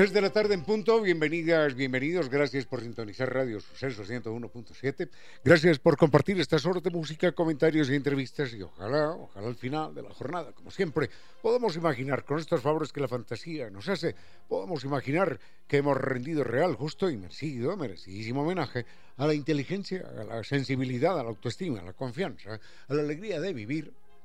Tres 0.00 0.14
de 0.14 0.22
la 0.22 0.32
tarde 0.32 0.54
en 0.54 0.64
punto, 0.64 1.02
bienvenidas, 1.02 1.74
bienvenidos, 1.74 2.30
gracias 2.30 2.64
por 2.64 2.80
sintonizar 2.80 3.30
Radio 3.30 3.60
Suceso 3.60 4.02
101.7, 4.02 5.10
gracias 5.44 5.78
por 5.78 5.98
compartir 5.98 6.40
estas 6.40 6.64
horas 6.64 6.82
de 6.82 6.88
música, 6.88 7.32
comentarios 7.32 7.90
y 7.90 7.96
entrevistas. 7.96 8.54
Y 8.54 8.62
ojalá, 8.62 9.10
ojalá 9.10 9.48
al 9.48 9.56
final 9.56 9.94
de 9.94 10.02
la 10.02 10.08
jornada, 10.14 10.52
como 10.52 10.70
siempre, 10.70 11.10
podamos 11.42 11.76
imaginar 11.76 12.24
con 12.24 12.38
estos 12.38 12.62
favores 12.62 12.94
que 12.94 13.00
la 13.02 13.08
fantasía 13.08 13.68
nos 13.68 13.90
hace, 13.90 14.14
podamos 14.48 14.84
imaginar 14.84 15.38
que 15.68 15.76
hemos 15.76 15.98
rendido 15.98 16.44
real, 16.44 16.76
justo 16.76 17.10
y 17.10 17.18
merecido, 17.18 17.76
merecidísimo 17.76 18.40
homenaje 18.40 18.86
a 19.18 19.26
la 19.26 19.34
inteligencia, 19.34 20.08
a 20.18 20.24
la 20.24 20.42
sensibilidad, 20.44 21.20
a 21.20 21.22
la 21.22 21.28
autoestima, 21.28 21.80
a 21.80 21.84
la 21.84 21.92
confianza, 21.92 22.58
a 22.88 22.94
la 22.94 23.02
alegría 23.02 23.38
de 23.38 23.52
vivir 23.52 23.92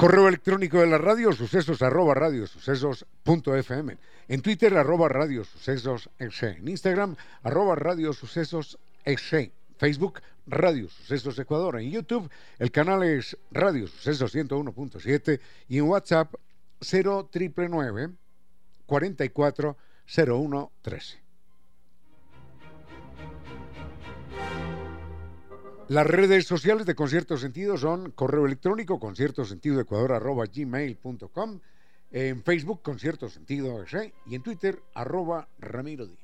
Correo 0.00 0.28
electrónico 0.28 0.80
de 0.80 0.86
la 0.86 0.96
radio, 0.96 1.30
sucesos 1.34 1.82
arroba 1.82 2.14
radio 2.14 2.46
sucesos 2.46 3.04
punto 3.22 3.54
fm. 3.54 3.98
En 4.28 4.40
Twitter, 4.40 4.74
arroba 4.74 5.10
radio 5.10 5.44
sucesos 5.44 6.08
En 6.18 6.66
Instagram, 6.66 7.16
arroba 7.42 7.74
radio 7.74 8.14
sucesos 8.14 8.78
Facebook, 9.76 10.22
Radio 10.46 10.88
Sucesos 10.88 11.38
Ecuador. 11.38 11.78
En 11.78 11.90
YouTube, 11.90 12.30
el 12.58 12.70
canal 12.70 13.02
es 13.02 13.36
Radio 13.50 13.86
Sucesos 13.88 14.34
101.7 14.34 15.38
y 15.68 15.76
en 15.76 15.84
WhatsApp 15.84 16.34
0999 16.80 18.14
44 18.86 19.76
01 20.16 20.72
Las 25.90 26.06
redes 26.06 26.46
sociales 26.46 26.86
de 26.86 26.94
Concierto 26.94 27.36
Sentido 27.36 27.76
son 27.76 28.12
correo 28.12 28.46
electrónico 28.46 29.00
conciertosentidoecuador.gmail.com 29.00 31.60
en 32.12 32.44
Facebook 32.44 32.80
Concierto 32.80 33.28
Sentido 33.28 33.74
y 34.24 34.36
en 34.36 34.42
Twitter 34.44 34.80
arroba 34.94 35.48
Ramiro 35.58 36.06
Díez. 36.06 36.20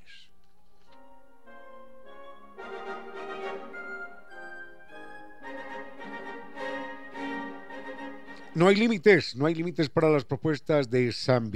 No 8.55 8.69
hay 8.69 8.77
límites, 8.77 9.35
no 9.35 9.47
hay 9.47 9.57
límites 9.57 9.89
para 9.89 10.09
las 10.09 10.25
propuestas 10.25 10.89
de 10.89 11.11
San 11.11 11.51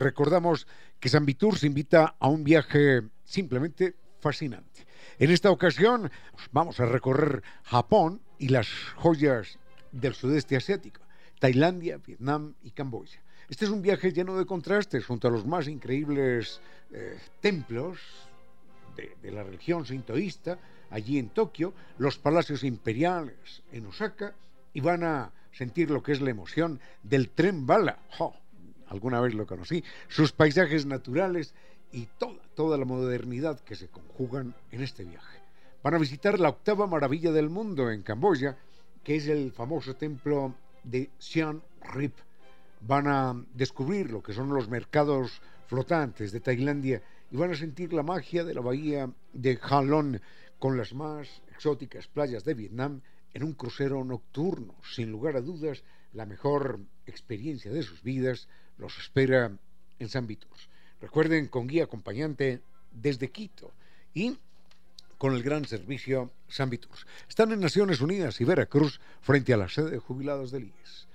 Recordamos 0.00 0.66
que 0.98 1.08
San 1.08 1.24
se 1.56 1.68
invita 1.68 2.16
a 2.18 2.26
un 2.26 2.42
viaje 2.42 3.02
simplemente 3.22 3.94
fascinante. 4.18 4.92
En 5.18 5.30
esta 5.30 5.50
ocasión 5.50 6.10
vamos 6.50 6.80
a 6.80 6.86
recorrer 6.86 7.42
Japón 7.62 8.20
y 8.38 8.48
las 8.48 8.68
joyas 8.96 9.58
del 9.92 10.14
sudeste 10.14 10.56
asiático, 10.56 11.02
Tailandia, 11.38 11.98
Vietnam 11.98 12.54
y 12.62 12.72
Camboya. 12.72 13.22
Este 13.48 13.64
es 13.64 13.70
un 13.70 13.80
viaje 13.80 14.12
lleno 14.12 14.36
de 14.36 14.44
contrastes 14.44 15.06
junto 15.06 15.28
a 15.28 15.30
los 15.30 15.46
más 15.46 15.68
increíbles 15.68 16.60
eh, 16.90 17.16
templos 17.40 17.98
de, 18.96 19.16
de, 19.22 19.30
la 19.30 19.44
religión 19.44 19.86
sintoísta, 19.86 20.58
allí 20.90 21.18
en 21.18 21.28
Tokio, 21.28 21.74
los 21.98 22.18
palacios 22.18 22.64
imperiales 22.64 23.62
en 23.70 23.86
Osaka, 23.86 24.34
y 24.72 24.80
van 24.80 25.04
a 25.04 25.30
sentir 25.52 25.90
lo 25.90 26.02
que 26.02 26.12
es 26.12 26.20
la 26.20 26.30
emoción 26.30 26.80
del 27.04 27.30
tren 27.30 27.66
bala. 27.66 28.00
Alguna 28.88 29.20
vez 29.20 29.34
lo 29.34 29.46
conocí, 29.46 29.84
sus 30.08 30.32
paisajes 30.32 30.86
naturales 30.86 31.54
y 31.94 32.08
toda, 32.56 32.76
la 32.76 32.84
modernidad 32.84 33.60
que 33.60 33.76
se 33.76 33.88
conjugan 33.88 34.52
en 34.72 34.82
este 34.82 35.04
viaje. 35.04 35.38
Van 35.82 35.94
a 35.94 35.98
visitar 35.98 36.40
la 36.40 36.48
octava 36.48 36.88
maravilla 36.88 37.30
del 37.30 37.48
mundo 37.48 37.90
en 37.90 38.02
Camboya, 38.02 38.58
que 39.04 39.16
es 39.16 39.28
el 39.28 39.52
famoso 39.52 39.94
templo 39.94 40.54
de 40.82 41.10
Siem 41.18 41.60
Reap. 41.92 42.14
Van 42.80 43.06
a 43.06 43.44
descubrir 43.54 44.10
lo 44.10 44.22
que 44.22 44.32
son 44.32 44.48
los 44.52 44.68
mercados 44.68 45.40
flotantes 45.68 46.32
de 46.32 46.40
Tailandia 46.40 47.00
y 47.30 47.36
van 47.36 47.52
a 47.52 47.56
sentir 47.56 47.92
la 47.92 48.02
magia 48.02 48.42
de 48.42 48.54
la 48.54 48.60
bahía 48.60 49.08
de 49.32 49.58
Halong 49.62 50.20
con 50.58 50.76
las 50.76 50.94
más 50.94 51.42
exóticas 51.52 52.08
playas 52.08 52.44
de 52.44 52.54
Vietnam 52.54 53.02
en 53.32 53.44
un 53.44 53.52
crucero 53.52 54.04
nocturno. 54.04 54.74
Sin 54.82 55.12
lugar 55.12 55.36
a 55.36 55.40
dudas, 55.40 55.84
la 56.12 56.26
mejor 56.26 56.80
experiencia 57.06 57.70
de 57.70 57.82
sus 57.82 58.02
vidas 58.02 58.48
los 58.78 58.98
espera 58.98 59.56
en 60.00 60.08
San 60.08 60.26
Vitors. 60.26 60.68
Recuerden, 61.04 61.48
con 61.48 61.66
guía 61.66 61.84
acompañante 61.84 62.62
desde 62.90 63.30
Quito 63.30 63.70
y 64.14 64.38
con 65.18 65.34
el 65.34 65.42
gran 65.42 65.66
servicio 65.66 66.30
San 66.48 66.70
Viturs. 66.70 67.06
Están 67.28 67.52
en 67.52 67.60
Naciones 67.60 68.00
Unidas 68.00 68.40
y 68.40 68.44
Veracruz 68.44 69.00
frente 69.20 69.52
a 69.52 69.58
la 69.58 69.68
sede 69.68 69.90
de 69.90 69.98
jubilados 69.98 70.50
del 70.50 70.64
IES. 70.64 71.06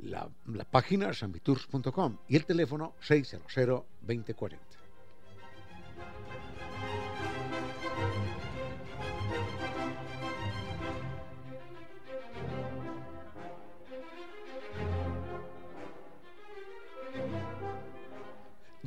La, 0.00 0.28
la 0.46 0.64
página 0.64 1.14
sanviturs.com 1.14 2.18
y 2.28 2.36
el 2.36 2.44
teléfono 2.44 2.92
600 3.00 3.50
2040. 4.02 4.67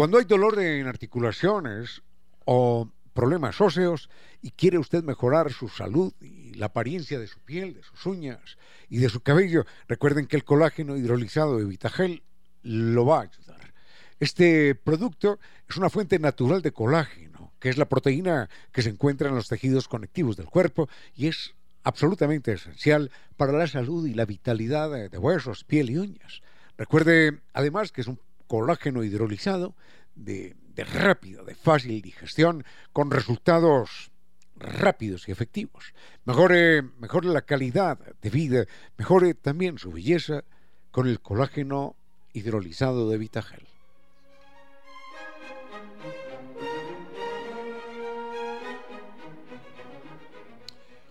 Cuando 0.00 0.16
hay 0.16 0.24
dolor 0.24 0.58
en 0.58 0.86
articulaciones 0.86 2.00
o 2.46 2.90
problemas 3.12 3.60
óseos 3.60 4.08
y 4.40 4.50
quiere 4.52 4.78
usted 4.78 5.04
mejorar 5.04 5.52
su 5.52 5.68
salud 5.68 6.14
y 6.22 6.54
la 6.54 6.66
apariencia 6.66 7.18
de 7.18 7.26
su 7.26 7.38
piel, 7.40 7.74
de 7.74 7.82
sus 7.82 8.06
uñas 8.06 8.56
y 8.88 8.96
de 8.96 9.10
su 9.10 9.20
cabello, 9.20 9.66
recuerden 9.88 10.24
que 10.24 10.36
el 10.36 10.44
colágeno 10.44 10.96
hidrolizado 10.96 11.58
de 11.58 11.66
Vitagel 11.66 12.22
lo 12.62 13.04
va 13.04 13.18
a 13.18 13.22
ayudar. 13.24 13.74
Este 14.18 14.74
producto 14.74 15.38
es 15.68 15.76
una 15.76 15.90
fuente 15.90 16.18
natural 16.18 16.62
de 16.62 16.72
colágeno, 16.72 17.52
que 17.60 17.68
es 17.68 17.76
la 17.76 17.86
proteína 17.86 18.48
que 18.72 18.80
se 18.80 18.88
encuentra 18.88 19.28
en 19.28 19.34
los 19.34 19.48
tejidos 19.48 19.86
conectivos 19.86 20.38
del 20.38 20.46
cuerpo 20.46 20.88
y 21.14 21.26
es 21.26 21.52
absolutamente 21.82 22.52
esencial 22.52 23.10
para 23.36 23.52
la 23.52 23.66
salud 23.66 24.06
y 24.06 24.14
la 24.14 24.24
vitalidad 24.24 25.10
de 25.10 25.18
huesos, 25.18 25.64
piel 25.64 25.90
y 25.90 25.98
uñas. 25.98 26.40
Recuerde 26.78 27.40
además 27.52 27.92
que 27.92 28.00
es 28.00 28.06
un 28.06 28.18
colágeno 28.50 29.04
hidrolizado 29.04 29.76
de, 30.16 30.56
rápido, 30.76 31.44
de 31.44 31.54
fácil 31.54 32.02
digestión, 32.02 32.64
con 32.92 33.12
resultados 33.12 34.10
rápidos 34.56 35.28
y 35.28 35.30
efectivos. 35.30 35.94
Mejore, 36.24 36.82
mejore 36.82 37.28
la 37.28 37.42
calidad 37.42 37.96
de 38.20 38.28
vida, 38.28 38.66
mejore 38.98 39.34
también 39.34 39.78
su 39.78 39.92
belleza 39.92 40.42
con 40.90 41.06
el 41.06 41.20
colágeno 41.20 41.94
hidrolizado 42.32 43.08
de 43.08 43.18
Vitagel. 43.18 43.68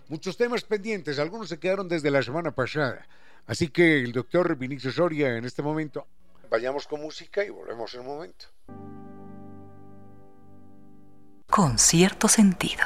Muchos 0.08 0.36
temas 0.36 0.64
pendientes, 0.64 1.18
algunos 1.18 1.48
se 1.48 1.58
quedaron 1.58 1.88
desde 1.88 2.10
la 2.10 2.22
semana 2.22 2.50
pasada. 2.50 3.06
Así 3.46 3.68
que 3.68 4.00
el 4.00 4.12
doctor 4.12 4.56
Vinicio 4.56 4.92
Soria 4.92 5.38
en 5.38 5.46
este 5.46 5.62
momento 5.62 6.06
Vayamos 6.50 6.88
con 6.88 7.00
música 7.00 7.44
y 7.44 7.50
volvemos 7.50 7.94
en 7.94 8.00
un 8.00 8.06
momento. 8.06 8.46
Con 11.48 11.78
cierto 11.78 12.26
sentido. 12.26 12.82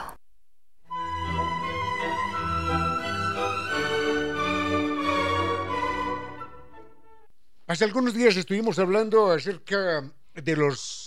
Hace 7.66 7.84
algunos 7.84 8.12
días 8.12 8.36
estuvimos 8.36 8.78
hablando 8.78 9.32
acerca 9.32 10.12
de 10.34 10.56
los 10.56 11.03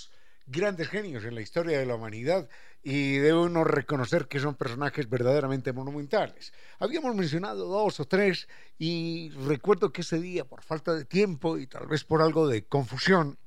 grandes 0.47 0.87
genios 0.87 1.25
en 1.25 1.35
la 1.35 1.41
historia 1.41 1.77
de 1.77 1.85
la 1.85 1.95
humanidad 1.95 2.49
y 2.81 3.17
debe 3.17 3.49
reconocer 3.65 4.27
que 4.27 4.39
son 4.39 4.55
personajes 4.55 5.09
verdaderamente 5.09 5.73
monumentales. 5.73 6.53
Habíamos 6.79 7.13
mencionado 7.15 7.67
dos 7.67 7.99
o 7.99 8.05
tres 8.05 8.47
y 8.79 9.29
recuerdo 9.45 9.91
que 9.91 10.01
ese 10.01 10.19
día, 10.19 10.45
por 10.45 10.63
falta 10.63 10.93
de 10.93 11.03
tiempo 11.03 11.57
y 11.57 11.67
tal 11.67 11.87
vez 11.87 12.05
por 12.05 12.21
algo 12.21 12.47
de 12.47 12.63
confusión, 12.63 13.37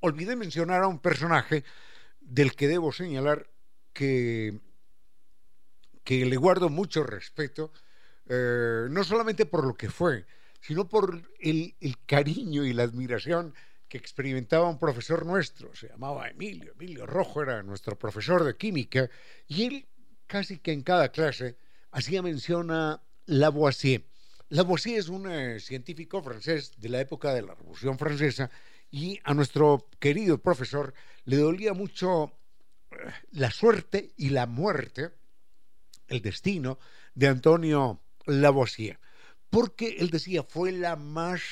olvidé 0.00 0.34
mencionar 0.34 0.82
a 0.82 0.88
un 0.88 0.98
personaje 0.98 1.64
del 2.20 2.56
que 2.56 2.66
debo 2.66 2.92
señalar 2.92 3.48
que, 3.92 4.58
que 6.02 6.26
le 6.26 6.36
guardo 6.36 6.68
mucho 6.70 7.04
respeto, 7.04 7.72
eh, 8.28 8.86
no 8.90 9.04
solamente 9.04 9.46
por 9.46 9.64
lo 9.64 9.74
que 9.74 9.90
fue, 9.90 10.26
sino 10.60 10.88
por 10.88 11.22
el 11.38 11.74
cariño 12.06 12.64
y 12.64 12.72
la 12.72 12.82
admiración 12.82 13.54
experimentaba 13.96 14.68
un 14.68 14.78
profesor 14.78 15.24
nuestro, 15.24 15.74
se 15.74 15.88
llamaba 15.88 16.28
Emilio, 16.28 16.72
Emilio 16.72 17.06
Rojo 17.06 17.42
era 17.42 17.62
nuestro 17.62 17.98
profesor 17.98 18.44
de 18.44 18.56
química, 18.56 19.08
y 19.46 19.64
él 19.64 19.88
casi 20.26 20.58
que 20.58 20.72
en 20.72 20.82
cada 20.82 21.10
clase 21.10 21.56
hacía 21.90 22.22
mención 22.22 22.70
a 22.70 23.02
Lavoisier. 23.26 24.04
Lavoisier 24.48 24.98
es 24.98 25.08
un 25.08 25.30
eh, 25.30 25.60
científico 25.60 26.22
francés 26.22 26.72
de 26.76 26.88
la 26.88 27.00
época 27.00 27.32
de 27.32 27.42
la 27.42 27.54
Revolución 27.54 27.98
Francesa 27.98 28.50
y 28.90 29.18
a 29.24 29.32
nuestro 29.34 29.88
querido 29.98 30.38
profesor 30.38 30.94
le 31.24 31.36
dolía 31.36 31.72
mucho 31.72 32.32
eh, 32.90 32.96
la 33.32 33.50
suerte 33.50 34.12
y 34.16 34.30
la 34.30 34.46
muerte, 34.46 35.10
el 36.08 36.20
destino 36.20 36.78
de 37.14 37.28
Antonio 37.28 38.02
Lavoisier, 38.26 38.98
porque 39.50 39.96
él 39.98 40.10
decía 40.10 40.42
fue 40.42 40.72
la 40.72 40.96
más 40.96 41.42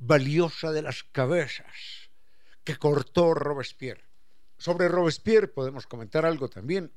valiosa 0.00 0.72
de 0.72 0.82
las 0.82 1.04
cabezas 1.04 2.10
que 2.64 2.76
cortó 2.76 3.34
Robespierre. 3.34 4.02
Sobre 4.58 4.88
Robespierre 4.88 5.48
podemos 5.48 5.86
comentar 5.86 6.26
algo 6.26 6.48
también 6.48 6.92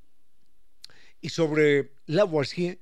y 1.22 1.29
sobre 1.29 1.93
Lavoisier 2.07 2.79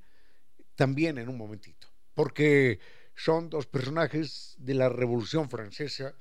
también 0.74 1.18
en 1.18 1.28
un 1.28 1.36
momentito, 1.36 1.88
porque 2.14 2.80
son 3.14 3.50
dos 3.50 3.66
personajes 3.66 4.54
de 4.58 4.74
la 4.74 4.88
Revolución 4.88 5.50
Francesa 5.50 6.14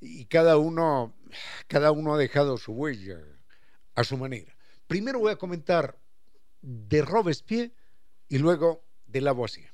y 0.00 0.24
cada 0.26 0.56
uno, 0.56 1.14
cada 1.66 1.92
uno 1.92 2.14
ha 2.14 2.18
dejado 2.18 2.56
su 2.56 2.72
huella 2.72 3.18
a 3.94 4.04
su 4.04 4.16
manera. 4.16 4.56
Primero 4.86 5.18
voy 5.18 5.32
a 5.32 5.36
comentar 5.36 5.98
de 6.62 7.02
Robespierre 7.02 7.72
y 8.28 8.38
luego 8.38 8.84
de 9.06 9.20
Lavoisier. 9.20 9.70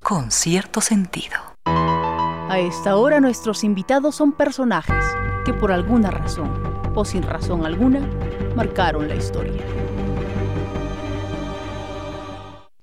Con 0.00 0.30
cierto 0.30 0.80
sentido. 0.80 1.57
A 2.50 2.60
esta 2.60 2.96
hora 2.96 3.20
nuestros 3.20 3.62
invitados 3.62 4.16
son 4.16 4.32
personajes 4.32 5.04
que 5.44 5.52
por 5.52 5.70
alguna 5.70 6.10
razón 6.10 6.50
o 6.94 7.04
sin 7.04 7.22
razón 7.22 7.66
alguna 7.66 8.00
marcaron 8.56 9.06
la 9.06 9.16
historia. 9.16 9.62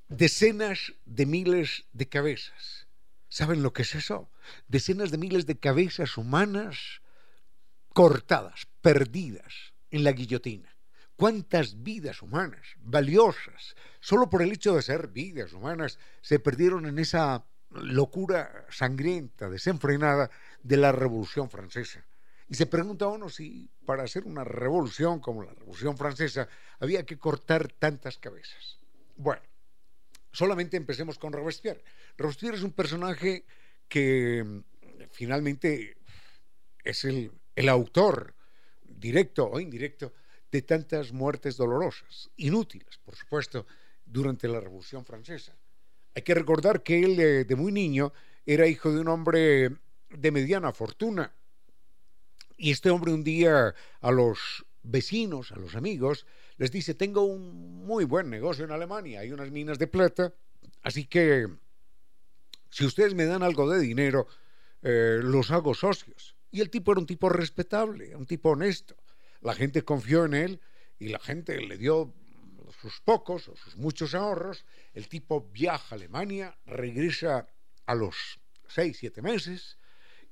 Decenas 0.07 0.93
de 1.05 1.25
miles 1.25 1.87
de 1.93 2.07
cabezas. 2.07 2.87
¿Saben 3.27 3.63
lo 3.63 3.73
que 3.73 3.81
es 3.81 3.95
eso? 3.95 4.29
Decenas 4.67 5.09
de 5.09 5.17
miles 5.17 5.47
de 5.47 5.57
cabezas 5.57 6.15
humanas 6.15 7.01
cortadas, 7.91 8.67
perdidas 8.81 9.73
en 9.89 10.03
la 10.03 10.11
guillotina. 10.11 10.77
¿Cuántas 11.15 11.81
vidas 11.81 12.21
humanas, 12.21 12.67
valiosas, 12.77 13.75
solo 13.99 14.29
por 14.29 14.43
el 14.43 14.51
hecho 14.51 14.75
de 14.75 14.83
ser 14.83 15.07
vidas 15.07 15.53
humanas, 15.53 15.97
se 16.21 16.37
perdieron 16.37 16.85
en 16.85 16.99
esa 16.99 17.45
locura 17.81 18.65
sangrienta, 18.69 19.49
desenfrenada 19.49 20.29
de 20.63 20.77
la 20.77 20.91
Revolución 20.91 21.49
Francesa. 21.49 22.05
Y 22.47 22.55
se 22.55 22.65
pregunta 22.65 23.07
uno 23.07 23.29
si 23.29 23.69
para 23.85 24.03
hacer 24.03 24.25
una 24.25 24.43
revolución 24.43 25.19
como 25.19 25.43
la 25.43 25.53
Revolución 25.53 25.97
Francesa 25.97 26.47
había 26.79 27.05
que 27.05 27.17
cortar 27.17 27.71
tantas 27.71 28.17
cabezas. 28.17 28.79
Bueno, 29.15 29.41
Solamente 30.35 30.75
empecemos 30.75 31.17
con 31.17 31.31
Robespierre. 31.31 31.81
Robespierre 32.17 32.57
es 32.57 32.63
un 32.63 32.73
personaje 32.73 33.45
que 33.87 34.43
mm, 34.43 34.63
finalmente 35.09 35.95
es 36.83 37.05
el, 37.05 37.31
el 37.55 37.69
autor, 37.69 38.35
directo 38.83 39.49
o 39.49 39.61
indirecto, 39.61 40.11
de 40.51 40.61
tantas 40.61 41.13
muertes 41.13 41.55
dolorosas, 41.55 42.29
inútiles, 42.35 42.97
por 42.97 43.15
supuesto, 43.15 43.65
durante 44.05 44.49
la 44.49 44.59
Revolución 44.59 45.05
Francesa. 45.05 45.55
Hay 46.15 46.21
que 46.21 46.33
recordar 46.33 46.81
que 46.81 47.03
él 47.03 47.17
de, 47.45 47.55
muy 47.55 47.73
niño 47.73 48.13
era 48.45 48.67
hijo 48.67 48.91
de 48.91 49.01
un 49.01 49.09
hombre 49.09 49.69
de 50.09 50.31
mediana 50.31 50.71
fortuna. 50.71 51.35
Y 52.57 52.71
este 52.71 52.89
hombre 52.89 53.11
un 53.11 53.23
día 53.23 53.75
a 53.99 54.11
los 54.11 54.65
vecinos, 54.81 55.51
a 55.51 55.57
los 55.57 55.75
amigos, 55.75 56.25
les 56.57 56.71
dice, 56.71 56.93
tengo 56.93 57.23
un 57.23 57.85
muy 57.85 58.05
buen 58.05 58.29
negocio 58.29 58.63
en 58.63 58.71
Alemania, 58.71 59.19
hay 59.19 59.31
unas 59.31 59.51
minas 59.51 59.77
de 59.77 59.87
plata, 59.87 60.33
así 60.83 61.05
que 61.05 61.47
si 62.69 62.85
ustedes 62.85 63.13
me 63.13 63.25
dan 63.25 63.43
algo 63.43 63.69
de 63.69 63.79
dinero, 63.79 64.27
eh, 64.83 65.19
los 65.21 65.51
hago 65.51 65.73
socios. 65.73 66.37
Y 66.49 66.61
el 66.61 66.69
tipo 66.69 66.93
era 66.93 67.01
un 67.01 67.07
tipo 67.07 67.27
respetable, 67.27 68.15
un 68.15 68.25
tipo 68.25 68.51
honesto. 68.51 68.95
La 69.41 69.53
gente 69.53 69.83
confió 69.83 70.23
en 70.23 70.33
él 70.33 70.61
y 70.97 71.09
la 71.09 71.19
gente 71.19 71.59
le 71.59 71.77
dio 71.77 72.13
sus 72.81 73.01
pocos 73.01 73.47
o 73.47 73.55
sus 73.55 73.75
muchos 73.77 74.15
ahorros. 74.15 74.65
El 74.93 75.07
tipo 75.07 75.49
viaja 75.51 75.95
a 75.95 75.97
Alemania, 75.97 76.57
regresa 76.65 77.47
a 77.85 77.95
los 77.95 78.39
seis, 78.67 78.97
siete 78.97 79.21
meses 79.21 79.77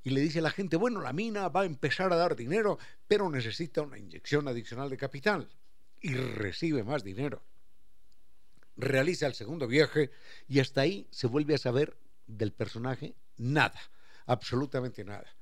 y 0.04 0.10
le 0.10 0.20
dice 0.20 0.40
a 0.40 0.42
la 0.42 0.50
gente, 0.50 0.76
bueno, 0.76 1.00
la 1.00 1.14
mina 1.14 1.48
va 1.48 1.62
a 1.62 1.66
empezar 1.66 2.12
a 2.12 2.16
dar 2.16 2.36
dinero, 2.36 2.78
pero 3.08 3.30
necesita 3.30 3.80
una 3.80 3.98
inyección 3.98 4.46
adicional 4.46 4.90
de 4.90 4.98
capital 4.98 5.48
y 6.00 6.14
recibe 6.14 6.84
más 6.84 7.02
dinero. 7.02 7.42
Realiza 8.76 9.26
el 9.26 9.34
segundo 9.34 9.66
viaje 9.66 10.10
y 10.46 10.60
hasta 10.60 10.82
ahí 10.82 11.08
se 11.10 11.26
vuelve 11.26 11.54
a 11.54 11.58
saber 11.58 11.96
del 12.26 12.52
personaje 12.52 13.14
nada, 13.38 13.80
absolutamente 14.26 15.04
nada. 15.04 15.34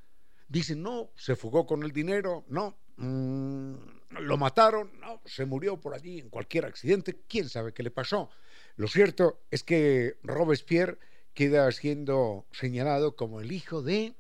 Dicen, 0.47 0.83
no, 0.83 1.11
se 1.17 1.35
fugó 1.35 1.67
con 1.67 1.83
el 1.83 1.91
dinero, 1.91 2.45
no, 2.49 2.79
mm, 2.99 3.75
lo 4.21 4.37
mataron, 4.37 4.91
no, 5.01 5.21
se 5.25 5.45
murió 5.47 5.81
por 5.81 5.95
allí 5.95 6.21
en 6.21 6.29
cualquier 6.29 6.67
accidente, 6.67 7.21
quién 7.29 7.49
sabe 7.49 7.73
qué 7.73 7.83
le 7.83 7.91
pasó. 7.91 8.31
Lo 8.77 8.89
cierto 8.89 9.43
es 9.51 9.63
que 9.63 10.19
Robespierre 10.23 10.99
queda 11.35 11.71
siendo 11.73 12.47
señalado 12.53 13.17
como 13.17 13.41
el 13.41 13.53
hijo 13.53 13.83
de 13.83 14.15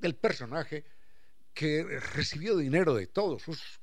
del 0.00 0.14
personaje 0.14 0.84
que 1.52 1.84
recibió 2.14 2.56
dinero 2.56 2.94
de 2.94 3.06
todos 3.06 3.42
sus 3.42 3.80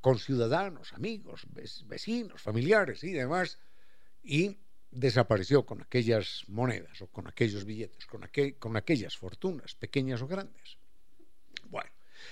conciudadanos, 0.00 0.92
amigos, 0.92 1.46
vecinos, 1.86 2.42
familiares 2.42 3.02
y 3.02 3.12
demás, 3.12 3.58
y 4.22 4.58
desapareció 4.90 5.64
con 5.64 5.80
aquellas 5.80 6.44
monedas 6.48 7.00
o 7.02 7.08
con 7.08 7.26
aquellos 7.26 7.64
billetes, 7.64 8.06
con, 8.06 8.28
con 8.58 8.76
aquellas 8.76 9.16
fortunas, 9.16 9.74
pequeñas 9.74 10.22
o 10.22 10.28
grandes. 10.28 10.78
Bueno, 11.70 11.90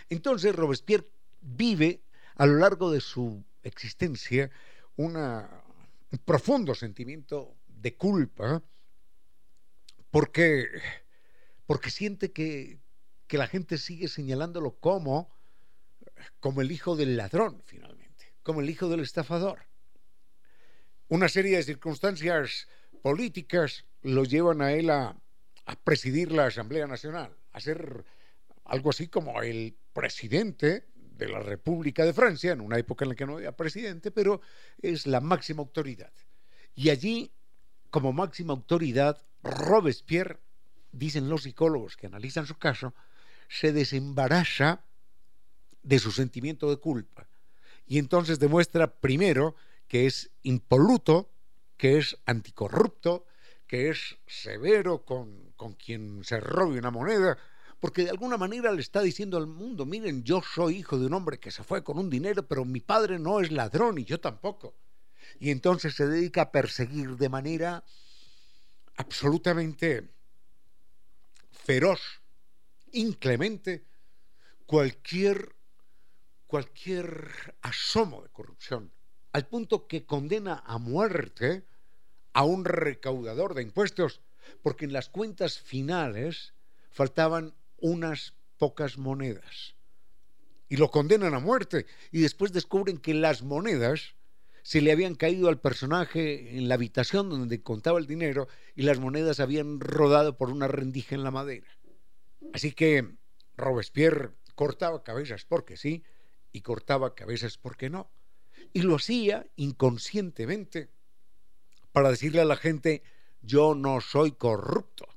entonces 0.09 0.55
Robespierre 0.55 1.07
vive 1.41 2.03
a 2.37 2.47
lo 2.47 2.55
largo 2.59 2.91
de 2.91 3.01
su 3.01 3.45
existencia 3.63 4.51
un 4.97 5.15
profundo 6.25 6.75
sentimiento 6.75 7.57
de 7.69 7.97
culpa 7.97 8.63
porque, 10.11 10.67
porque 11.67 11.91
siente 11.91 12.33
que, 12.33 12.81
que 13.27 13.39
la 13.39 13.47
gente 13.47 13.79
sigue 13.79 14.09
señalándolo 14.09 14.77
como, 14.77 15.31
como 16.41 16.61
el 16.61 16.73
hijo 16.73 16.97
del 16.97 17.17
ladrón, 17.17 17.63
finalmente, 17.65 18.35
como 18.43 18.61
el 18.61 18.71
hijo 18.71 18.89
del 18.89 19.01
estafador. 19.01 19.67
Una 21.09 21.29
serie 21.29 21.57
de 21.57 21.63
circunstancias 21.63 22.69
políticas 23.03 23.85
lo 24.03 24.25
llevan 24.25 24.63
a 24.63 24.73
él 24.73 24.91
a, 24.91 25.17
a 25.65 25.77
presidir 25.77 26.33
la 26.33 26.47
Asamblea 26.47 26.87
Nacional, 26.87 27.37
a 27.53 27.61
ser 27.61 28.05
algo 28.65 28.91
así 28.91 29.09
como 29.09 29.43
el 29.43 29.77
presidente 29.93 30.87
de 31.21 31.29
la 31.29 31.41
República 31.41 32.05
de 32.05 32.15
Francia, 32.15 32.53
en 32.53 32.61
una 32.63 32.79
época 32.79 33.05
en 33.05 33.11
la 33.11 33.15
que 33.15 33.27
no 33.27 33.37
había 33.37 33.53
presidente, 33.53 34.11
pero 34.11 34.41
es 34.81 35.07
la 35.07 35.21
máxima 35.21 35.61
autoridad. 35.61 36.13
Y 36.75 36.89
allí, 36.89 37.31
como 37.91 38.13
máxima 38.13 38.55
autoridad, 38.55 39.23
Robespierre, 39.43 40.41
dicen 40.93 41.29
los 41.29 41.43
psicólogos 41.43 41.97
que 41.97 42.07
analizan 42.07 42.47
su 42.47 42.57
caso, 42.57 42.95
se 43.49 43.73
desembaraza 43.73 44.85
de 45.83 45.99
su 45.99 46.11
sentimiento 46.11 46.71
de 46.71 46.79
culpa. 46.79 47.29
Y 47.87 47.99
entonces 47.99 48.39
demuestra 48.39 49.01
primero 49.01 49.55
que 49.89 50.07
es 50.07 50.31
impoluto, 50.43 51.31
que 51.77 51.99
es 51.99 52.19
anticorrupto, 52.25 53.27
que 53.67 53.91
es 53.91 54.19
severo 54.27 55.05
con, 55.05 55.53
con 55.57 55.75
quien 55.75 56.25
se 56.25 56.41
robe 56.41 56.79
una 56.79 56.91
moneda, 56.91 57.39
porque 57.81 58.05
de 58.05 58.11
alguna 58.11 58.37
manera 58.37 58.71
le 58.73 58.83
está 58.83 59.01
diciendo 59.01 59.39
al 59.39 59.47
mundo, 59.47 59.87
miren, 59.87 60.23
yo 60.23 60.43
soy 60.43 60.77
hijo 60.77 60.99
de 60.99 61.07
un 61.07 61.15
hombre 61.15 61.41
que 61.41 61.51
se 61.51 61.65
fue 61.65 61.83
con 61.83 61.99
un 61.99 62.11
dinero, 62.11 62.47
pero 62.47 62.65
mi 62.67 62.81
padre 62.81 63.19
no 63.19 63.41
es 63.41 63.51
ladrón 63.51 63.99
y 63.99 64.05
yo 64.05 64.21
tampoco. 64.21 64.75
Y 65.39 65.51
entonces 65.51 65.95
se 65.95 66.07
dedica 66.07 66.43
a 66.43 66.53
perseguir 66.53 67.17
de 67.17 67.29
manera 67.31 67.83
absolutamente 68.97 70.11
feroz 71.51 72.01
inclemente 72.93 73.87
cualquier, 74.67 75.57
cualquier 76.47 77.57
asomo 77.63 78.23
de 78.23 78.29
corrupción, 78.29 78.93
al 79.33 79.47
punto 79.47 79.87
que 79.87 80.05
condena 80.05 80.63
a 80.67 80.79
muerte 80.79 81.67
a 82.33 82.45
un 82.45 82.65
recaudador 82.65 83.55
de 83.55 83.63
impuestos, 83.63 84.21
porque 84.63 84.85
en 84.85 84.93
las 84.93 85.09
cuentas 85.09 85.59
finales 85.59 86.55
faltaban 86.91 87.55
unas 87.81 88.35
pocas 88.59 88.99
monedas. 88.99 89.75
Y 90.69 90.77
lo 90.77 90.91
condenan 90.91 91.35
a 91.35 91.41
muerte. 91.41 91.87
Y 92.13 92.21
después 92.21 92.53
descubren 92.53 92.99
que 92.99 93.15
las 93.15 93.43
monedas 93.43 94.15
se 94.63 94.81
le 94.81 94.93
habían 94.93 95.15
caído 95.15 95.49
al 95.49 95.61
personaje 95.61 96.57
en 96.57 96.69
la 96.69 96.75
habitación 96.75 97.31
donde 97.31 97.63
contaba 97.63 97.99
el 97.99 98.07
dinero 98.07 98.49
y 98.75 98.83
las 98.83 98.99
monedas 98.99 99.41
habían 99.41 99.81
rodado 99.81 100.37
por 100.37 100.51
una 100.51 100.69
rendija 100.69 101.15
en 101.15 101.25
la 101.25 101.31
madera. 101.31 101.67
Así 102.53 102.73
que 102.73 103.17
Robespierre 103.57 104.33
cortaba 104.55 105.03
cabezas 105.03 105.45
porque 105.45 105.77
sí 105.77 106.05
y 106.53 106.61
cortaba 106.61 107.15
cabezas 107.15 107.59
porque 107.59 107.91
no. 107.91 108.11
Y 108.73 108.83
lo 108.83 108.97
hacía 108.97 109.47
inconscientemente 109.57 110.91
para 111.93 112.11
decirle 112.11 112.41
a 112.41 112.45
la 112.45 112.57
gente, 112.57 113.03
yo 113.43 113.75
no 113.75 114.01
soy 114.01 114.33
corrupto. 114.33 115.09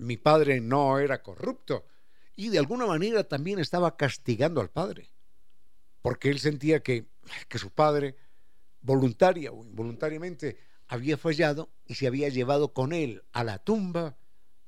Mi 0.00 0.16
padre 0.16 0.60
no 0.60 0.98
era 0.98 1.22
corrupto. 1.22 1.84
Y 2.36 2.48
de 2.48 2.58
alguna 2.58 2.86
manera 2.86 3.24
también 3.24 3.58
estaba 3.58 3.96
castigando 3.96 4.60
al 4.60 4.70
padre. 4.70 5.10
Porque 6.02 6.30
él 6.30 6.38
sentía 6.38 6.82
que, 6.82 7.06
que 7.48 7.58
su 7.58 7.70
padre, 7.70 8.16
voluntaria 8.80 9.52
o 9.52 9.64
involuntariamente, 9.64 10.58
había 10.88 11.16
fallado 11.16 11.70
y 11.86 11.94
se 11.94 12.06
había 12.06 12.28
llevado 12.30 12.72
con 12.72 12.92
él 12.92 13.22
a 13.32 13.44
la 13.44 13.58
tumba 13.58 14.16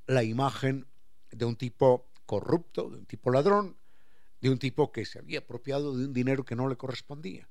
la 0.06 0.22
imagen 0.22 0.86
de 1.30 1.44
un 1.46 1.56
tipo 1.56 2.10
corrupto, 2.26 2.90
de 2.90 2.98
un 2.98 3.06
tipo 3.06 3.30
ladrón, 3.30 3.76
de 4.40 4.50
un 4.50 4.58
tipo 4.58 4.92
que 4.92 5.04
se 5.06 5.18
había 5.18 5.38
apropiado 5.38 5.96
de 5.96 6.04
un 6.04 6.12
dinero 6.12 6.44
que 6.44 6.56
no 6.56 6.68
le 6.68 6.76
correspondía. 6.76 7.48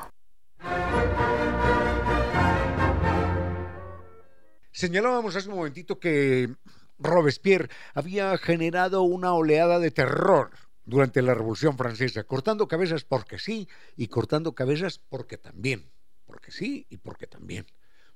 Señalábamos 4.71 5.35
hace 5.35 5.49
un 5.49 5.55
momentito 5.55 5.99
que 5.99 6.55
Robespierre 6.97 7.67
había 7.93 8.37
generado 8.37 9.01
una 9.01 9.33
oleada 9.33 9.79
de 9.79 9.91
terror 9.91 10.51
durante 10.85 11.21
la 11.21 11.33
Revolución 11.33 11.77
Francesa, 11.77 12.23
cortando 12.23 12.69
cabezas 12.69 13.03
porque 13.03 13.37
sí 13.37 13.67
y 13.97 14.07
cortando 14.07 14.55
cabezas 14.55 14.97
porque 14.97 15.37
también, 15.37 15.91
porque 16.25 16.51
sí 16.51 16.87
y 16.89 16.99
porque 16.99 17.27
también, 17.27 17.65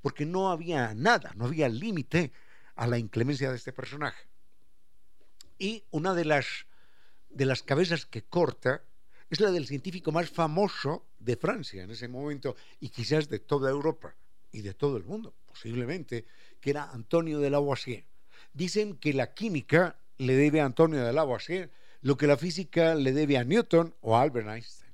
porque 0.05 0.27
no 0.27 0.51
había 0.51 0.93
nada, 0.93 1.33
no 1.35 1.45
había 1.45 1.67
límite 1.67 2.31
a 2.75 2.85
la 2.85 3.00
inclemencia 3.00 3.50
de 3.50 3.55
este 3.55 3.74
personaje. 3.74 4.27
Y 5.57 5.83
una 5.89 6.13
de 6.13 6.25
las, 6.25 6.45
de 7.31 7.47
las 7.47 7.63
cabezas 7.63 8.05
que 8.05 8.21
corta 8.21 8.83
es 9.31 9.39
la 9.39 9.50
del 9.50 9.65
científico 9.65 10.12
más 10.12 10.29
famoso 10.29 11.07
de 11.17 11.38
Francia 11.38 11.81
en 11.81 11.89
ese 11.89 12.07
momento 12.07 12.55
y 12.79 12.89
quizás 12.89 13.29
de 13.29 13.39
toda 13.39 13.71
Europa 13.71 14.15
y 14.51 14.62
de 14.62 14.75
todo 14.75 14.95
el 14.97 15.05
mundo, 15.05 15.33
posiblemente, 15.47 16.27
que 16.62 16.69
era 16.69 16.91
Antonio 16.91 17.39
de 17.39 17.50
Lavoisier. 17.50 18.05
Dicen 18.53 18.97
que 18.97 19.12
la 19.12 19.33
química 19.33 19.97
le 20.19 20.35
debe 20.35 20.62
a 20.62 20.65
Antonio 20.65 21.03
de 21.03 21.13
Lavoisier 21.13 21.71
lo 22.01 22.15
que 22.15 22.27
la 22.27 22.38
física 22.38 22.93
le 22.93 23.12
debe 23.12 23.39
a 23.39 23.43
Newton 23.43 23.95
o 24.01 24.15
a 24.15 24.21
Albert 24.21 24.50
Einstein. 24.50 24.93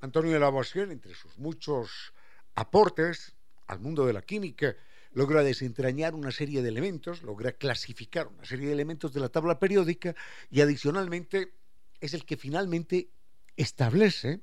Antonio 0.00 0.32
de 0.32 0.40
Lavoisier, 0.40 0.90
entre 0.90 1.14
sus 1.14 1.38
muchos 1.38 2.12
aportes 2.56 3.36
al 3.70 3.80
mundo 3.80 4.06
de 4.06 4.12
la 4.12 4.22
química, 4.22 4.76
logra 5.12 5.42
desentrañar 5.42 6.14
una 6.14 6.30
serie 6.30 6.62
de 6.62 6.68
elementos, 6.68 7.22
logra 7.22 7.52
clasificar 7.52 8.28
una 8.28 8.44
serie 8.44 8.66
de 8.66 8.72
elementos 8.72 9.12
de 9.12 9.20
la 9.20 9.28
tabla 9.28 9.58
periódica 9.58 10.14
y 10.50 10.60
adicionalmente 10.60 11.54
es 12.00 12.14
el 12.14 12.24
que 12.24 12.36
finalmente 12.36 13.10
establece 13.56 14.40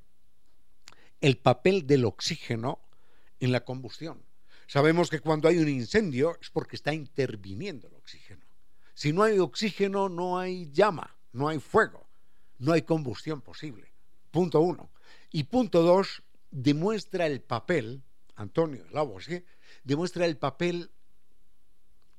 el 1.22 1.38
papel 1.38 1.88
del 1.88 2.05
oxígeno 2.05 2.79
en 3.39 3.51
la 3.51 3.63
combustión. 3.63 4.24
Sabemos 4.67 5.10
que 5.10 5.22
cuando 5.22 5.48
hay 5.48 5.57
un 5.57 5.69
incendio 5.69 6.38
es 6.41 6.50
porque 6.50 6.75
está 6.75 6.93
interviniendo 6.93 7.88
el 7.88 7.96
oxígeno. 7.96 8.46
Si 8.93 9.13
no 9.13 9.24
hay 9.24 9.39
oxígeno 9.39 10.10
no 10.10 10.38
hay 10.38 10.69
llama, 10.72 11.15
no 11.31 11.48
hay 11.48 11.60
fuego, 11.60 12.07
no 12.60 12.74
hay 12.74 12.81
combustión 12.81 13.41
posible. 13.41 13.91
Punto 14.31 14.60
uno. 14.60 14.91
Y 15.31 15.46
punto 15.46 15.81
dos, 15.81 16.24
demuestra 16.51 17.27
el 17.27 17.41
papel, 17.41 18.03
Antonio 18.38 18.86
de 18.86 18.91
Lavoisier, 18.91 19.44
demuestra 19.84 20.25
el 20.25 20.38
papel 20.38 20.91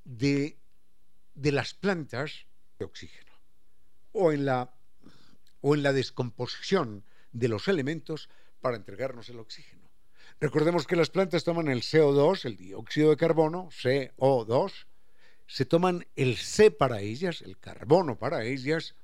de, 0.04 0.58
de 1.34 1.52
las 1.52 1.74
plantas 1.74 2.46
de 2.78 2.84
oxígeno 2.84 3.32
o 4.12 4.32
en, 4.32 4.44
la, 4.44 4.74
o 5.60 5.74
en 5.74 5.82
la 5.82 5.92
descomposición 5.92 7.04
de 7.32 7.48
los 7.48 7.68
elementos 7.68 8.28
para 8.60 8.76
entregarnos 8.76 9.28
el 9.28 9.38
oxígeno. 9.38 9.88
Recordemos 10.40 10.86
que 10.86 10.96
las 10.96 11.10
plantas 11.10 11.44
toman 11.44 11.68
el 11.68 11.82
CO2, 11.82 12.44
el 12.44 12.56
dióxido 12.56 13.10
de 13.10 13.16
carbono, 13.16 13.68
CO2, 13.70 14.86
se 15.46 15.64
toman 15.64 16.06
el 16.16 16.36
C 16.36 16.70
para 16.70 17.00
ellas, 17.00 17.42
el 17.42 17.58
carbono 17.58 18.18
para 18.18 18.44
ellas, 18.44 18.94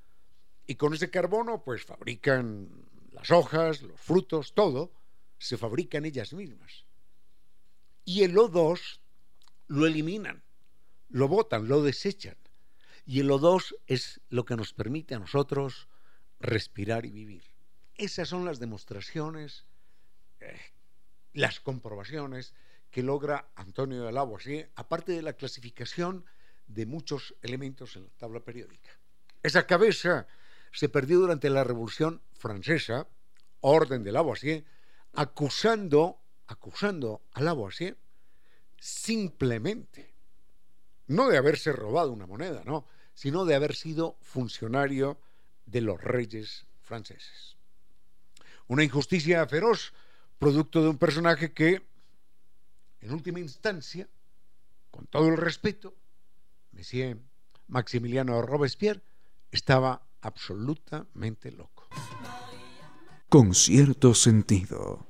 y 0.66 0.74
con 0.76 0.94
ese 0.94 1.10
carbono 1.10 1.62
pues 1.62 1.84
fabrican 1.84 2.68
las 3.12 3.30
hojas, 3.30 3.82
los 3.82 4.00
frutos, 4.00 4.54
todo, 4.54 4.92
se 5.38 5.56
fabrican 5.56 6.04
ellas 6.04 6.32
mismas 6.32 6.84
y 8.04 8.22
el 8.22 8.36
O2 8.36 9.00
lo 9.66 9.86
eliminan, 9.86 10.42
lo 11.08 11.28
botan, 11.28 11.68
lo 11.68 11.82
desechan. 11.82 12.36
Y 13.06 13.20
el 13.20 13.30
O2 13.30 13.76
es 13.86 14.20
lo 14.28 14.44
que 14.44 14.56
nos 14.56 14.72
permite 14.72 15.14
a 15.14 15.18
nosotros 15.18 15.88
respirar 16.40 17.06
y 17.06 17.10
vivir. 17.10 17.44
Esas 17.96 18.28
son 18.28 18.44
las 18.44 18.58
demostraciones, 18.58 19.66
eh, 20.40 20.58
las 21.32 21.60
comprobaciones 21.60 22.54
que 22.90 23.02
logra 23.02 23.50
Antonio 23.56 24.04
de 24.04 24.12
Lavoisier, 24.12 24.70
aparte 24.76 25.12
de 25.12 25.22
la 25.22 25.32
clasificación 25.32 26.24
de 26.66 26.86
muchos 26.86 27.34
elementos 27.42 27.96
en 27.96 28.04
la 28.04 28.10
tabla 28.10 28.40
periódica. 28.40 28.90
Esa 29.42 29.66
cabeza 29.66 30.26
se 30.72 30.88
perdió 30.88 31.20
durante 31.20 31.50
la 31.50 31.64
Revolución 31.64 32.22
Francesa, 32.32 33.08
orden 33.60 34.02
de 34.02 34.12
Lavoisier, 34.12 34.64
acusando 35.12 36.23
acusando 36.46 37.22
a 37.32 37.40
Lavoisier 37.40 37.96
simplemente, 38.78 40.14
no 41.06 41.28
de 41.28 41.36
haberse 41.36 41.72
robado 41.72 42.12
una 42.12 42.26
moneda, 42.26 42.62
no, 42.64 42.86
sino 43.14 43.44
de 43.44 43.54
haber 43.54 43.74
sido 43.74 44.16
funcionario 44.20 45.18
de 45.66 45.80
los 45.80 46.00
reyes 46.00 46.66
franceses. 46.82 47.56
Una 48.66 48.84
injusticia 48.84 49.46
feroz, 49.46 49.92
producto 50.38 50.82
de 50.82 50.88
un 50.88 50.98
personaje 50.98 51.52
que, 51.52 51.82
en 53.00 53.12
última 53.12 53.40
instancia, 53.40 54.08
con 54.90 55.06
todo 55.06 55.28
el 55.28 55.36
respeto, 55.36 55.94
Monsieur 56.72 57.18
Maximiliano 57.68 58.42
Robespierre 58.42 59.02
estaba 59.50 60.02
absolutamente 60.20 61.52
loco. 61.52 61.88
Con 63.28 63.54
cierto 63.54 64.14
sentido. 64.14 65.06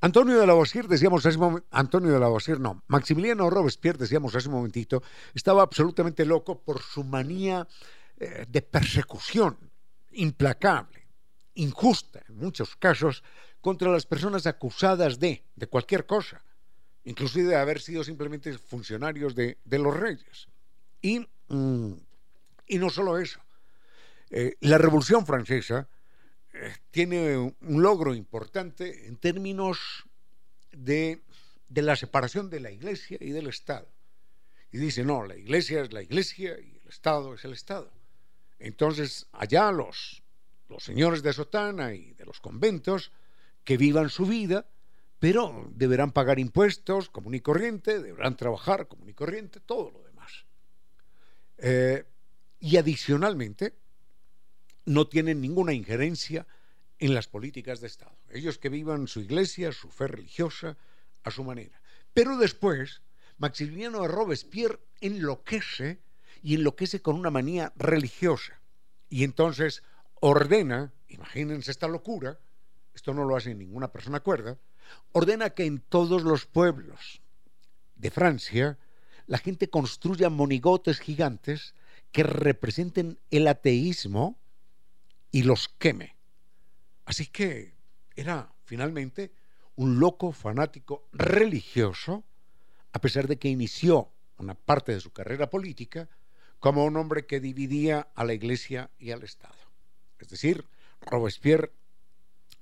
Antonio 0.00 0.38
de 0.38 0.46
Lavoisier, 0.46 0.86
decíamos 0.86 1.26
hace 1.26 1.38
un 1.38 1.64
Antonio 1.70 2.12
de 2.12 2.20
Lavoisier, 2.20 2.60
no, 2.60 2.84
Maximiliano 2.86 3.50
Robespierre, 3.50 3.98
decíamos 3.98 4.34
hace 4.34 4.48
un 4.48 4.54
momentito, 4.54 5.02
estaba 5.34 5.62
absolutamente 5.62 6.24
loco 6.24 6.62
por 6.62 6.80
su 6.80 7.02
manía 7.02 7.66
eh, 8.18 8.46
de 8.48 8.62
persecución 8.62 9.58
implacable, 10.12 11.06
injusta 11.54 12.22
en 12.28 12.36
muchos 12.36 12.76
casos, 12.76 13.24
contra 13.60 13.90
las 13.90 14.06
personas 14.06 14.46
acusadas 14.46 15.18
de, 15.18 15.44
de 15.56 15.66
cualquier 15.66 16.06
cosa, 16.06 16.44
inclusive 17.04 17.48
de 17.48 17.56
haber 17.56 17.80
sido 17.80 18.04
simplemente 18.04 18.56
funcionarios 18.56 19.34
de, 19.34 19.58
los 19.64 19.96
reyes. 19.96 20.48
Y, 21.02 21.26
mm, 21.48 21.92
y 22.68 22.78
no 22.78 22.88
solo 22.90 23.18
eso, 23.18 23.40
eh, 24.30 24.54
la 24.60 24.78
Revolución 24.78 25.26
Francesa, 25.26 25.88
tiene 26.90 27.36
un 27.36 27.82
logro 27.82 28.14
importante 28.14 29.06
en 29.06 29.16
términos 29.16 30.04
de, 30.72 31.22
la 31.68 31.96
separación 31.96 32.50
de 32.50 32.60
la 32.60 32.70
Iglesia 32.70 33.18
y 33.20 33.30
del 33.30 33.48
Estado. 33.48 33.88
Y 34.70 34.78
dice, 34.78 35.04
no, 35.04 35.24
la 35.24 35.36
Iglesia 35.36 35.82
es 35.82 35.92
la 35.92 36.02
Iglesia 36.02 36.58
y 36.60 36.78
el 36.82 36.88
Estado 36.88 37.34
es 37.34 37.44
el 37.44 37.52
Estado. 37.52 37.90
Entonces, 38.58 39.26
allá 39.32 39.70
los, 39.70 40.22
los 40.68 40.82
señores 40.82 41.22
de 41.22 41.32
sotana 41.32 41.94
y 41.94 42.12
de 42.14 42.24
los 42.24 42.40
conventos 42.40 43.12
que 43.64 43.76
vivan 43.76 44.10
su 44.10 44.26
vida, 44.26 44.66
pero 45.18 45.70
deberán 45.74 46.12
pagar 46.12 46.38
impuestos 46.38 47.08
común 47.10 47.34
y 47.34 47.40
corriente, 47.40 48.00
deberán 48.00 48.36
trabajar 48.36 48.88
común 48.88 49.08
y 49.08 49.14
corriente, 49.14 49.60
todo 49.60 49.90
lo 49.90 50.02
demás. 50.04 50.44
Eh, 51.58 52.04
y 52.60 52.76
adicionalmente, 52.76 53.74
no 54.88 55.06
tienen 55.06 55.40
ninguna 55.40 55.74
injerencia 55.74 56.46
en 56.98 57.14
las 57.14 57.28
políticas 57.28 57.80
de 57.80 57.86
Estado. 57.86 58.16
Ellos 58.30 58.58
que 58.58 58.68
vivan 58.68 59.06
su 59.06 59.20
iglesia, 59.20 59.72
su 59.72 59.88
fe 59.90 60.08
religiosa, 60.08 60.76
a 61.22 61.30
su 61.30 61.44
manera. 61.44 61.80
Pero 62.14 62.38
después, 62.38 63.02
Maximiliano 63.36 64.02
de 64.02 64.08
Robespierre 64.08 64.80
enloquece 65.00 66.00
y 66.42 66.54
enloquece 66.54 67.02
con 67.02 67.16
una 67.16 67.30
manía 67.30 67.72
religiosa. 67.76 68.60
Y 69.08 69.24
entonces 69.24 69.82
ordena, 70.20 70.92
imagínense 71.08 71.70
esta 71.70 71.86
locura, 71.86 72.38
esto 72.94 73.14
no 73.14 73.24
lo 73.24 73.36
hace 73.36 73.54
ninguna 73.54 73.92
persona 73.92 74.20
cuerda, 74.20 74.58
ordena 75.12 75.50
que 75.50 75.66
en 75.66 75.80
todos 75.80 76.22
los 76.22 76.46
pueblos 76.46 77.20
de 77.94 78.10
Francia 78.10 78.78
la 79.26 79.38
gente 79.38 79.68
construya 79.68 80.30
monigotes 80.30 80.98
gigantes 80.98 81.74
que 82.10 82.22
representen 82.22 83.18
el 83.30 83.46
ateísmo 83.46 84.38
y 85.30 85.42
los 85.42 85.68
queme. 85.68 86.16
Así 87.04 87.26
que 87.26 87.74
era 88.14 88.52
finalmente 88.64 89.32
un 89.76 90.00
loco 90.00 90.32
fanático 90.32 91.08
religioso, 91.12 92.24
a 92.92 93.00
pesar 93.00 93.28
de 93.28 93.38
que 93.38 93.48
inició 93.48 94.10
una 94.38 94.54
parte 94.54 94.92
de 94.92 95.00
su 95.00 95.12
carrera 95.12 95.50
política 95.50 96.08
como 96.58 96.84
un 96.84 96.96
hombre 96.96 97.26
que 97.26 97.40
dividía 97.40 98.08
a 98.14 98.24
la 98.24 98.34
Iglesia 98.34 98.90
y 98.98 99.10
al 99.12 99.22
Estado. 99.22 99.54
Es 100.18 100.28
decir, 100.28 100.64
Robespierre 101.00 101.72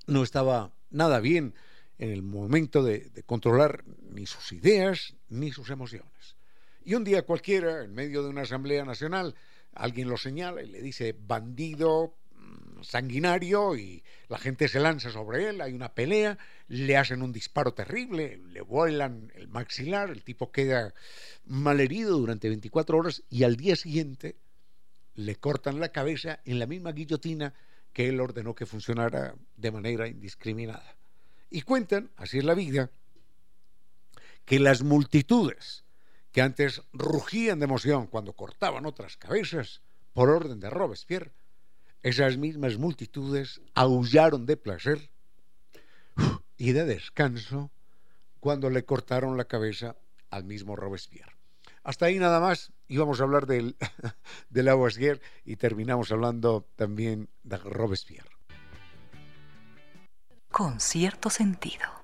no 0.07 0.22
estaba 0.22 0.72
nada 0.90 1.20
bien 1.20 1.55
en 1.98 2.11
el 2.11 2.22
momento 2.22 2.83
de, 2.83 3.11
controlar 3.24 3.85
ni 4.11 4.26
sus 4.26 4.52
ideas 4.52 5.14
ni 5.29 5.50
sus 5.50 5.70
emociones. 5.70 6.37
Y 6.85 6.94
un 6.94 7.05
día 7.05 7.22
cualquiera, 7.22 7.83
en 7.83 7.94
medio 7.94 8.22
de 8.22 8.29
una 8.29 8.42
asamblea 8.42 8.85
nacional, 8.85 9.35
alguien 9.72 10.09
lo 10.09 10.16
señala 10.16 10.62
y 10.62 10.68
le 10.68 10.83
dice 10.83 11.16
bandido, 11.18 12.14
sanguinario, 12.83 13.77
y 13.77 14.03
la 14.29 14.38
gente 14.38 14.69
se 14.69 14.81
lanza 14.81 15.11
sobre 15.11 15.49
él, 15.49 15.61
hay 15.61 15.73
una 15.73 15.95
pelea, 15.95 16.38
le 16.69 16.97
hacen 16.97 17.23
un 17.23 17.33
disparo 17.33 17.75
terrible, 17.75 18.38
le 18.49 18.61
vuelan 18.61 19.33
el 19.35 19.49
maxilar, 19.49 20.11
el 20.11 20.23
tipo 20.23 20.53
queda 20.53 20.95
malherido 21.47 22.19
durante 22.19 22.49
24 22.49 22.99
horas 22.99 23.23
y 23.31 23.45
al 23.45 23.57
día 23.57 23.77
siguiente 23.77 24.37
le 25.14 25.37
cortan 25.37 25.81
la 25.81 25.90
cabeza 25.90 26.40
en 26.45 26.59
la 26.59 26.66
misma 26.66 26.92
guillotina 26.92 27.55
que 27.92 28.09
él 28.09 28.21
ordenó 28.21 28.55
que 28.55 28.66
funcionara 28.66 29.35
de 29.57 29.71
manera 29.71 30.07
indiscriminada. 30.07 30.97
Y 31.51 31.62
cuentan, 31.62 32.11
así 32.16 32.38
es 32.38 32.45
la 32.45 32.55
vida, 32.55 32.90
que 34.45 34.61
las 34.61 34.83
multitudes 34.83 35.85
que 36.33 36.42
antes 36.42 36.83
rugían 36.92 37.59
de 37.61 37.64
emoción 37.64 38.07
cuando 38.07 38.35
cortaban 38.35 38.85
otras 38.85 39.16
cabezas 39.16 39.81
por 40.12 40.29
orden 40.29 40.61
de 40.61 40.69
Robespierre, 40.69 41.33
esas 42.02 42.37
mismas 42.37 42.78
multitudes 42.78 43.61
aullaron 43.74 44.46
de 44.46 44.56
placer 44.56 45.11
y 46.56 46.72
de 46.72 46.85
descanso 46.85 47.70
cuando 48.40 48.70
le 48.70 48.85
cortaron 48.85 49.37
la 49.37 49.46
cabeza 49.46 49.96
al 50.30 50.44
mismo 50.44 50.76
Robespierre. 50.76 51.37
Hasta 51.82 52.06
ahí 52.06 52.18
nada 52.18 52.40
más 52.40 52.72
íbamos 52.88 53.20
a 53.20 53.24
hablar 53.24 53.46
del, 53.46 53.76
de 54.50 54.62
Lavoisier 54.62 55.20
y 55.44 55.56
terminamos 55.56 56.11
hablando 56.11 56.66
también 56.76 57.28
de 57.42 57.59
Robespierre. 57.59 58.30
Con 60.50 60.80
cierto 60.80 61.30
sentido. 61.30 61.95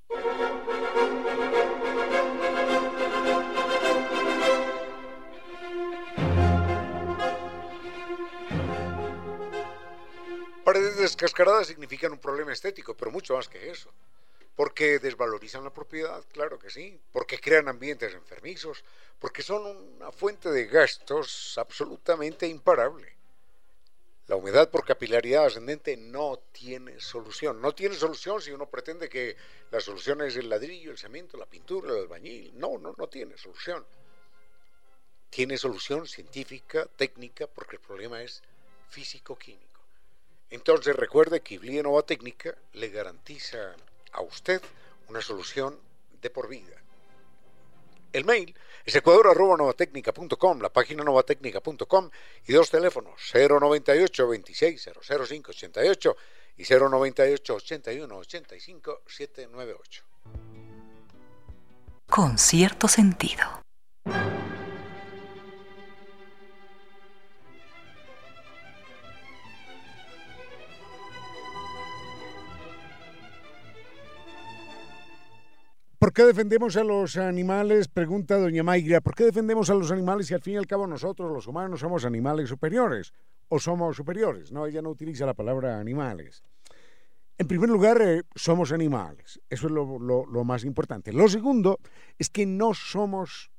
Descascaradas 11.03 11.67
significan 11.67 12.13
un 12.13 12.19
problema 12.19 12.53
estético, 12.53 12.97
pero 12.97 13.11
mucho 13.11 13.35
más 13.35 13.49
que 13.49 13.71
eso. 13.71 13.93
Porque 14.55 14.99
desvalorizan 14.99 15.65
la 15.65 15.73
propiedad, 15.73 16.23
claro 16.33 16.59
que 16.59 16.71
sí. 16.71 17.01
Porque 17.13 17.39
crean 17.39 17.69
ambientes 17.69 18.13
enfermizos. 18.15 18.85
Porque 19.19 19.43
son 19.43 19.67
una 19.67 20.13
fuente 20.13 20.51
de 20.51 20.67
gastos 20.67 21.57
absolutamente 21.59 22.47
imparable. 22.47 23.17
La 24.29 24.37
humedad 24.37 24.71
por 24.71 24.85
capilaridad 24.85 25.47
ascendente 25.47 25.97
no 25.97 26.39
tiene 26.53 27.01
solución. 27.01 27.61
No 27.61 27.75
tiene 27.75 27.95
solución 27.95 28.41
si 28.41 28.53
uno 28.53 28.67
pretende 28.67 29.09
que 29.09 29.37
la 29.71 29.81
solución 29.81 30.23
es 30.23 30.37
el 30.37 30.49
ladrillo, 30.49 30.91
el 30.91 30.99
cemento, 30.99 31.37
la 31.37 31.47
pintura, 31.47 31.91
el 31.91 32.03
albañil. 32.03 32.53
No, 32.59 32.79
no, 32.79 32.95
no 32.97 33.09
tiene 33.09 33.37
solución. 33.37 33.85
Tiene 35.31 35.57
solución 35.57 36.07
científica, 36.07 36.87
técnica, 36.97 37.47
porque 37.47 37.77
el 37.77 37.83
problema 37.83 38.23
es 38.23 38.43
físico-químico. 38.91 39.72
Entonces 40.53 40.95
recuerde 40.95 41.41
que 41.41 41.55
Iblia 41.55 41.83
Nova 41.83 42.03
Técnica 42.03 42.55
le 42.75 42.91
garantiza 42.91 43.75
a 44.13 44.21
usted 44.21 44.61
una 45.09 45.23
solución 45.23 45.81
de 46.21 46.29
por 46.29 46.47
vida. 46.47 46.77
El 48.13 48.27
mail 48.27 48.55
es 48.85 48.95
ecuador.novatecnica.com, 48.95 50.61
la 50.61 50.69
página 50.69 51.05
novatecnica.com 51.05 52.11
y 52.47 52.53
dos 52.53 52.71
teléfonos 52.71 53.15
098 53.33 54.29
26 54.29 54.91
005 55.01 55.51
88 55.53 56.17
y 56.59 56.65
098 56.65 57.55
81 57.55 58.15
85 58.15 59.03
798. 59.07 60.05
Con 62.11 62.37
cierto 62.37 62.89
sentido. 62.89 63.63
¿Por 76.03 76.13
qué 76.13 76.25
defendemos 76.25 76.77
a 76.77 76.83
los 76.83 77.17
animales? 77.17 77.87
Pregunta 77.87 78.37
doña 78.37 78.65
Mayra. 78.65 79.01
¿Por 79.01 79.15
qué 79.15 79.23
defendemos 79.23 79.71
a 79.71 79.75
los 79.75 79.93
animales 79.93 80.27
si 80.27 80.35
al 80.35 80.43
fin 80.43 80.55
y 80.55 80.57
al 80.57 80.67
cabo 80.67 80.85
nosotros, 80.85 81.31
los 81.31 81.47
humanos, 81.47 81.79
somos 81.79 82.05
animales 82.05 82.49
superiores? 82.49 83.13
¿O 83.47 83.61
somos 83.61 83.99
superiores? 83.99 84.51
No, 84.51 84.67
ella 84.67 84.83
no 84.83 84.91
utiliza 84.91 85.27
la 85.27 85.35
palabra 85.35 85.79
animales. 85.79 86.43
En 87.39 87.47
primer 87.47 87.71
lugar, 87.71 88.03
eh, 88.03 88.23
somos 88.35 88.73
animales. 88.73 89.41
Eso 89.49 89.69
es 89.69 89.73
lo, 89.73 90.45
más 90.45 90.65
importante. 90.65 91.13
Lo 91.13 91.29
segundo 91.29 91.79
es 92.19 92.31
que 92.31 92.47
no 92.47 92.75
somos 92.75 93.53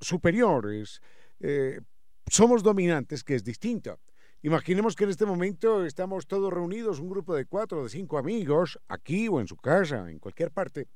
superiores. 0.00 1.02
Eh, 1.38 1.82
somos 2.28 2.62
dominantes, 2.62 3.22
que 3.22 3.34
es 3.34 3.44
distinto. 3.44 4.00
Imaginemos 4.40 4.96
que 4.96 5.04
en 5.04 5.10
este 5.10 5.26
momento 5.26 5.84
estamos 5.84 6.26
todos 6.26 6.50
reunidos, 6.50 6.98
un 6.98 7.10
grupo 7.10 7.34
de 7.34 7.44
cuatro 7.44 7.80
o 7.80 7.84
de 7.84 7.90
cinco 7.90 8.16
amigos, 8.16 8.78
aquí 8.88 9.28
o 9.28 9.38
en 9.38 9.46
su 9.46 9.58
casa, 9.58 10.10
en 10.10 10.18
cualquier 10.18 10.50
parte 10.50 10.88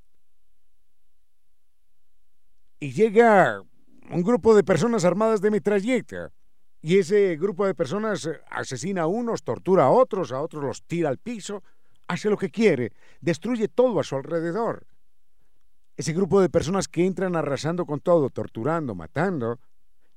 y 2.84 2.92
llega 2.92 3.62
un 4.10 4.22
grupo 4.22 4.54
de 4.54 4.62
personas 4.62 5.06
armadas 5.06 5.40
de 5.40 5.50
metralleta. 5.50 6.30
Y 6.82 6.98
ese 6.98 7.34
grupo 7.36 7.66
de 7.66 7.74
personas 7.74 8.26
eh, 8.26 8.38
asesina 8.50 9.02
a 9.02 9.06
unos, 9.06 9.42
tortura 9.42 9.84
a 9.84 9.90
otros, 9.90 10.32
a 10.32 10.42
otros 10.42 10.62
los 10.62 10.82
tira 10.82 11.08
al 11.08 11.16
piso, 11.16 11.62
hace 12.08 12.28
lo 12.28 12.36
que 12.36 12.50
quiere, 12.50 12.92
destruye 13.22 13.68
todo 13.68 13.98
a 14.00 14.04
su 14.04 14.16
alrededor. 14.16 14.86
Ese 15.96 16.12
grupo 16.12 16.42
de 16.42 16.50
personas 16.50 16.86
que 16.86 17.06
entran 17.06 17.36
arrasando 17.36 17.86
con 17.86 18.00
todo, 18.00 18.28
torturando, 18.28 18.94
matando, 18.94 19.60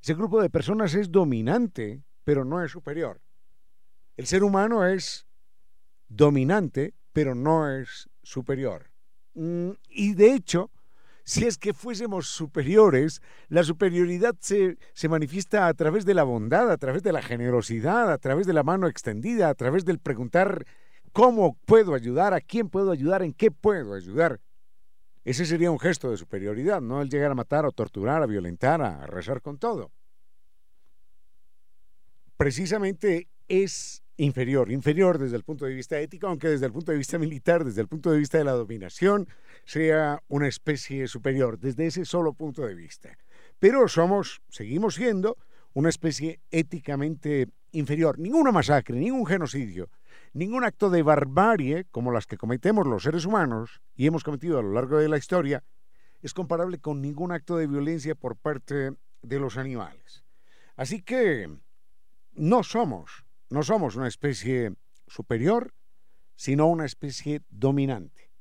ese 0.02 0.14
grupo 0.14 0.42
de 0.42 0.50
personas 0.50 0.94
es 0.94 1.10
dominante, 1.10 2.04
pero 2.26 2.44
no 2.44 2.62
es 2.62 2.70
superior. 2.70 3.22
El 4.18 4.28
ser 4.28 4.44
humano 4.44 4.86
es 4.86 5.26
dominante, 6.10 6.96
pero 7.14 7.34
no 7.34 7.72
es 7.72 8.10
superior. 8.24 8.92
Mm, 9.36 9.70
y 9.88 10.16
de 10.16 10.34
hecho, 10.34 10.70
si 11.28 11.46
es 11.46 11.58
que 11.58 11.74
fuésemos 11.74 12.30
superiores, 12.30 13.22
la 13.50 13.62
superioridad 13.62 14.34
se, 14.40 14.78
se, 14.94 15.10
manifiesta 15.10 15.68
a 15.68 15.74
través 15.74 16.06
de 16.06 16.14
la 16.14 16.24
bondad, 16.24 16.72
a 16.72 16.78
través 16.78 17.04
de 17.04 17.12
la 17.12 17.22
generosidad, 17.22 18.10
a 18.14 18.18
través 18.18 18.48
de 18.48 18.54
la 18.54 18.64
mano 18.64 18.88
extendida, 18.88 19.50
a 19.50 19.54
través 19.54 19.84
del 19.84 20.00
preguntar 20.00 20.66
cómo 21.12 21.58
puedo 21.66 21.96
ayudar, 21.96 22.34
a 22.34 22.40
quién 22.40 22.70
puedo 22.70 22.92
ayudar, 22.92 23.24
en 23.24 23.34
qué 23.34 23.52
puedo 23.52 23.94
ayudar. 23.94 24.40
Ese 25.26 25.46
sería 25.46 25.70
un 25.70 25.80
gesto 25.80 26.10
de 26.10 26.16
superioridad, 26.16 26.80
no 26.80 27.02
el 27.02 27.10
llegar 27.10 27.32
a 27.32 27.36
matar 27.36 27.66
o 27.66 27.74
torturar, 27.74 28.24
a 28.24 28.26
violentar, 28.26 28.82
a 28.82 29.06
rezar 29.06 29.42
con 29.42 29.58
todo. 29.58 29.92
Precisamente 32.38 33.28
es 33.50 34.02
inferior, 34.18 34.72
inferior 34.72 35.18
desde 35.18 35.38
el 35.38 35.44
punto 35.44 35.66
de 35.66 35.74
vista 35.74 36.00
ético, 36.00 36.28
aunque 36.28 36.50
desde 36.50 36.66
el 36.66 36.72
punto 36.72 36.92
de 36.92 36.98
vista 36.98 37.18
militar, 37.20 37.64
desde 37.64 37.82
el 37.82 37.88
punto 37.88 38.12
de 38.12 38.20
vista 38.20 38.38
de 38.38 38.44
la 38.44 38.52
dominación, 38.52 39.28
sea 39.66 40.22
una 40.28 40.48
especie 40.48 41.08
superior, 41.08 41.60
desde 41.60 41.88
ese 41.88 42.06
solo 42.06 42.34
punto 42.34 42.66
de 42.66 42.76
vista. 42.76 43.18
Pero 43.60 43.88
somos, 43.88 44.42
seguimos 44.50 44.96
siendo, 44.96 45.38
una 45.74 45.90
especie 45.90 46.40
éticamente 46.50 47.50
inferior. 47.72 48.18
Ninguna 48.18 48.52
masacre, 48.52 48.98
ningún 48.98 49.28
genocidio, 49.28 49.90
ningún 50.34 50.64
acto 50.64 50.90
de 50.90 51.04
barbarie 51.04 51.86
como 51.92 52.12
las 52.12 52.26
que 52.26 52.38
cometemos 52.38 52.88
los 52.88 53.04
seres 53.04 53.26
humanos 53.26 53.82
y 53.96 54.08
hemos 54.08 54.24
cometido 54.24 54.58
a 54.58 54.64
lo 54.64 54.74
largo 54.74 54.98
de 54.98 55.10
la 55.10 55.18
historia, 55.18 55.64
es 56.22 56.34
comparable 56.34 56.80
con 56.80 57.02
ningún 57.02 57.32
acto 57.32 57.58
de 57.58 57.68
violencia 57.68 58.16
por 58.16 58.36
parte 58.36 58.94
de 59.22 59.40
los 59.40 59.58
animales. 59.58 60.24
Así 60.76 61.02
que 61.02 61.48
no 62.34 62.64
somos 62.64 63.27
no 63.50 63.64
somos 63.64 63.96
una 63.96 64.08
especie 64.08 64.74
superior, 65.08 65.74
sino 66.36 66.68
una 66.68 66.86
especie 66.86 67.42
dominante. 67.50 68.32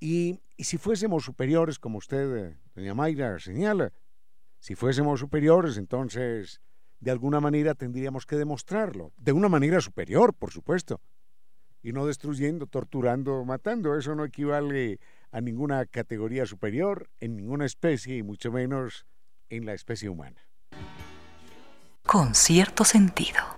Y, 0.00 0.40
si 0.58 0.78
fuésemos 0.78 1.24
superiores, 1.24 1.78
como 1.78 1.98
usted, 1.98 2.56
doña 2.74 2.94
Mayra, 2.94 3.38
señala, 3.38 3.92
si 4.58 4.74
fuésemos 4.74 5.20
superiores, 5.20 5.76
entonces 5.76 6.60
de 7.00 7.10
alguna 7.12 7.40
manera 7.40 7.74
tendríamos 7.74 8.26
que 8.26 8.36
demostrarlo, 8.36 9.12
de 9.16 9.32
una 9.32 9.48
manera 9.48 9.80
superior, 9.80 10.34
por 10.34 10.50
supuesto, 10.50 11.00
y 11.82 11.92
no 11.92 12.06
destruyendo, 12.06 12.66
torturando, 12.66 13.44
matando. 13.44 13.96
Eso 13.96 14.14
no 14.16 14.24
equivale 14.24 14.98
a 15.30 15.40
ninguna 15.40 15.86
categoría 15.86 16.44
superior 16.46 17.08
en 17.20 17.36
ninguna 17.36 17.66
especie 17.66 18.16
y 18.16 18.22
mucho 18.22 18.50
menos 18.50 19.06
en 19.48 19.64
la 19.64 19.74
especie 19.74 20.08
humana. 20.08 20.42
Con 22.04 22.34
cierto 22.34 22.84
sentido. 22.84 23.57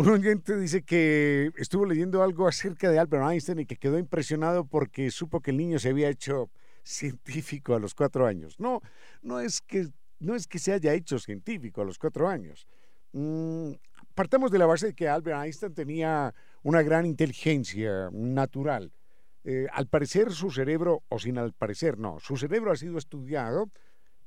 Un 0.00 0.08
oyente 0.08 0.56
dice 0.56 0.80
que 0.80 1.52
estuvo 1.58 1.84
leyendo 1.84 2.22
algo 2.22 2.48
acerca 2.48 2.90
de 2.90 2.98
Albert 2.98 3.32
Einstein 3.32 3.58
y 3.58 3.66
que 3.66 3.76
quedó 3.76 3.98
impresionado 3.98 4.64
porque 4.64 5.10
supo 5.10 5.42
que 5.42 5.50
el 5.50 5.58
niño 5.58 5.78
se 5.78 5.90
había 5.90 6.08
hecho 6.08 6.48
científico 6.82 7.74
a 7.74 7.78
los 7.78 7.94
cuatro 7.94 8.26
años. 8.26 8.58
No, 8.58 8.80
no 9.20 9.40
es 9.40 9.60
que, 9.60 9.88
no 10.18 10.34
es 10.34 10.46
que 10.46 10.58
se 10.58 10.72
haya 10.72 10.94
hecho 10.94 11.18
científico 11.18 11.82
a 11.82 11.84
los 11.84 11.98
cuatro 11.98 12.30
años. 12.30 12.66
Mm, 13.12 13.72
partamos 14.14 14.50
de 14.50 14.58
la 14.58 14.64
base 14.64 14.86
de 14.86 14.94
que 14.94 15.06
Albert 15.06 15.44
Einstein 15.44 15.74
tenía 15.74 16.34
una 16.62 16.80
gran 16.80 17.04
inteligencia 17.04 18.08
natural. 18.10 18.94
Eh, 19.44 19.66
al 19.70 19.86
parecer 19.86 20.32
su 20.32 20.50
cerebro, 20.50 21.02
o 21.10 21.18
sin 21.18 21.36
al 21.36 21.52
parecer, 21.52 21.98
no, 21.98 22.18
su 22.20 22.38
cerebro 22.38 22.72
ha 22.72 22.76
sido 22.76 22.96
estudiado 22.96 23.70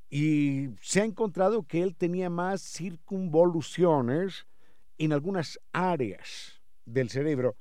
y 0.08 0.70
se 0.84 1.02
ha 1.02 1.04
encontrado 1.04 1.64
que 1.64 1.82
él 1.82 1.96
tenía 1.96 2.30
más 2.30 2.62
circunvoluciones 2.62 4.46
en 4.98 5.14
algunas 5.14 5.60
áreas 5.72 6.62
del 6.86 7.10
cerebro, 7.10 7.56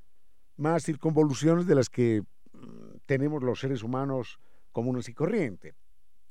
más 0.56 0.84
circunvoluciones 0.84 1.66
de 1.66 1.74
las 1.74 1.88
que 1.88 2.22
mm, 2.52 2.96
tenemos 3.06 3.42
los 3.42 3.60
seres 3.60 3.82
humanos 3.82 4.38
comunes 4.70 5.08
y 5.08 5.14
corriente. 5.14 5.74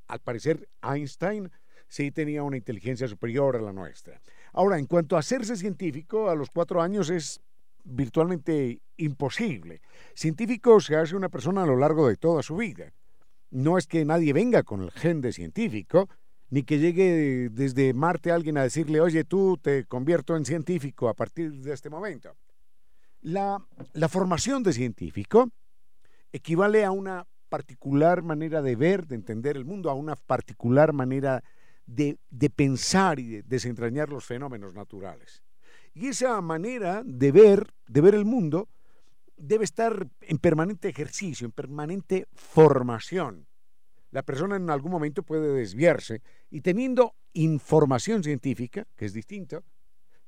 Al 0.07 0.19
parecer, 0.19 0.67
Einstein 0.81 1.51
sí 1.87 2.11
tenía 2.11 2.43
una 2.43 2.57
inteligencia 2.57 3.07
superior 3.07 3.55
a 3.55 3.61
la 3.61 3.73
nuestra. 3.73 4.21
Ahora, 4.53 4.79
en 4.79 4.85
cuanto 4.85 5.15
a 5.15 5.19
hacerse 5.19 5.55
científico, 5.55 6.29
a 6.29 6.35
los 6.35 6.49
cuatro 6.49 6.81
años 6.81 7.09
es 7.09 7.41
virtualmente 7.83 8.81
imposible. 8.97 9.81
Científico 10.13 10.79
se 10.79 10.95
hace 10.95 11.15
una 11.15 11.29
persona 11.29 11.63
a 11.63 11.65
lo 11.65 11.77
largo 11.77 12.07
de 12.07 12.17
toda 12.17 12.43
su 12.43 12.55
vida. 12.55 12.93
No 13.49 13.77
es 13.77 13.87
que 13.87 14.05
nadie 14.05 14.33
venga 14.33 14.63
con 14.63 14.81
el 14.81 14.91
gen 14.91 15.21
de 15.21 15.33
científico, 15.33 16.09
ni 16.51 16.63
que 16.63 16.79
llegue 16.79 17.49
desde 17.49 17.93
Marte 17.93 18.31
alguien 18.31 18.57
a 18.57 18.63
decirle, 18.63 18.99
oye, 18.99 19.23
tú 19.23 19.57
te 19.57 19.85
convierto 19.85 20.35
en 20.35 20.45
científico 20.45 21.07
a 21.07 21.13
partir 21.13 21.51
de 21.61 21.73
este 21.73 21.89
momento. 21.89 22.35
La, 23.21 23.65
la 23.93 24.09
formación 24.09 24.61
de 24.61 24.73
científico 24.73 25.49
equivale 26.33 26.83
a 26.83 26.91
una 26.91 27.25
particular 27.47 28.21
manera 28.21 28.61
de 28.61 28.75
ver, 28.75 29.07
de 29.07 29.15
entender 29.15 29.55
el 29.55 29.63
mundo, 29.63 29.89
a 29.89 29.93
una 29.93 30.15
particular 30.15 30.91
manera 30.91 31.41
de, 31.85 32.17
de 32.29 32.49
pensar 32.49 33.19
y 33.19 33.27
de 33.29 33.43
desentrañar 33.43 34.09
los 34.09 34.25
fenómenos 34.25 34.73
naturales. 34.73 35.43
Y 35.93 36.07
esa 36.07 36.39
manera 36.41 37.01
de 37.05 37.31
ver, 37.31 37.73
de 37.87 38.01
ver 38.01 38.15
el 38.15 38.25
mundo, 38.25 38.67
debe 39.37 39.63
estar 39.63 40.05
en 40.21 40.37
permanente 40.37 40.89
ejercicio, 40.89 41.45
en 41.45 41.51
permanente 41.53 42.27
formación. 42.33 43.47
La 44.11 44.23
persona 44.23 44.57
en 44.57 44.69
algún 44.69 44.91
momento 44.91 45.23
puede 45.23 45.53
desviarse 45.53 46.21
y 46.49 46.61
teniendo 46.61 47.15
información 47.33 48.23
científica, 48.23 48.85
que 48.95 49.05
es 49.05 49.13
distinto, 49.13 49.63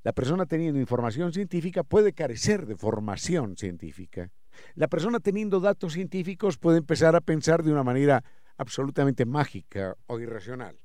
la 0.03 0.13
persona 0.13 0.45
teniendo 0.45 0.79
información 0.79 1.31
científica 1.31 1.83
puede 1.83 2.13
carecer 2.13 2.65
de 2.65 2.75
formación 2.75 3.57
científica. 3.57 4.31
La 4.75 4.87
persona 4.87 5.19
teniendo 5.19 5.59
datos 5.59 5.93
científicos 5.93 6.57
puede 6.57 6.79
empezar 6.79 7.15
a 7.15 7.21
pensar 7.21 7.63
de 7.63 7.71
una 7.71 7.83
manera 7.83 8.23
absolutamente 8.57 9.25
mágica 9.25 9.95
o 10.07 10.19
irracional. 10.19 10.79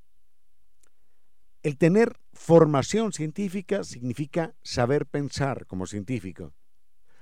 El 1.63 1.77
tener 1.77 2.17
formación 2.33 3.13
científica 3.13 3.83
significa 3.83 4.55
saber 4.63 5.07
pensar 5.07 5.67
como 5.67 5.87
científico. 5.87 6.55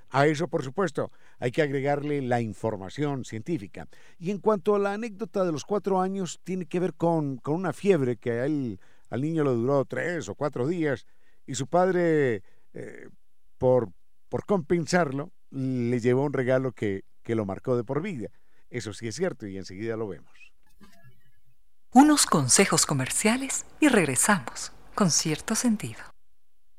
A 0.09 0.27
eso, 0.27 0.47
por 0.47 0.63
supuesto, 0.63 1.11
hay 1.39 1.51
que 1.51 1.61
agregarle 1.61 2.21
la 2.21 2.41
información 2.41 3.25
científica. 3.25 3.87
Y 4.17 4.31
en 4.31 4.39
cuanto 4.39 4.75
a 4.75 4.79
la 4.79 4.93
anécdota 4.93 5.43
de 5.43 5.51
los 5.51 5.65
cuatro 5.65 5.99
años, 5.99 6.39
tiene 6.43 6.65
que 6.65 6.79
ver 6.79 6.93
con, 6.93 7.41
una 7.45 7.73
fiebre 7.73 8.17
que 8.17 8.31
a 8.31 8.45
él, 8.45 8.79
al 9.09 9.21
niño 9.21 9.43
le 9.43 9.51
duró 9.51 9.83
tres 9.85 10.29
o 10.29 10.35
cuatro 10.35 10.67
días 10.67 11.05
y 11.45 11.55
su 11.55 11.67
padre, 11.67 12.43
eh, 12.73 13.09
por, 13.57 13.91
por 14.29 14.45
compensarlo, 14.45 15.31
le 15.49 15.99
llevó 15.99 16.23
un 16.23 16.33
regalo 16.33 16.71
que, 16.71 17.03
que 17.23 17.35
lo 17.35 17.45
marcó 17.45 17.75
de 17.75 17.83
por 17.83 18.01
vida. 18.01 18.29
Eso 18.69 18.93
sí 18.93 19.07
es 19.07 19.15
cierto 19.15 19.47
y 19.47 19.57
enseguida 19.57 19.97
lo 19.97 20.07
vemos. 20.07 20.31
Unos 21.93 22.25
consejos 22.25 22.85
comerciales 22.85 23.65
y 23.79 23.87
regresamos 23.87 24.71
con 24.93 25.09
cierto 25.09 25.55
sentido. 25.55 25.99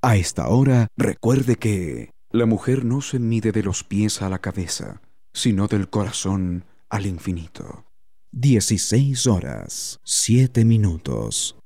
A 0.03 0.17
esta 0.17 0.49
hora, 0.49 0.89
recuerde 0.97 1.57
que 1.57 2.11
la 2.31 2.47
mujer 2.47 2.85
no 2.85 3.01
se 3.01 3.19
mide 3.19 3.53
de 3.53 3.63
los 3.63 3.85
pies 3.85 4.21
a 4.21 4.29
la 4.29 4.39
cabeza, 4.39 5.01
sino 5.33 5.67
del 5.67 5.89
corazón 5.89 6.65
al 6.91 7.07
infinito. 7.07 7.85
16 8.33 9.27
horas, 9.27 10.01
7 10.05 10.65
minutos. 10.65 11.57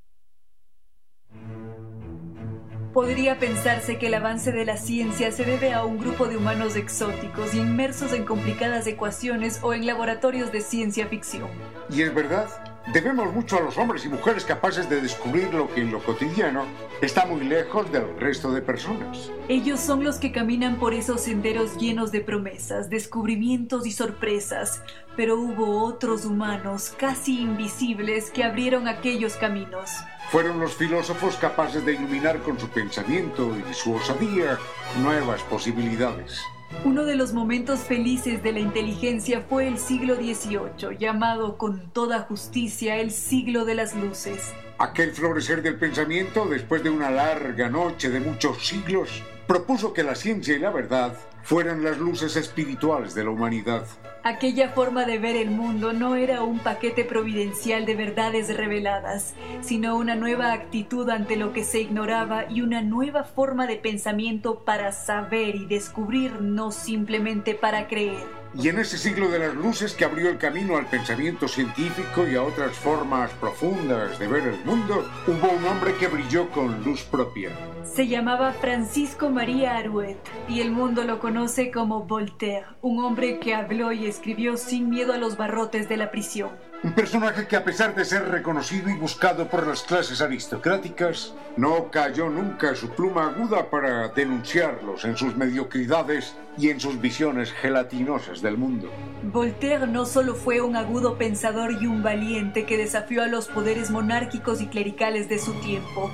Podría 2.92 3.38
pensarse 3.38 3.98
que 3.98 4.08
el 4.08 4.14
avance 4.14 4.52
de 4.52 4.66
la 4.66 4.76
ciencia 4.76 5.32
se 5.32 5.44
debe 5.44 5.72
a 5.72 5.84
un 5.84 5.98
grupo 5.98 6.28
de 6.28 6.36
humanos 6.36 6.76
exóticos 6.76 7.54
y 7.54 7.58
inmersos 7.58 8.12
en 8.12 8.24
complicadas 8.24 8.86
ecuaciones 8.86 9.60
o 9.62 9.72
en 9.72 9.86
laboratorios 9.86 10.52
de 10.52 10.60
ciencia 10.60 11.08
ficción. 11.08 11.48
Y 11.90 12.02
es 12.02 12.14
verdad, 12.14 12.48
debemos 12.92 13.32
mucho 13.32 13.58
a 13.58 13.60
los 13.60 13.78
hombres 13.78 14.04
y 14.04 14.08
mujeres 14.08 14.44
capaces 14.44 14.88
de 14.88 15.00
descubrir 15.00 15.52
lo 15.54 15.72
que 15.72 15.82
en 15.82 15.92
lo 15.92 16.02
cotidiano 16.02 16.64
está 17.00 17.26
muy 17.26 17.44
lejos 17.44 17.90
del 17.92 18.18
resto 18.18 18.52
de 18.52 18.62
personas. 18.62 19.30
Ellos 19.48 19.80
son 19.80 20.04
los 20.04 20.16
que 20.16 20.32
caminan 20.32 20.76
por 20.76 20.94
esos 20.94 21.20
senderos 21.20 21.76
llenos 21.76 22.12
de 22.12 22.20
promesas, 22.20 22.90
descubrimientos 22.90 23.86
y 23.86 23.92
sorpresas, 23.92 24.82
pero 25.16 25.38
hubo 25.38 25.84
otros 25.84 26.24
humanos 26.24 26.94
casi 26.96 27.40
invisibles 27.40 28.30
que 28.30 28.44
abrieron 28.44 28.88
aquellos 28.88 29.36
caminos. 29.36 29.90
Fueron 30.30 30.58
los 30.60 30.74
filósofos 30.74 31.36
capaces 31.36 31.84
de 31.84 31.94
iluminar 31.94 32.38
con 32.38 32.58
su 32.58 32.68
pensamiento 32.68 33.54
y 33.70 33.74
su 33.74 33.94
osadía 33.94 34.58
nuevas 35.02 35.42
posibilidades. 35.42 36.40
Uno 36.84 37.04
de 37.04 37.14
los 37.14 37.32
momentos 37.32 37.80
felices 37.80 38.42
de 38.42 38.52
la 38.52 38.58
inteligencia 38.58 39.44
fue 39.48 39.68
el 39.68 39.78
siglo 39.78 40.16
XVIII, 40.16 40.98
llamado 40.98 41.56
con 41.56 41.90
toda 41.92 42.20
justicia 42.20 42.96
el 42.96 43.12
siglo 43.12 43.64
de 43.64 43.76
las 43.76 43.94
luces. 43.94 44.52
Aquel 44.78 45.12
florecer 45.12 45.62
del 45.62 45.76
pensamiento, 45.76 46.46
después 46.46 46.82
de 46.82 46.90
una 46.90 47.10
larga 47.10 47.68
noche 47.68 48.10
de 48.10 48.18
muchos 48.18 48.66
siglos, 48.66 49.22
propuso 49.46 49.92
que 49.92 50.02
la 50.02 50.16
ciencia 50.16 50.56
y 50.56 50.58
la 50.58 50.70
verdad 50.70 51.14
fueran 51.42 51.82
las 51.82 51.98
luces 51.98 52.36
espirituales 52.36 53.14
de 53.14 53.24
la 53.24 53.30
humanidad. 53.30 53.86
Aquella 54.24 54.68
forma 54.68 55.04
de 55.04 55.18
ver 55.18 55.34
el 55.34 55.50
mundo 55.50 55.92
no 55.92 56.14
era 56.14 56.42
un 56.42 56.60
paquete 56.60 57.04
providencial 57.04 57.86
de 57.86 57.96
verdades 57.96 58.56
reveladas, 58.56 59.34
sino 59.62 59.96
una 59.96 60.14
nueva 60.14 60.52
actitud 60.52 61.10
ante 61.10 61.36
lo 61.36 61.52
que 61.52 61.64
se 61.64 61.80
ignoraba 61.80 62.48
y 62.48 62.60
una 62.60 62.82
nueva 62.82 63.24
forma 63.24 63.66
de 63.66 63.76
pensamiento 63.76 64.60
para 64.64 64.92
saber 64.92 65.56
y 65.56 65.66
descubrir, 65.66 66.40
no 66.40 66.70
simplemente 66.70 67.54
para 67.54 67.88
creer. 67.88 68.41
Y 68.54 68.68
en 68.68 68.78
ese 68.78 68.98
siglo 68.98 69.30
de 69.30 69.38
las 69.38 69.54
luces 69.54 69.94
que 69.94 70.04
abrió 70.04 70.28
el 70.28 70.36
camino 70.36 70.76
al 70.76 70.86
pensamiento 70.86 71.48
científico 71.48 72.28
y 72.28 72.36
a 72.36 72.42
otras 72.42 72.76
formas 72.76 73.30
profundas 73.32 74.18
de 74.18 74.28
ver 74.28 74.46
el 74.46 74.64
mundo, 74.64 75.08
hubo 75.26 75.50
un 75.50 75.64
hombre 75.64 75.94
que 75.96 76.08
brilló 76.08 76.50
con 76.50 76.84
luz 76.84 77.02
propia. 77.02 77.50
Se 77.82 78.08
llamaba 78.08 78.52
Francisco 78.52 79.30
María 79.30 79.76
Aruet 79.76 80.18
y 80.48 80.60
el 80.60 80.70
mundo 80.70 81.04
lo 81.04 81.18
conoce 81.18 81.70
como 81.70 82.04
Voltaire, 82.04 82.66
un 82.82 83.02
hombre 83.02 83.38
que 83.38 83.54
habló 83.54 83.90
y 83.92 84.06
escribió 84.06 84.58
sin 84.58 84.90
miedo 84.90 85.14
a 85.14 85.18
los 85.18 85.38
barrotes 85.38 85.88
de 85.88 85.96
la 85.96 86.10
prisión. 86.10 86.50
Un 86.84 86.94
personaje 86.94 87.46
que 87.46 87.54
a 87.54 87.62
pesar 87.62 87.94
de 87.94 88.04
ser 88.04 88.28
reconocido 88.28 88.90
y 88.90 88.94
buscado 88.94 89.46
por 89.46 89.64
las 89.64 89.84
clases 89.84 90.20
aristocráticas, 90.20 91.32
no 91.56 91.92
cayó 91.92 92.28
nunca 92.28 92.74
su 92.74 92.88
pluma 92.90 93.28
aguda 93.28 93.70
para 93.70 94.08
denunciarlos 94.08 95.04
en 95.04 95.16
sus 95.16 95.36
mediocridades 95.36 96.34
y 96.58 96.70
en 96.70 96.80
sus 96.80 97.00
visiones 97.00 97.52
gelatinosas 97.52 98.42
del 98.42 98.58
mundo. 98.58 98.90
Voltaire 99.22 99.86
no 99.86 100.06
solo 100.06 100.34
fue 100.34 100.60
un 100.60 100.74
agudo 100.74 101.16
pensador 101.18 101.70
y 101.80 101.86
un 101.86 102.02
valiente 102.02 102.66
que 102.66 102.76
desafió 102.76 103.22
a 103.22 103.28
los 103.28 103.46
poderes 103.46 103.92
monárquicos 103.92 104.60
y 104.60 104.66
clericales 104.66 105.28
de 105.28 105.38
su 105.38 105.52
tiempo, 105.60 106.10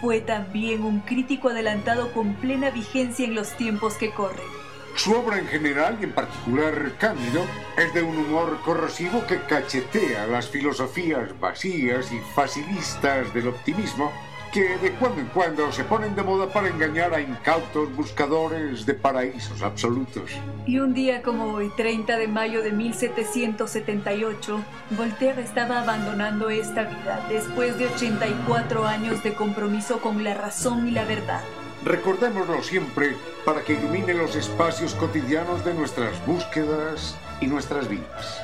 fue 0.00 0.20
también 0.20 0.84
un 0.84 1.00
crítico 1.00 1.48
adelantado 1.48 2.12
con 2.12 2.34
plena 2.34 2.70
vigencia 2.70 3.24
en 3.24 3.34
los 3.34 3.56
tiempos 3.56 3.94
que 3.94 4.12
corren. 4.12 4.61
Su 4.94 5.12
obra 5.14 5.38
en 5.38 5.46
general 5.46 5.96
y 6.00 6.04
en 6.04 6.12
particular 6.12 6.92
Cándido 6.98 7.42
es 7.76 7.92
de 7.94 8.02
un 8.02 8.16
humor 8.16 8.60
corrosivo 8.64 9.26
que 9.26 9.40
cachetea 9.40 10.26
las 10.26 10.48
filosofías 10.48 11.38
vacías 11.40 12.12
y 12.12 12.20
facilistas 12.34 13.32
del 13.32 13.48
optimismo 13.48 14.12
que 14.52 14.76
de 14.76 14.92
cuando 14.92 15.22
en 15.22 15.28
cuando 15.28 15.72
se 15.72 15.82
ponen 15.82 16.14
de 16.14 16.22
moda 16.22 16.46
para 16.46 16.68
engañar 16.68 17.14
a 17.14 17.22
incautos 17.22 17.94
buscadores 17.96 18.84
de 18.84 18.92
paraísos 18.92 19.62
absolutos. 19.62 20.30
Y 20.66 20.78
un 20.78 20.92
día 20.92 21.22
como 21.22 21.54
hoy, 21.54 21.72
30 21.74 22.18
de 22.18 22.28
mayo 22.28 22.62
de 22.62 22.70
1778, 22.72 24.60
Voltaire 24.90 25.42
estaba 25.42 25.80
abandonando 25.80 26.50
esta 26.50 26.84
vida 26.84 27.26
después 27.30 27.78
de 27.78 27.86
84 27.86 28.86
años 28.86 29.22
de 29.22 29.32
compromiso 29.32 30.00
con 30.00 30.22
la 30.22 30.34
razón 30.34 30.86
y 30.86 30.90
la 30.90 31.06
verdad. 31.06 31.40
Recordémoslo 31.84 32.62
siempre 32.62 33.16
para 33.44 33.62
que 33.62 33.72
ilumine 33.72 34.14
los 34.14 34.36
espacios 34.36 34.94
cotidianos 34.94 35.64
de 35.64 35.74
nuestras 35.74 36.24
búsquedas 36.26 37.16
y 37.40 37.46
nuestras 37.46 37.88
vidas. 37.88 38.42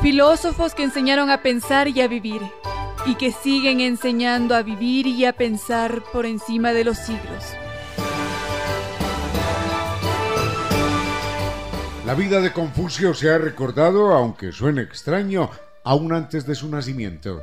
Filósofos 0.00 0.74
que 0.74 0.82
enseñaron 0.82 1.30
a 1.30 1.42
pensar 1.42 1.88
y 1.88 2.00
a 2.00 2.08
vivir, 2.08 2.42
y 3.06 3.14
que 3.16 3.32
siguen 3.32 3.80
enseñando 3.80 4.54
a 4.54 4.62
vivir 4.62 5.06
y 5.06 5.24
a 5.24 5.34
pensar 5.34 6.02
por 6.12 6.26
encima 6.26 6.72
de 6.72 6.84
los 6.84 6.98
siglos. 6.98 7.63
La 12.06 12.12
vida 12.12 12.42
de 12.42 12.52
Confucio 12.52 13.14
se 13.14 13.30
ha 13.30 13.38
recordado, 13.38 14.12
aunque 14.12 14.52
suene 14.52 14.82
extraño, 14.82 15.50
aún 15.84 16.12
antes 16.12 16.46
de 16.46 16.54
su 16.54 16.68
nacimiento. 16.68 17.42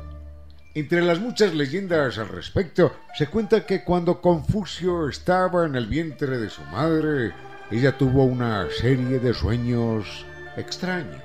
Entre 0.72 1.02
las 1.02 1.18
muchas 1.18 1.52
leyendas 1.52 2.16
al 2.18 2.28
respecto, 2.28 2.94
se 3.18 3.26
cuenta 3.26 3.66
que 3.66 3.82
cuando 3.82 4.20
Confucio 4.20 5.08
estaba 5.08 5.66
en 5.66 5.74
el 5.74 5.88
vientre 5.88 6.38
de 6.38 6.48
su 6.48 6.62
madre, 6.66 7.32
ella 7.72 7.98
tuvo 7.98 8.22
una 8.22 8.68
serie 8.70 9.18
de 9.18 9.34
sueños 9.34 10.24
extraños, 10.56 11.24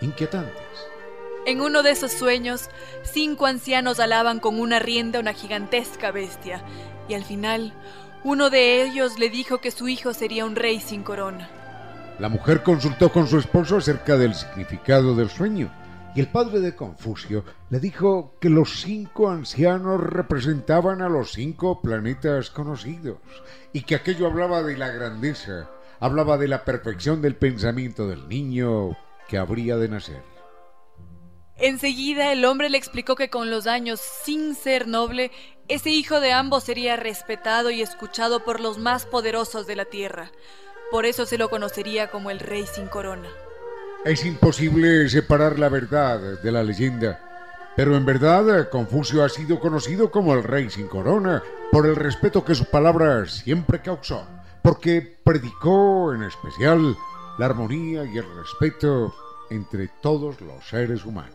inquietantes. 0.00 0.88
En 1.44 1.60
uno 1.60 1.82
de 1.82 1.90
esos 1.90 2.12
sueños, 2.12 2.70
cinco 3.02 3.44
ancianos 3.44 4.00
alaban 4.00 4.40
con 4.40 4.58
una 4.58 4.78
rienda 4.78 5.20
una 5.20 5.34
gigantesca 5.34 6.12
bestia, 6.12 6.62
y 7.10 7.14
al 7.14 7.24
final, 7.24 7.74
uno 8.24 8.48
de 8.48 8.82
ellos 8.82 9.18
le 9.18 9.28
dijo 9.28 9.60
que 9.60 9.70
su 9.70 9.86
hijo 9.86 10.14
sería 10.14 10.46
un 10.46 10.56
rey 10.56 10.80
sin 10.80 11.02
corona. 11.02 11.50
La 12.18 12.28
mujer 12.28 12.62
consultó 12.62 13.10
con 13.10 13.26
su 13.26 13.38
esposo 13.38 13.78
acerca 13.78 14.16
del 14.16 14.34
significado 14.34 15.16
del 15.16 15.28
sueño 15.28 15.70
y 16.14 16.20
el 16.20 16.28
padre 16.28 16.60
de 16.60 16.76
Confucio 16.76 17.44
le 17.70 17.80
dijo 17.80 18.36
que 18.40 18.48
los 18.48 18.82
cinco 18.82 19.30
ancianos 19.30 20.00
representaban 20.00 21.02
a 21.02 21.08
los 21.08 21.32
cinco 21.32 21.82
planetas 21.82 22.50
conocidos 22.50 23.18
y 23.72 23.82
que 23.82 23.96
aquello 23.96 24.28
hablaba 24.28 24.62
de 24.62 24.76
la 24.76 24.90
grandeza, 24.90 25.68
hablaba 25.98 26.38
de 26.38 26.46
la 26.46 26.64
perfección 26.64 27.20
del 27.20 27.34
pensamiento 27.34 28.06
del 28.06 28.28
niño 28.28 28.96
que 29.28 29.38
habría 29.38 29.76
de 29.76 29.88
nacer. 29.88 30.22
Enseguida 31.56 32.32
el 32.32 32.44
hombre 32.44 32.70
le 32.70 32.78
explicó 32.78 33.16
que 33.16 33.30
con 33.30 33.50
los 33.50 33.66
años, 33.66 34.00
sin 34.00 34.54
ser 34.54 34.86
noble, 34.86 35.32
ese 35.66 35.90
hijo 35.90 36.20
de 36.20 36.32
ambos 36.32 36.64
sería 36.64 36.96
respetado 36.96 37.70
y 37.70 37.80
escuchado 37.80 38.44
por 38.44 38.60
los 38.60 38.78
más 38.78 39.06
poderosos 39.06 39.66
de 39.66 39.76
la 39.76 39.84
tierra. 39.84 40.30
Por 40.94 41.06
eso 41.06 41.26
se 41.26 41.38
lo 41.38 41.50
conocería 41.50 42.08
como 42.08 42.30
el 42.30 42.38
rey 42.38 42.66
sin 42.72 42.86
corona. 42.86 43.28
Es 44.04 44.24
imposible 44.24 45.08
separar 45.08 45.58
la 45.58 45.68
verdad 45.68 46.40
de 46.40 46.52
la 46.52 46.62
leyenda, 46.62 47.72
pero 47.74 47.96
en 47.96 48.06
verdad 48.06 48.68
Confucio 48.70 49.24
ha 49.24 49.28
sido 49.28 49.58
conocido 49.58 50.12
como 50.12 50.34
el 50.34 50.44
rey 50.44 50.70
sin 50.70 50.86
corona 50.86 51.42
por 51.72 51.88
el 51.88 51.96
respeto 51.96 52.44
que 52.44 52.54
su 52.54 52.66
palabra 52.66 53.26
siempre 53.26 53.82
causó, 53.82 54.24
porque 54.62 55.18
predicó 55.24 56.14
en 56.14 56.22
especial 56.22 56.96
la 57.38 57.46
armonía 57.46 58.04
y 58.04 58.16
el 58.16 58.26
respeto 58.36 59.12
entre 59.50 59.88
todos 60.00 60.40
los 60.42 60.64
seres 60.64 61.04
humanos. 61.04 61.34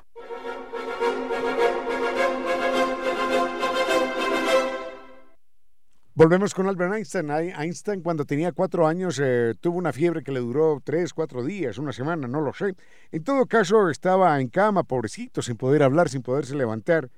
Volvemos 6.21 6.53
con 6.53 6.67
Albert 6.67 6.93
Einstein. 6.93 7.31
Einstein 7.31 8.01
cuando 8.03 8.25
tenía 8.25 8.51
cuatro 8.51 8.85
años 8.85 9.19
eh, 9.19 9.55
tuvo 9.59 9.79
una 9.79 9.91
fiebre 9.91 10.21
que 10.21 10.31
le 10.31 10.39
duró 10.39 10.79
tres, 10.83 11.15
cuatro 11.15 11.43
días, 11.43 11.79
una 11.79 11.93
semana, 11.93 12.27
no 12.27 12.41
lo 12.41 12.53
sé. 12.53 12.75
En 13.09 13.23
todo 13.23 13.47
caso 13.47 13.89
estaba 13.89 14.39
en 14.39 14.49
cama, 14.49 14.83
pobrecito, 14.83 15.41
sin 15.41 15.57
poder 15.57 15.81
hablar, 15.81 16.09
sin 16.09 16.21
poderse 16.21 16.55
levantar. 16.55 17.09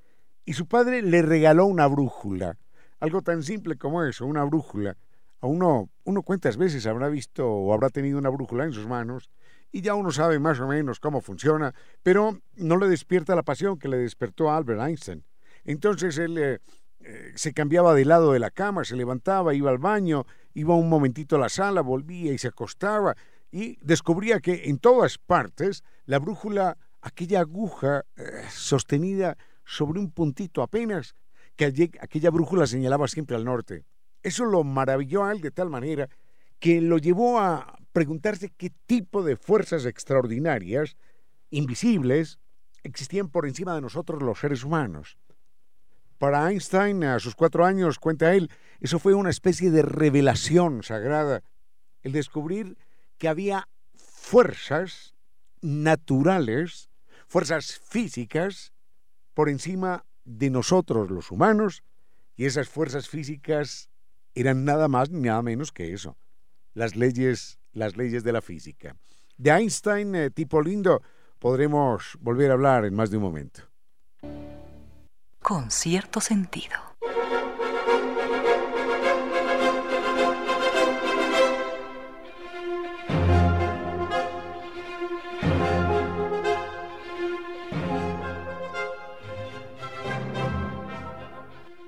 Y 0.45 0.53
su 0.53 0.67
padre 0.67 1.01
le 1.01 1.21
regaló 1.21 1.65
una 1.65 1.85
brújula. 1.87 2.57
Algo 3.01 3.21
tan 3.21 3.43
simple 3.43 3.75
como 3.75 4.05
eso, 4.05 4.25
una 4.25 4.45
brújula. 4.45 4.95
A 5.41 5.47
uno, 5.47 5.89
uno 6.05 6.21
cuántas 6.21 6.55
veces 6.55 6.87
habrá 6.87 7.09
visto 7.09 7.45
o 7.45 7.73
habrá 7.73 7.89
tenido 7.89 8.17
una 8.17 8.29
brújula 8.29 8.63
en 8.63 8.71
sus 8.71 8.87
manos 8.87 9.29
y 9.69 9.81
ya 9.81 9.95
uno 9.95 10.11
sabe 10.11 10.39
más 10.39 10.61
o 10.61 10.67
menos 10.69 11.01
cómo 11.01 11.19
funciona, 11.19 11.75
pero 12.03 12.39
no 12.55 12.77
le 12.77 12.87
despierta 12.87 13.35
la 13.35 13.43
pasión 13.43 13.77
que 13.77 13.89
le 13.89 13.97
despertó 13.97 14.49
a 14.49 14.55
Albert 14.55 14.79
Einstein. 14.79 15.25
Entonces 15.65 16.17
él... 16.17 16.37
Eh, 16.37 16.59
eh, 17.05 17.31
se 17.35 17.53
cambiaba 17.53 17.93
de 17.93 18.05
lado 18.05 18.31
de 18.31 18.39
la 18.39 18.51
cama, 18.51 18.83
se 18.83 18.95
levantaba, 18.95 19.53
iba 19.53 19.69
al 19.69 19.77
baño, 19.77 20.25
iba 20.53 20.75
un 20.75 20.89
momentito 20.89 21.35
a 21.35 21.39
la 21.39 21.49
sala, 21.49 21.81
volvía 21.81 22.31
y 22.31 22.37
se 22.37 22.47
acostaba 22.47 23.15
y 23.51 23.77
descubría 23.81 24.39
que 24.39 24.63
en 24.65 24.79
todas 24.79 25.17
partes 25.17 25.83
la 26.05 26.19
brújula, 26.19 26.77
aquella 27.01 27.41
aguja 27.41 28.03
eh, 28.15 28.23
sostenida 28.49 29.37
sobre 29.63 29.99
un 29.99 30.11
puntito 30.11 30.61
apenas, 30.61 31.15
que 31.55 31.65
aquella 32.01 32.31
brújula 32.31 32.65
señalaba 32.65 33.07
siempre 33.07 33.35
al 33.35 33.45
norte. 33.45 33.85
Eso 34.23 34.45
lo 34.45 34.63
maravilló 34.63 35.23
a 35.23 35.31
él 35.31 35.41
de 35.41 35.51
tal 35.51 35.69
manera 35.69 36.09
que 36.59 36.81
lo 36.81 36.97
llevó 36.97 37.39
a 37.39 37.77
preguntarse 37.91 38.49
qué 38.49 38.71
tipo 38.87 39.21
de 39.21 39.35
fuerzas 39.35 39.85
extraordinarias, 39.85 40.95
invisibles, 41.51 42.39
existían 42.83 43.29
por 43.29 43.45
encima 43.45 43.75
de 43.75 43.81
nosotros 43.81 44.23
los 44.23 44.39
seres 44.39 44.63
humanos. 44.63 45.17
Para 46.23 46.49
Einstein, 46.49 47.03
a 47.03 47.19
sus 47.19 47.36
cuatro 47.36 47.65
años, 47.65 47.99
cuenta 47.99 48.33
él, 48.33 48.49
eso 48.79 48.97
fue 48.97 49.13
una 49.13 49.29
especie 49.29 49.71
de 49.71 49.81
revelación 49.81 50.81
sagrada, 50.81 51.43
el 52.01 52.13
descubrir 52.13 52.77
que 53.17 53.27
había 53.27 53.67
fuerzas 53.93 55.15
naturales, 55.59 56.89
fuerzas 57.27 57.77
físicas, 57.77 58.71
por 59.33 59.49
encima 59.49 60.05
de 60.23 60.49
nosotros 60.49 61.12
los 61.12 61.29
humanos, 61.29 61.83
y 62.38 62.45
esas 62.45 62.69
fuerzas 62.69 63.09
físicas 63.09 63.89
eran 64.33 64.63
nada 64.63 64.88
más 64.88 65.09
ni 65.09 65.27
nada 65.27 65.41
menos 65.41 65.73
que 65.73 65.91
eso, 65.91 66.15
las 66.73 66.95
leyes, 66.95 67.59
las 67.73 67.97
leyes 67.97 68.23
de 68.23 68.31
la 68.31 68.41
física. 68.41 68.95
De 69.36 69.51
Einstein, 69.51 70.15
eh, 70.15 70.29
tipo 70.29 70.62
lindo, 70.62 71.01
podremos 71.38 72.17
volver 72.21 72.49
a 72.49 72.53
hablar 72.53 72.86
en 72.86 72.95
más 72.95 73.12
de 73.12 73.17
un 73.17 73.23
momento 73.23 73.73
con 75.43 75.69
cierto 75.69 76.21
sentido. 76.21 76.77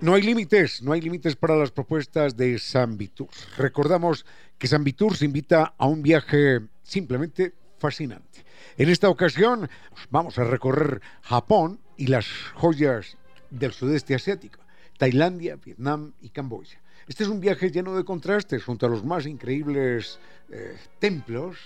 No 0.02 0.13
hay 0.13 0.22
límites, 0.22 0.84
no 0.84 0.91
hay 0.91 1.02
límites 1.02 1.36
para 1.36 1.56
las 1.56 1.72
propuestas 1.72 2.36
de 2.38 2.60
San 2.60 2.98
Vitur. 2.98 3.30
Recordamos 3.58 4.26
que 4.60 4.68
San 4.68 4.84
Vitur 4.84 5.15
se 5.15 5.26
invita 5.26 5.74
a 5.78 5.88
un 5.88 6.04
viaje 6.04 6.60
simplemente 6.84 7.54
fascinante. 7.80 8.46
En 8.78 8.89
esta 8.89 9.10
ocasión 9.10 9.70
vamos 10.12 10.38
a 10.38 10.44
recorrer 10.44 11.02
Japón 11.22 11.80
y 11.98 12.08
las 12.08 12.28
joyas 12.54 13.18
del 13.49 13.71
sudeste 13.71 14.15
asiático, 14.15 14.60
Tailandia, 14.97 15.55
Vietnam 15.58 16.13
y 16.21 16.29
Camboya. 16.29 16.79
Este 17.08 17.23
es 17.23 17.29
un 17.29 17.39
viaje 17.39 17.69
lleno 17.69 17.95
de 17.95 18.03
contrastes 18.03 18.63
junto 18.63 18.86
a 18.86 18.89
los 18.89 19.03
más 19.03 19.27
increíbles 19.27 20.19
eh, 20.49 20.75
templos 20.99 21.58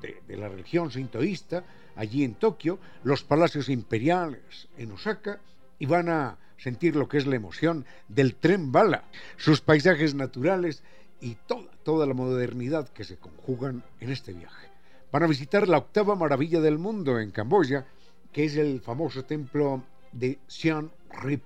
de, 0.00 0.36
la 0.36 0.48
religión 0.48 0.90
sintoísta, 0.90 1.64
allí 1.96 2.24
en 2.24 2.34
Tokio, 2.34 2.78
los 3.04 3.22
palacios 3.22 3.68
imperiales 3.68 4.68
en 4.76 4.92
Osaka, 4.92 5.40
y 5.78 5.86
van 5.86 6.08
a 6.08 6.38
sentir 6.58 6.96
lo 6.96 7.08
que 7.08 7.18
es 7.18 7.26
la 7.26 7.36
emoción 7.36 7.86
del 8.08 8.34
tren 8.34 8.72
bala, 8.72 9.04
sus 9.36 9.60
paisajes 9.60 10.14
naturales 10.14 10.82
y 11.20 11.36
toda, 11.46 11.70
toda 11.82 12.06
la 12.06 12.14
modernidad 12.14 12.88
que 12.88 13.04
se 13.04 13.16
conjugan 13.16 13.82
en 14.00 14.10
este 14.10 14.32
viaje. 14.32 14.68
Van 15.10 15.22
a 15.22 15.26
visitar 15.28 15.68
la 15.68 15.78
octava 15.78 16.14
maravilla 16.14 16.60
del 16.60 16.78
mundo 16.78 17.18
en 17.20 17.30
Camboya, 17.30 17.86
que 18.32 18.44
es 18.44 18.56
el 18.56 18.80
famoso 18.80 19.24
templo 19.24 19.82
de 20.12 20.38
Siem 20.46 20.90
Reap. 21.22 21.42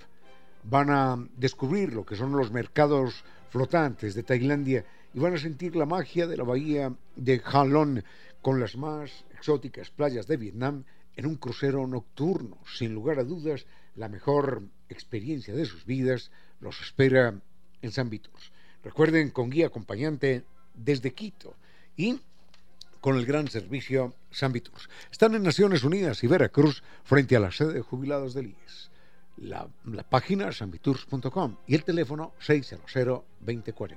Van 0.64 0.91
a 0.91 1.17
descubrir 1.37 1.93
lo 1.93 2.05
que 2.05 2.17
son 2.17 2.33
los 2.33 2.51
mercados 2.51 3.25
flotantes 3.51 4.14
de 4.14 4.23
Tailandia 4.23 4.85
y 5.14 5.19
van 5.19 5.35
a 5.35 5.39
sentir 5.39 5.77
la 5.77 5.87
magia 5.87 6.27
de 6.27 6.37
la 6.37 6.45
bahía 6.45 6.93
de 7.14 7.41
Halong 7.45 8.03
con 8.43 8.61
las 8.61 8.77
más 8.77 9.25
exóticas 9.35 9.91
playas 9.91 10.27
de 10.27 10.37
Vietnam 10.37 10.85
en 11.14 11.27
un 11.27 11.37
crucero 11.37 11.87
nocturno. 11.87 12.59
Sin 12.67 12.93
lugar 12.93 13.19
a 13.19 13.25
dudas, 13.25 13.67
la 13.95 14.09
mejor 14.09 14.62
experiencia 14.89 15.55
de 15.55 15.64
sus 15.64 15.85
vidas 15.87 16.31
los 16.61 16.81
espera 16.81 17.41
en 17.83 17.93
San 17.93 18.11
Vitors. 18.11 18.53
Recuerden, 18.85 19.31
con 19.31 19.51
guía 19.51 19.67
acompañante 19.67 20.45
desde 20.75 21.12
Quito 21.12 21.55
y 21.97 22.21
con 23.07 23.18
el 23.18 23.24
gran 23.24 23.46
servicio 23.46 24.14
San 24.32 24.50
Vitors. 24.50 24.88
Están 25.12 25.36
en 25.36 25.44
Naciones 25.44 25.84
Unidas 25.84 26.24
y 26.24 26.26
Veracruz 26.26 26.82
frente 27.04 27.36
a 27.36 27.38
la 27.38 27.52
sede 27.52 27.74
de 27.74 27.80
jubilados 27.80 28.34
del 28.34 28.46
IES. 28.46 28.90
La, 29.36 29.68
la 29.84 30.02
página 30.02 30.50
sanviturs.com 30.50 31.57
y 31.68 31.76
el 31.76 31.84
teléfono 31.84 32.32
600-2040. 32.44 33.96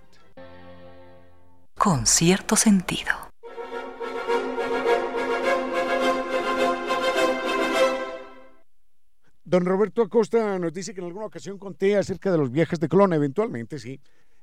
Con 1.76 2.06
cierto 2.06 2.56
sentido. 2.56 3.10
Don 9.44 9.66
Roberto 9.66 10.04
Acosta 10.04 10.60
nos 10.60 10.72
dice 10.72 10.94
que 10.94 11.02
en 11.02 11.08
alguna 11.08 11.26
ocasión 11.26 11.58
conté 11.58 11.98
acerca 11.98 12.32
de 12.32 12.38
los 12.38 12.52
viajes 12.52 12.80
de 12.80 12.88
Colón, 12.88 13.14
eventualmente 13.14 13.80
sí. 13.80 14.00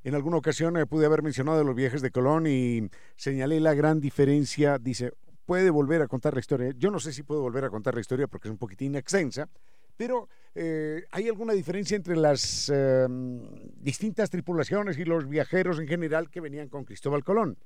En 0.07 0.14
alguna 0.14 0.36
ocasión 0.36 0.76
eh, 0.76 0.86
pude 0.86 1.04
haber 1.04 1.24
mencionado 1.24 1.64
los 1.64 1.74
viajes 1.74 2.00
de 2.00 2.12
Colón 2.12 2.46
y 2.46 2.88
señalé 3.16 3.59
la 3.59 3.74
gran 3.74 4.00
diferencia. 4.00 4.78
Dice, 4.78 5.12
puede 5.44 5.68
volver 5.68 6.00
a 6.00 6.07
contar 6.07 6.34
la 6.34 6.38
historia. 6.38 6.72
Yo 6.78 6.92
no 6.92 7.00
sé 7.00 7.12
si 7.12 7.24
puedo 7.24 7.40
volver 7.40 7.64
a 7.64 7.70
contar 7.70 7.96
la 7.96 8.02
historia 8.02 8.28
porque 8.28 8.46
es 8.46 8.52
un 8.52 8.57
poquitín 8.57 8.94
extensa, 8.94 9.48
pero 9.96 10.28
eh, 10.54 11.02
¿hay 11.11 11.26
alguna 11.26 11.54
diferencia 11.54 11.96
entre 11.96 12.14
las 12.14 12.68
em, 12.68 13.42
distintas 13.80 14.30
tripulaciones 14.30 14.96
y 14.96 15.04
los 15.04 15.28
viajeros 15.28 15.80
en 15.80 15.88
general 15.88 16.30
que 16.30 16.40
venían 16.40 16.68
con 16.68 16.84
Cristóbal 16.84 17.24
Colón? 17.24 17.59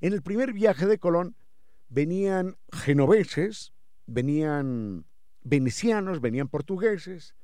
En 0.00 0.12
el 0.12 0.22
primer 0.22 0.52
viaje 0.52 0.86
de 0.86 0.98
Colón 0.98 1.34
venían 1.88 2.56
genoveses, 2.70 3.72
venían 4.06 5.06
venecianos, 5.42 6.20
venían 6.20 6.46
portugueses, 6.46 7.34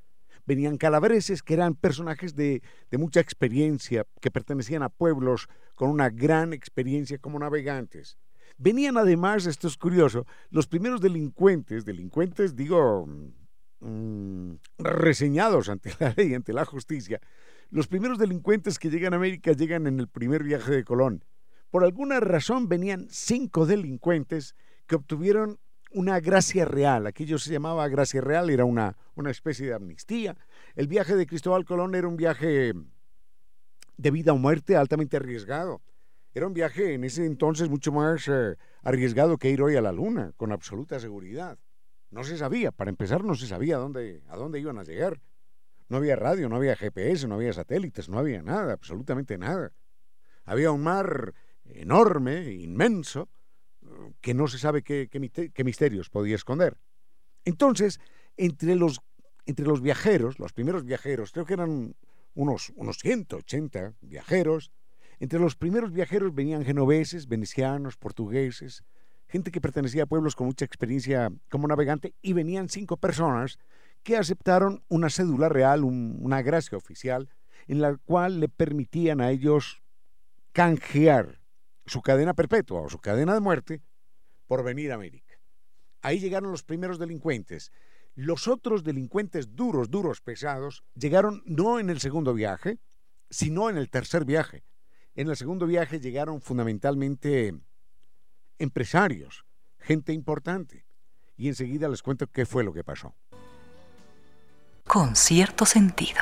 venían 0.47 0.77
calabreses, 0.77 1.43
que 1.43 1.53
eran 1.53 1.75
personajes 1.75 2.33
de, 2.33 2.63
mucha 2.93 3.19
experiencia, 3.19 4.07
que 4.21 4.31
pertenecían 4.31 4.81
a 4.81 4.89
pueblos 4.89 5.47
con 5.75 5.89
una 5.89 6.09
gran 6.09 6.53
experiencia 6.53 7.19
como 7.19 7.37
navegantes. 7.37 8.17
Venían 8.57 8.97
además, 8.97 9.45
esto 9.45 9.67
es 9.67 9.77
curioso, 9.77 10.25
los 10.49 10.65
primeros 10.65 11.01
delincuentes, 11.01 11.85
delincuentes 11.85 12.55
digo, 12.55 13.05
mm, 13.81 14.53
reseñados 14.79 15.69
ante 15.69 15.91
la 15.99 16.13
ley, 16.17 16.33
ante 16.33 16.53
la 16.53 16.65
justicia, 16.65 17.19
los 17.69 17.87
primeros 17.87 18.17
delincuentes 18.17 18.79
que 18.79 18.89
llegan 18.89 19.13
a 19.13 19.17
América 19.17 19.51
llegan 19.51 19.85
en 19.85 19.99
el 19.99 20.07
primer 20.07 20.43
viaje 20.43 20.71
de 20.71 20.85
Colón. 20.85 21.25
Por 21.69 21.83
alguna 21.83 22.21
razón 22.21 22.69
venían 22.69 23.07
cinco 23.09 23.65
delincuentes 23.65 24.55
que 24.87 24.95
obtuvieron 24.95 25.59
una 25.91 26.19
gracia 26.19 26.65
real. 26.65 27.07
Aquello 27.07 27.37
se 27.37 27.51
llamaba 27.51 27.87
gracia 27.87 28.21
real, 28.21 28.49
era 28.49 28.65
una, 28.65 28.97
una 29.15 29.31
especie 29.31 29.67
de 29.67 29.73
amnistía. 29.73 30.35
El 30.75 30.87
viaje 30.87 31.15
de 31.15 31.25
Cristóbal 31.25 31.65
Colón 31.65 31.95
era 31.95 32.07
un 32.07 32.17
viaje 32.17 32.73
de 33.97 34.11
vida 34.11 34.33
o 34.33 34.37
muerte 34.37 34.75
altamente 34.75 35.17
arriesgado. 35.17 35.81
Era 36.33 36.47
un 36.47 36.53
viaje 36.53 36.93
en 36.93 37.03
ese 37.03 37.25
entonces 37.25 37.69
mucho 37.69 37.91
más 37.91 38.27
eh, 38.27 38.57
arriesgado 38.83 39.37
que 39.37 39.49
ir 39.49 39.61
hoy 39.61 39.75
a 39.75 39.81
la 39.81 39.91
Luna, 39.91 40.33
con 40.37 40.51
absoluta 40.51 40.99
seguridad. 40.99 41.57
No 42.11 42.23
se 42.23 42.37
sabía, 42.37 42.71
para 42.71 42.89
empezar 42.89 43.23
no 43.23 43.35
se 43.35 43.47
sabía 43.47 43.77
dónde, 43.77 44.21
a 44.27 44.37
dónde 44.37 44.59
iban 44.59 44.77
a 44.77 44.83
llegar. 44.83 45.19
No 45.89 45.97
había 45.97 46.15
radio, 46.15 46.47
no 46.47 46.57
había 46.57 46.75
GPS, 46.75 47.27
no 47.27 47.35
había 47.35 47.53
satélites, 47.53 48.07
no 48.09 48.19
había 48.19 48.43
nada, 48.43 48.73
absolutamente 48.73 49.37
nada. 49.37 49.71
Había 50.43 50.71
un 50.71 50.83
mar 50.83 51.33
enorme, 51.65 52.51
inmenso, 52.53 53.29
que 54.21 54.33
no 54.33 54.47
se 54.47 54.57
sabe 54.57 54.83
qué, 54.83 55.09
misterios 55.63 56.09
podía 56.09 56.35
esconder. 56.35 56.77
Entonces, 57.45 57.99
entre 58.35 58.75
los, 58.75 59.01
entre 59.45 59.65
los 59.65 59.81
viajeros, 59.81 60.39
los 60.39 60.53
primeros 60.53 60.83
viajeros, 60.83 61.31
creo 61.31 61.45
que 61.45 61.53
eran 61.53 61.95
unos, 62.33 62.71
unos 62.75 62.97
180 62.99 63.95
viajeros, 64.01 64.71
entre 65.19 65.39
los 65.39 65.55
primeros 65.55 65.91
viajeros 65.91 66.35
venían 66.35 66.63
genoveses, 66.63 67.27
venecianos, 67.27 67.97
portugueses, 67.97 68.83
gente 69.27 69.51
que 69.51 69.61
pertenecía 69.61 70.03
a 70.03 70.07
pueblos 70.07 70.35
con 70.35 70.47
mucha 70.47 70.65
experiencia 70.65 71.31
como 71.49 71.67
navegante, 71.67 72.13
y 72.21 72.33
venían 72.33 72.69
cinco 72.69 72.97
personas 72.97 73.57
que 74.03 74.15
aceptaron 74.15 74.83
una 74.87 75.09
cédula 75.09 75.49
real, 75.49 75.83
una 75.83 76.41
gracia 76.41 76.77
oficial, 76.77 77.29
en 77.67 77.81
la 77.81 77.97
cual 77.97 78.39
le 78.39 78.47
permitían 78.47 79.19
a 79.19 79.31
ellos 79.31 79.81
canjear 80.53 81.39
su 81.87 82.01
cadena 82.01 82.33
perpetua 82.33 82.81
o 82.81 82.89
su 82.89 82.99
cadena 82.99 83.33
de 83.33 83.39
muerte 83.39 83.81
por 84.45 84.63
venir 84.63 84.91
a 84.91 84.95
América. 84.95 85.35
Ahí 86.01 86.19
llegaron 86.19 86.51
los 86.51 86.63
primeros 86.63 86.99
delincuentes. 86.99 87.71
Los 88.15 88.47
otros 88.47 88.83
delincuentes 88.83 89.55
duros, 89.55 89.89
duros, 89.89 90.21
pesados, 90.21 90.83
llegaron 90.95 91.43
no 91.45 91.79
en 91.79 91.89
el 91.89 91.99
segundo 91.99 92.33
viaje, 92.33 92.79
sino 93.29 93.69
en 93.69 93.77
el 93.77 93.89
tercer 93.89 94.25
viaje. 94.25 94.63
En 95.15 95.29
el 95.29 95.35
segundo 95.35 95.65
viaje 95.65 95.99
llegaron 95.99 96.41
fundamentalmente 96.41 97.53
empresarios, 98.59 99.45
gente 99.79 100.13
importante. 100.13 100.85
Y 101.35 101.47
enseguida 101.47 101.89
les 101.89 102.01
cuento 102.01 102.27
qué 102.27 102.45
fue 102.45 102.63
lo 102.63 102.73
que 102.73 102.83
pasó. 102.83 103.15
Con 104.85 105.15
cierto 105.15 105.65
sentido. 105.65 106.21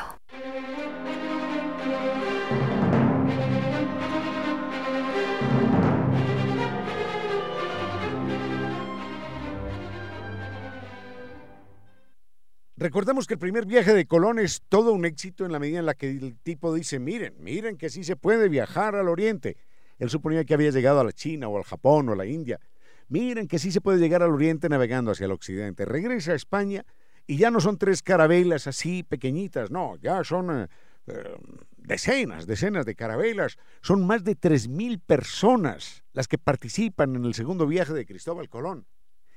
Recordemos 12.77 13.25
que 13.25 13.35
el 13.35 13.39
primer 13.39 13.65
viaje 13.65 13.93
de 13.93 14.05
Colón 14.05 14.37
es 14.37 14.61
todo 14.67 14.91
un 14.91 15.05
éxito 15.05 15.45
en 15.45 15.53
la 15.53 15.59
medida 15.59 15.79
en 15.79 15.85
la 15.85 15.93
que 15.93 16.09
el 16.09 16.37
tipo 16.37 16.73
dice, 16.73 16.99
miren, 16.99 17.33
miren 17.39 17.77
que 17.77 17.89
sí 17.89 18.03
se 18.03 18.17
puede 18.17 18.49
viajar 18.49 18.95
al 18.95 19.07
Oriente. 19.07 19.55
Él 19.97 20.09
suponía 20.09 20.43
que 20.43 20.53
había 20.53 20.71
llegado 20.71 20.99
a 20.99 21.05
la 21.05 21.13
China 21.13 21.47
o 21.47 21.57
al 21.57 21.63
Japón 21.63 22.09
o 22.09 22.11
a 22.11 22.15
la 22.17 22.25
India. 22.25 22.59
Miren 23.07 23.47
que 23.47 23.59
sí 23.59 23.71
se 23.71 23.79
puede 23.79 23.99
llegar 23.99 24.23
al 24.23 24.31
Oriente 24.31 24.67
navegando 24.67 25.11
hacia 25.11 25.23
el 25.23 25.31
Occidente. 25.31 25.85
Regresa 25.85 26.33
a 26.33 26.35
España 26.35 26.85
y 27.25 27.37
ya 27.37 27.49
no 27.49 27.61
son 27.61 27.77
tres 27.77 28.01
carabelas 28.01 28.67
así 28.67 29.03
pequeñitas, 29.03 29.71
no, 29.71 29.95
ya 29.95 30.23
son 30.25 30.63
eh, 30.63 30.67
eh, 31.07 31.35
decenas, 31.77 32.45
decenas 32.45 32.85
de 32.85 32.95
carabelas. 32.95 33.57
Son 33.81 34.05
más 34.05 34.25
de 34.25 34.35
tres 34.35 34.67
mil 34.67 34.99
personas 34.99 36.03
las 36.11 36.27
que 36.27 36.37
participan 36.37 37.15
en 37.15 37.23
el 37.23 37.35
segundo 37.35 37.67
viaje 37.67 37.93
de 37.93 38.05
Cristóbal 38.05 38.49
Colón. 38.49 38.85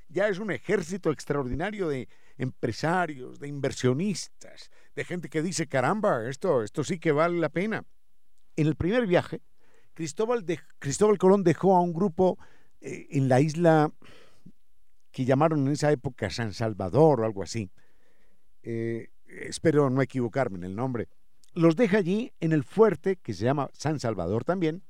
Ya 0.09 0.27
es 0.27 0.39
un 0.39 0.51
ejército 0.51 1.11
extraordinario 1.11 1.87
de 1.87 2.09
empresarios, 2.37 3.39
de 3.39 3.47
inversionistas, 3.47 4.71
de 4.95 5.05
gente 5.05 5.29
que 5.29 5.41
dice, 5.41 5.67
caramba, 5.67 6.27
esto, 6.27 6.63
esto 6.63 6.83
sí 6.83 6.99
que 6.99 7.11
vale 7.11 7.39
la 7.39 7.49
pena. 7.49 7.85
En 8.55 8.67
el 8.67 8.75
primer 8.75 9.07
viaje, 9.07 9.41
Cristóbal, 9.93 11.17
Colón 11.17 11.43
dejó 11.43 11.75
a 11.75 11.81
un 11.81 11.93
grupo 11.93 12.39
eh, 12.81 13.07
en 13.11 13.27
la 13.27 13.41
isla 13.41 13.91
que 15.11 15.25
llamaron 15.25 15.67
en 15.67 15.73
esa 15.73 15.91
época 15.91 16.29
San 16.29 16.53
Salvador 16.53 17.21
o 17.21 17.25
algo 17.25 17.43
así. 17.43 17.69
Eh, 18.63 19.09
espero 19.25 19.89
no 19.89 20.01
equivocarme 20.01 20.57
en 20.57 20.63
el 20.63 20.75
nombre. 20.75 21.09
Los 21.53 21.75
deja 21.75 21.97
allí 21.97 22.31
en 22.39 22.53
el 22.53 22.63
fuerte, 22.63 23.17
que 23.17 23.33
se 23.33 23.43
llama 23.43 23.69
San 23.73 23.99
Salvador 23.99 24.45
también. 24.45 24.83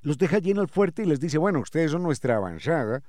Los 0.00 0.18
deja 0.18 0.36
allí 0.36 0.50
en 0.50 0.58
el 0.58 0.68
fuerte 0.68 1.02
y 1.02 1.06
les 1.06 1.18
dice, 1.18 1.38
bueno, 1.38 1.60
ustedes 1.60 1.90
son 1.90 2.02
nuestra 2.02 2.36
avanzada, 2.36 3.02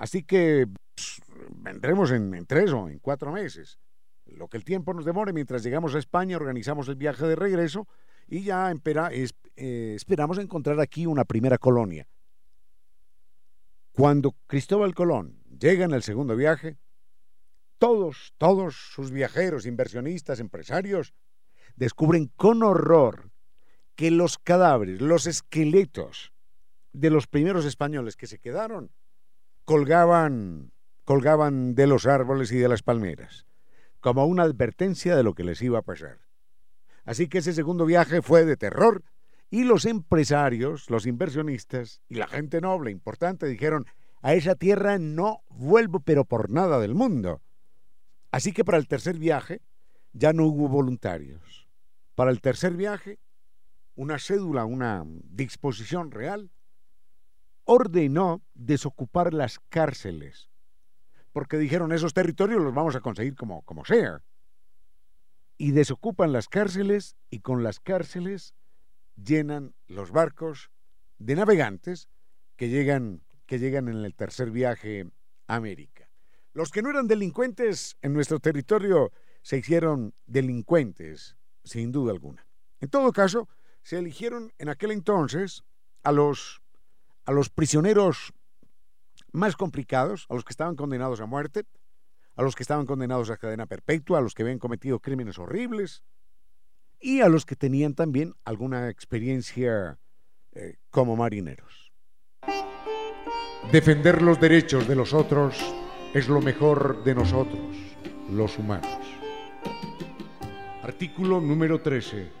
así 0.00 0.22
que 0.22 0.66
pues, 0.94 1.20
vendremos 1.56 2.10
en, 2.10 2.46
tres 2.46 2.72
o 2.72 2.88
en 2.88 2.98
cuatro 2.98 3.30
meses. 3.32 3.78
Lo 4.24 4.48
que 4.48 4.56
el 4.56 4.64
tiempo 4.64 4.94
nos 4.94 5.04
demore 5.04 5.32
mientras 5.34 5.62
llegamos 5.62 5.94
a 5.94 5.98
España, 5.98 6.36
organizamos 6.36 6.88
el 6.88 6.96
viaje 6.96 7.26
de 7.26 7.36
regreso 7.36 7.86
y 8.26 8.42
ya 8.42 8.72
eh, 8.72 9.92
esperamos 9.94 10.38
encontrar 10.38 10.80
aquí 10.80 11.04
una 11.04 11.24
primera 11.24 11.58
colonia. 11.58 12.08
Cuando 13.92 14.34
Cristóbal 14.46 14.94
Colón 14.94 15.42
llega 15.58 15.84
en 15.84 15.92
el 15.92 16.02
segundo 16.02 16.34
viaje, 16.34 16.78
todos, 17.76 18.32
todos 18.38 18.76
sus 18.76 19.10
viajeros, 19.10 19.66
inversionistas, 19.66 20.40
empresarios, 20.40 21.12
descubren 21.76 22.30
con 22.36 22.62
horror 22.62 23.30
que 23.96 24.10
los 24.10 24.38
cadáveres, 24.38 25.02
los 25.02 25.26
esqueletos 25.26 26.32
de 26.92 27.10
los 27.10 27.26
primeros 27.26 27.66
españoles 27.66 28.16
que 28.16 28.26
se 28.26 28.38
quedaron, 28.38 28.90
colgaban 29.64 30.72
colgaban 31.10 31.74
de 31.74 31.88
los 31.88 32.06
árboles 32.06 32.52
y 32.52 32.58
de 32.58 32.68
las 32.68 32.84
palmeras, 32.84 33.44
como 33.98 34.26
una 34.26 34.44
advertencia 34.44 35.16
de 35.16 35.24
lo 35.24 35.34
que 35.34 35.42
les 35.42 35.60
iba 35.60 35.80
a 35.80 35.82
pasar. 35.82 36.20
Así 37.04 37.26
que 37.28 37.38
ese 37.38 37.52
segundo 37.52 37.84
viaje 37.84 38.22
fue 38.22 38.44
de 38.44 38.56
terror 38.56 39.02
y 39.50 39.64
los 39.64 39.86
empresarios, 39.86 40.88
los 40.88 41.06
inversionistas 41.06 42.00
y 42.08 42.14
la 42.14 42.28
gente 42.28 42.60
noble 42.60 42.92
importante 42.92 43.46
dijeron, 43.46 43.86
a 44.22 44.34
esa 44.34 44.54
tierra 44.54 44.98
no 45.00 45.40
vuelvo 45.48 45.98
pero 45.98 46.24
por 46.24 46.48
nada 46.48 46.78
del 46.78 46.94
mundo. 46.94 47.42
Así 48.30 48.52
que 48.52 48.64
para 48.64 48.78
el 48.78 48.86
tercer 48.86 49.18
viaje 49.18 49.62
ya 50.12 50.32
no 50.32 50.46
hubo 50.46 50.68
voluntarios. 50.68 51.68
Para 52.14 52.30
el 52.30 52.40
tercer 52.40 52.74
viaje, 52.74 53.18
una 53.96 54.20
cédula, 54.20 54.64
una 54.64 55.04
disposición 55.24 56.12
real, 56.12 56.52
ordenó 57.64 58.42
desocupar 58.54 59.32
las 59.34 59.58
cárceles 59.68 60.50
porque 61.32 61.58
dijeron 61.58 61.92
esos 61.92 62.14
territorios 62.14 62.62
los 62.62 62.74
vamos 62.74 62.96
a 62.96 63.00
conseguir 63.00 63.34
como, 63.34 63.62
como 63.62 63.84
sea. 63.84 64.22
Y 65.56 65.72
desocupan 65.72 66.32
las 66.32 66.48
cárceles 66.48 67.16
y 67.28 67.40
con 67.40 67.62
las 67.62 67.80
cárceles 67.80 68.54
llenan 69.22 69.74
los 69.86 70.10
barcos 70.10 70.70
de 71.18 71.36
navegantes 71.36 72.08
que 72.56 72.68
llegan, 72.68 73.22
que 73.46 73.58
llegan 73.58 73.88
en 73.88 74.04
el 74.04 74.14
tercer 74.14 74.50
viaje 74.50 75.10
a 75.46 75.56
América. 75.56 76.08
Los 76.52 76.70
que 76.70 76.82
no 76.82 76.90
eran 76.90 77.06
delincuentes 77.06 77.96
en 78.02 78.12
nuestro 78.12 78.40
territorio 78.40 79.12
se 79.42 79.58
hicieron 79.58 80.14
delincuentes, 80.26 81.36
sin 81.62 81.92
duda 81.92 82.12
alguna. 82.12 82.46
En 82.80 82.88
todo 82.88 83.12
caso, 83.12 83.48
se 83.82 83.98
eligieron 83.98 84.52
en 84.58 84.68
aquel 84.68 84.90
entonces 84.90 85.62
a 86.02 86.12
los, 86.12 86.59
a 87.30 87.32
los 87.32 87.48
prisioneros 87.48 88.32
más 89.30 89.54
complicados, 89.54 90.26
a 90.28 90.34
los 90.34 90.42
que 90.42 90.52
estaban 90.52 90.74
condenados 90.74 91.20
a 91.20 91.26
muerte, 91.26 91.62
a 92.34 92.42
los 92.42 92.56
que 92.56 92.64
estaban 92.64 92.86
condenados 92.86 93.30
a 93.30 93.36
cadena 93.36 93.66
perpetua, 93.66 94.18
a 94.18 94.20
los 94.20 94.34
que 94.34 94.42
habían 94.42 94.58
cometido 94.58 94.98
crímenes 94.98 95.38
horribles 95.38 96.02
y 96.98 97.20
a 97.20 97.28
los 97.28 97.46
que 97.46 97.54
tenían 97.54 97.94
también 97.94 98.34
alguna 98.44 98.88
experiencia 98.88 100.00
eh, 100.56 100.78
como 100.90 101.14
marineros. 101.14 101.92
Defender 103.70 104.22
los 104.22 104.40
derechos 104.40 104.88
de 104.88 104.96
los 104.96 105.14
otros 105.14 105.56
es 106.12 106.28
lo 106.28 106.40
mejor 106.40 107.04
de 107.04 107.14
nosotros, 107.14 107.76
los 108.28 108.58
humanos. 108.58 108.98
Artículo 110.82 111.40
número 111.40 111.80
13. 111.80 112.40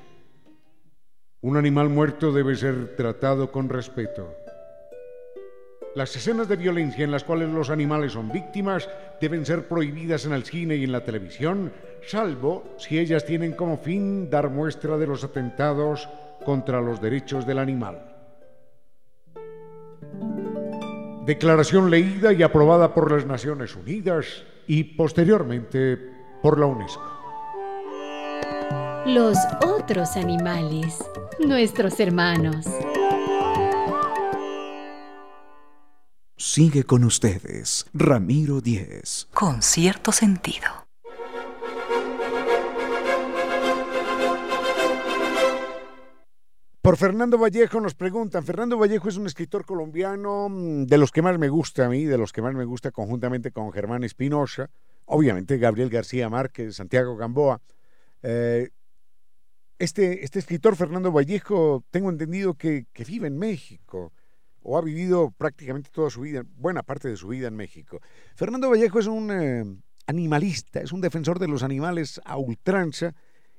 Un 1.42 1.56
animal 1.56 1.88
muerto 1.88 2.32
debe 2.32 2.56
ser 2.56 2.96
tratado 2.96 3.52
con 3.52 3.68
respeto. 3.68 4.39
Las 5.94 6.14
escenas 6.14 6.48
de 6.48 6.56
violencia 6.56 7.04
en 7.04 7.10
las 7.10 7.24
cuales 7.24 7.48
los 7.48 7.68
animales 7.68 8.12
son 8.12 8.30
víctimas 8.30 8.88
deben 9.20 9.44
ser 9.44 9.66
prohibidas 9.66 10.24
en 10.24 10.32
el 10.32 10.44
cine 10.44 10.76
y 10.76 10.84
en 10.84 10.92
la 10.92 11.04
televisión, 11.04 11.72
salvo 12.06 12.76
si 12.78 12.98
ellas 12.98 13.26
tienen 13.26 13.52
como 13.52 13.76
fin 13.76 14.30
dar 14.30 14.50
muestra 14.50 14.96
de 14.96 15.08
los 15.08 15.24
atentados 15.24 16.08
contra 16.44 16.80
los 16.80 17.00
derechos 17.00 17.44
del 17.44 17.58
animal. 17.58 17.98
Declaración 21.26 21.90
leída 21.90 22.32
y 22.32 22.42
aprobada 22.42 22.94
por 22.94 23.10
las 23.10 23.26
Naciones 23.26 23.74
Unidas 23.74 24.44
y 24.68 24.84
posteriormente 24.84 25.98
por 26.40 26.58
la 26.58 26.66
UNESCO. 26.66 27.02
Los 29.06 29.38
otros 29.66 30.16
animales, 30.16 30.98
nuestros 31.40 31.98
hermanos. 31.98 32.66
Sigue 36.52 36.82
con 36.82 37.04
ustedes, 37.04 37.86
Ramiro 37.94 38.60
Díez. 38.60 39.28
Con 39.32 39.62
cierto 39.62 40.10
sentido. 40.10 40.66
Por 46.82 46.96
Fernando 46.96 47.38
Vallejo 47.38 47.80
nos 47.80 47.94
preguntan, 47.94 48.42
Fernando 48.42 48.76
Vallejo 48.76 49.08
es 49.08 49.16
un 49.16 49.28
escritor 49.28 49.64
colombiano 49.64 50.48
mm, 50.50 50.86
de 50.86 50.98
los 50.98 51.12
que 51.12 51.22
más 51.22 51.38
me 51.38 51.48
gusta 51.48 51.86
a 51.86 51.88
mí, 51.88 52.04
de 52.04 52.18
los 52.18 52.32
que 52.32 52.42
más 52.42 52.54
me 52.54 52.64
gusta 52.64 52.90
conjuntamente 52.90 53.52
con 53.52 53.70
Germán 53.70 54.02
Espinosa, 54.02 54.70
obviamente 55.04 55.56
Gabriel 55.56 55.88
García 55.88 56.28
Márquez, 56.28 56.74
Santiago 56.74 57.16
Gamboa. 57.16 57.62
Eh, 58.24 58.70
este, 59.78 60.24
este, 60.24 60.40
escritor, 60.40 60.74
Fernando 60.74 61.12
Vallejo, 61.12 61.84
tengo 61.92 62.10
entendido 62.10 62.54
que, 62.54 62.86
vive 63.06 63.28
en 63.28 63.38
México 63.38 64.12
o 64.62 64.76
ha 64.76 64.82
vivido 64.82 65.30
prácticamente 65.30 65.90
toda 65.90 66.10
su 66.10 66.22
vida, 66.22 66.42
buena 66.56 66.82
parte 66.82 67.08
de 67.08 67.16
su 67.16 67.28
vida 67.28 67.48
en 67.48 67.56
México. 67.56 68.00
Fernando 68.34 68.70
Vallejo 68.70 68.98
es 68.98 69.06
un 69.06 69.30
eh, 69.30 69.64
animalista, 70.06 70.80
es 70.80 70.92
un 70.92 71.00
defensor 71.00 71.38
de 71.38 71.48
los 71.48 71.62
animales 71.62 72.20
a 72.24 72.36
ultranza 72.36 73.14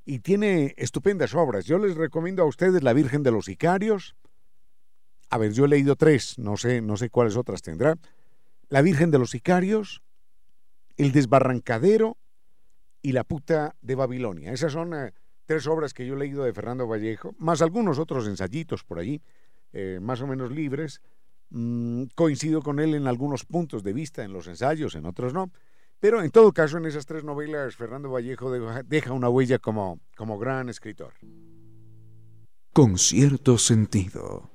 y 0.05 0.19
tiene 0.19 0.73
estupendas 0.77 1.33
obras. 1.35 1.65
Yo 1.65 1.77
les 1.77 1.95
recomiendo 1.95 2.43
a 2.43 2.45
ustedes 2.45 2.83
La 2.83 2.93
Virgen 2.93 3.23
de 3.23 3.31
los 3.31 3.45
Sicarios. 3.45 4.15
A 5.29 5.37
ver, 5.37 5.53
yo 5.53 5.65
he 5.65 5.69
leído 5.69 5.95
tres, 5.95 6.37
no 6.37 6.57
sé, 6.57 6.81
no 6.81 6.97
sé 6.97 7.09
cuáles 7.09 7.37
otras 7.37 7.61
tendrá. 7.61 7.95
La 8.69 8.81
Virgen 8.81 9.11
de 9.11 9.19
los 9.19 9.31
Sicarios, 9.31 10.01
El 10.97 11.11
Desbarrancadero 11.11 12.17
y 13.01 13.13
La 13.13 13.23
Puta 13.23 13.75
de 13.81 13.95
Babilonia. 13.95 14.51
Esas 14.51 14.73
son 14.73 14.93
eh, 14.93 15.13
tres 15.45 15.67
obras 15.67 15.93
que 15.93 16.05
yo 16.05 16.15
he 16.15 16.17
leído 16.17 16.43
de 16.43 16.53
Fernando 16.53 16.87
Vallejo, 16.87 17.33
más 17.37 17.61
algunos 17.61 17.99
otros 17.99 18.27
ensayitos 18.27 18.83
por 18.83 18.99
allí, 18.99 19.21
eh, 19.73 19.99
más 20.01 20.21
o 20.21 20.27
menos 20.27 20.51
libres. 20.51 21.01
Mm, 21.49 22.05
coincido 22.15 22.61
con 22.61 22.79
él 22.79 22.95
en 22.95 23.07
algunos 23.07 23.45
puntos 23.45 23.83
de 23.83 23.93
vista, 23.93 24.23
en 24.23 24.33
los 24.33 24.47
ensayos, 24.47 24.95
en 24.95 25.05
otros 25.05 25.33
no. 25.33 25.51
Pero 25.99 26.23
en 26.23 26.31
todo 26.31 26.51
caso, 26.51 26.77
en 26.77 26.85
esas 26.85 27.05
tres 27.05 27.23
novelas, 27.23 27.75
Fernando 27.75 28.09
Vallejo 28.09 28.51
deja 28.85 29.13
una 29.13 29.29
huella 29.29 29.59
como, 29.59 29.99
como 30.15 30.39
gran 30.39 30.69
escritor. 30.69 31.13
Con 32.73 32.97
cierto 32.97 33.57
sentido. 33.57 34.49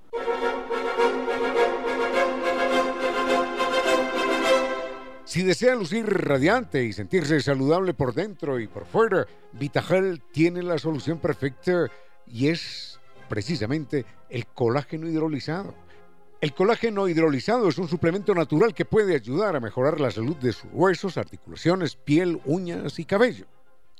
Si 5.26 5.42
desea 5.42 5.74
lucir 5.74 6.06
radiante 6.06 6.84
y 6.84 6.92
sentirse 6.92 7.40
saludable 7.40 7.92
por 7.94 8.14
dentro 8.14 8.58
y 8.58 8.68
por 8.68 8.86
fuera, 8.86 9.26
Vitagel 9.52 10.22
tiene 10.32 10.62
la 10.62 10.78
solución 10.78 11.18
perfecta 11.18 11.90
y 12.26 12.48
es 12.48 12.95
precisamente 13.28 14.04
el 14.28 14.46
colágeno 14.46 15.08
hidrolizado. 15.08 15.74
El 16.40 16.52
colágeno 16.52 17.08
hidrolizado 17.08 17.68
es 17.68 17.78
un 17.78 17.88
suplemento 17.88 18.34
natural 18.34 18.74
que 18.74 18.84
puede 18.84 19.14
ayudar 19.14 19.56
a 19.56 19.60
mejorar 19.60 20.00
la 20.00 20.10
salud 20.10 20.36
de 20.36 20.52
sus 20.52 20.70
huesos, 20.72 21.16
articulaciones, 21.16 21.96
piel, 21.96 22.40
uñas 22.44 22.98
y 22.98 23.04
cabello. 23.04 23.46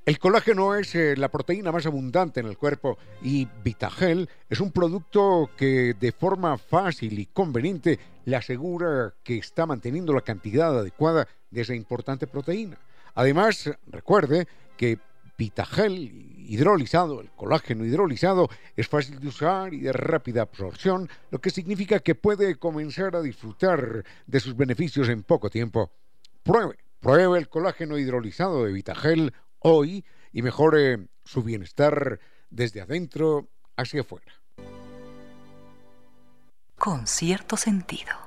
El 0.05 0.21
colágeno 0.21 0.77
es 0.77 0.95
eh, 0.95 1.17
la 1.17 1.31
proteína 1.31 1.73
más 1.73 1.85
abundante 1.85 2.39
en 2.39 2.47
el 2.47 2.57
cuerpo 2.57 2.97
y 3.23 3.49
Vitagel 3.65 4.29
es 4.49 4.61
un 4.61 4.71
producto 4.71 5.51
que 5.57 5.95
de 5.99 6.13
forma 6.13 6.59
fácil 6.59 7.19
y 7.19 7.27
conveniente 7.27 7.99
le 8.25 8.37
asegura 8.37 9.15
que 9.25 9.39
está 9.39 9.67
manteniendo 9.67 10.13
la 10.13 10.21
cantidad 10.21 10.79
adecuada 10.79 11.27
de 11.51 11.63
esa 11.63 11.75
importante 11.75 12.29
proteína. 12.29 12.79
Además, 13.17 13.69
recuerde 13.89 14.47
que 14.77 15.01
Vitagel 15.37 16.36
hidrolizado, 16.47 17.21
el 17.21 17.31
colágeno 17.31 17.85
hidrolizado, 17.85 18.49
es 18.77 18.89
fácil 18.89 19.21
de 19.21 19.29
usar 19.29 19.75
y 19.75 19.81
de 19.81 19.93
rápida 19.93 20.43
absorción, 20.43 21.09
lo 21.31 21.41
que 21.41 21.51
significa 21.51 22.01
que 22.01 22.15
puede 22.15 22.57
comenzar 22.57 23.17
a 23.17 23.23
disfrutar 23.23 24.05
de 24.27 24.41
sus 24.41 24.57
beneficios 24.57 25.09
en 25.09 25.23
poco 25.23 25.51
tiempo. 25.51 25.91
Pruebe, 26.43 26.79
pruebe 27.01 27.39
el 27.39 27.49
colágeno 27.49 27.99
hidrolizado 27.99 28.65
de 28.65 28.73
Vitagel 28.73 29.33
hoy 29.59 30.05
y 30.33 30.43
mejore 30.43 31.09
su 31.25 31.43
bienestar 31.43 32.21
desde 32.51 32.81
adentro 32.81 33.49
hacia 33.77 34.03
afuera. 34.03 34.33
Con 36.79 37.07
cierto 37.07 37.57
sentido. 37.57 38.26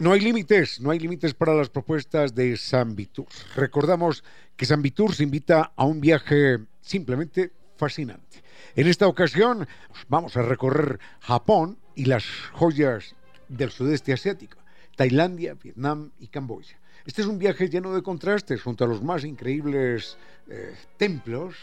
No 0.00 0.12
hay 0.12 0.20
límites, 0.20 0.80
no 0.80 0.92
hay 0.92 0.98
límites 0.98 1.34
para 1.34 1.54
las 1.54 1.68
propuestas 1.68 2.34
de 2.34 2.56
San 2.56 2.96
Vitur. 2.96 3.26
Recordamos 3.54 4.24
que 4.56 4.64
San 4.64 4.80
Vitur 4.80 5.14
se 5.14 5.24
invita 5.24 5.74
a 5.76 5.84
un 5.84 6.00
viaje 6.00 6.58
simplemente 6.80 7.52
fascinante. 7.76 8.42
En 8.76 8.86
esta 8.86 9.06
ocasión 9.06 9.68
vamos 10.08 10.38
a 10.38 10.42
recorrer 10.42 10.98
Japón 11.20 11.76
y 11.94 12.06
las 12.06 12.24
joyas 12.52 13.14
del 13.50 13.70
sudeste 13.70 14.14
asiático, 14.14 14.56
Tailandia, 14.96 15.52
Vietnam 15.52 16.12
y 16.18 16.28
Camboya. 16.28 16.80
Este 17.04 17.20
es 17.20 17.28
un 17.28 17.38
viaje 17.38 17.68
lleno 17.68 17.94
de 17.94 18.02
contrastes 18.02 18.62
junto 18.62 18.84
a 18.84 18.88
los 18.88 19.02
más 19.02 19.22
increíbles 19.22 20.16
eh, 20.48 20.74
templos 20.96 21.56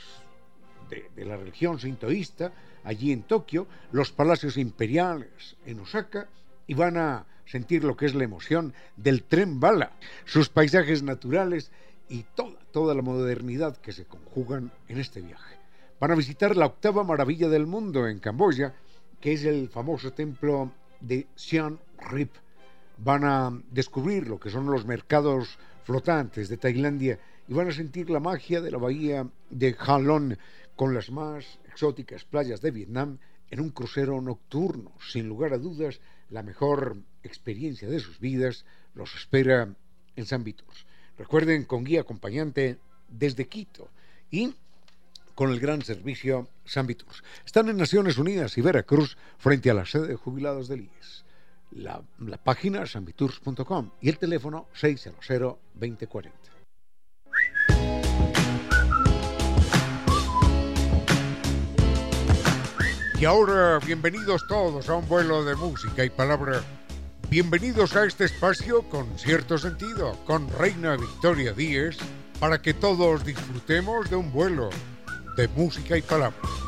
de, 0.92 1.10
de 1.16 1.26
la 1.26 1.38
religión 1.38 1.80
sintoísta, 1.80 2.52
allí 2.84 3.12
en 3.12 3.24
Tokio, 3.24 3.68
los 3.92 4.12
palacios 4.12 4.58
imperiales 4.58 5.58
en 5.66 5.80
Osaka, 5.80 6.30
y 6.68 6.76
van 6.76 6.98
a 6.98 7.26
sentir 7.48 7.84
lo 7.84 7.96
que 7.98 8.06
es 8.06 8.16
la 8.16 8.24
emoción 8.24 8.74
del 8.96 9.24
tren 9.24 9.60
bala, 9.60 9.94
sus 10.26 10.50
paisajes 10.50 11.02
naturales 11.02 11.72
y 12.10 12.24
toda, 12.36 12.60
toda 12.72 12.94
la 12.94 13.02
modernidad 13.02 13.78
que 13.78 13.92
se 13.92 14.06
conjugan 14.06 14.72
en 14.88 15.00
este 15.00 15.22
viaje. 15.22 15.56
Van 16.00 16.12
a 16.12 16.16
visitar 16.16 16.56
la 16.56 16.68
octava 16.68 17.04
maravilla 17.04 17.50
del 17.50 17.66
mundo 17.66 18.08
en 18.08 18.20
Camboya, 18.20 18.76
que 19.20 19.34
es 19.34 19.46
el 19.46 19.70
famoso 19.70 20.14
templo 20.14 20.72
de 21.00 21.28
Siem 21.36 21.78
Reap. 21.98 22.30
Van 22.98 23.24
a 23.24 23.62
descubrir 23.72 24.28
lo 24.28 24.40
que 24.40 24.50
son 24.50 24.68
los 24.68 24.86
mercados 24.86 25.58
flotantes 25.84 26.50
de 26.50 26.58
Tailandia 26.58 27.20
y 27.48 27.54
van 27.54 27.70
a 27.70 27.74
sentir 27.74 28.10
la 28.10 28.20
magia 28.20 28.62
de 28.62 28.72
la 28.72 28.78
bahía 28.78 29.28
de 29.50 29.76
Halong 29.80 30.38
con 30.76 30.94
las 30.94 31.10
más 31.10 31.60
exóticas 31.68 32.26
playas 32.26 32.62
de 32.62 32.72
Vietnam 32.72 33.18
en 33.50 33.62
un 33.62 33.70
crucero 33.70 34.22
nocturno, 34.22 34.92
sin 35.00 35.28
lugar 35.28 35.54
a 35.54 35.58
dudas, 35.58 36.00
la 36.30 36.44
mejor 36.44 36.98
experiencia 37.28 37.88
de 37.88 38.00
sus 38.00 38.20
vidas 38.20 38.66
los 38.94 39.16
espera 39.16 39.70
en 40.16 40.26
San 40.26 40.44
Vitus. 40.44 40.86
Recuerden, 41.18 41.66
con 41.66 41.84
guía 41.84 42.02
acompañante 42.02 42.78
desde 43.08 43.48
Quito 43.48 43.90
y 44.32 44.54
con 45.36 45.52
el 45.52 45.60
gran 45.60 45.84
servicio 45.84 46.50
San 46.66 46.88
Vitus. 46.88 47.24
Están 47.46 47.70
en 47.70 47.78
Naciones 47.78 48.18
Unidas 48.18 48.58
y 48.58 48.62
Veracruz 48.62 49.18
frente 49.38 49.70
a 49.70 49.74
la 49.76 49.86
sede 49.86 50.08
de 50.08 50.16
jubilados 50.16 50.68
del 50.68 50.82
IES. 50.82 51.26
La, 51.72 52.02
la 52.20 52.38
página 52.38 52.86
sanviturs.com 52.86 53.92
y 54.02 54.10
el 54.10 54.18
teléfono 54.18 54.68
600-2040. 54.74 56.32
Y 63.20 63.26
ahora, 63.26 63.80
bienvenidos 63.80 64.46
todos 64.48 64.90
a 64.90 64.96
un 64.96 65.08
vuelo 65.08 65.44
de 65.44 65.56
música 65.56 66.06
y 66.06 66.10
palabra. 66.12 66.62
Bienvenidos 67.30 67.94
a 67.98 68.06
este 68.06 68.24
espacio 68.24 68.84
con 68.84 69.20
cierto 69.20 69.58
sentido, 69.58 70.18
con 70.26 70.48
Reina 70.58 70.96
Victoria 70.96 71.52
Díez 71.52 71.98
para 72.40 72.62
que 72.62 72.74
todos 72.74 73.26
disfrutemos 73.26 74.10
de 74.10 74.16
un 74.16 74.32
vuelo 74.32 74.70
de 75.36 75.50
música 75.50 75.98
y 75.98 76.02
palabras. 76.02 76.67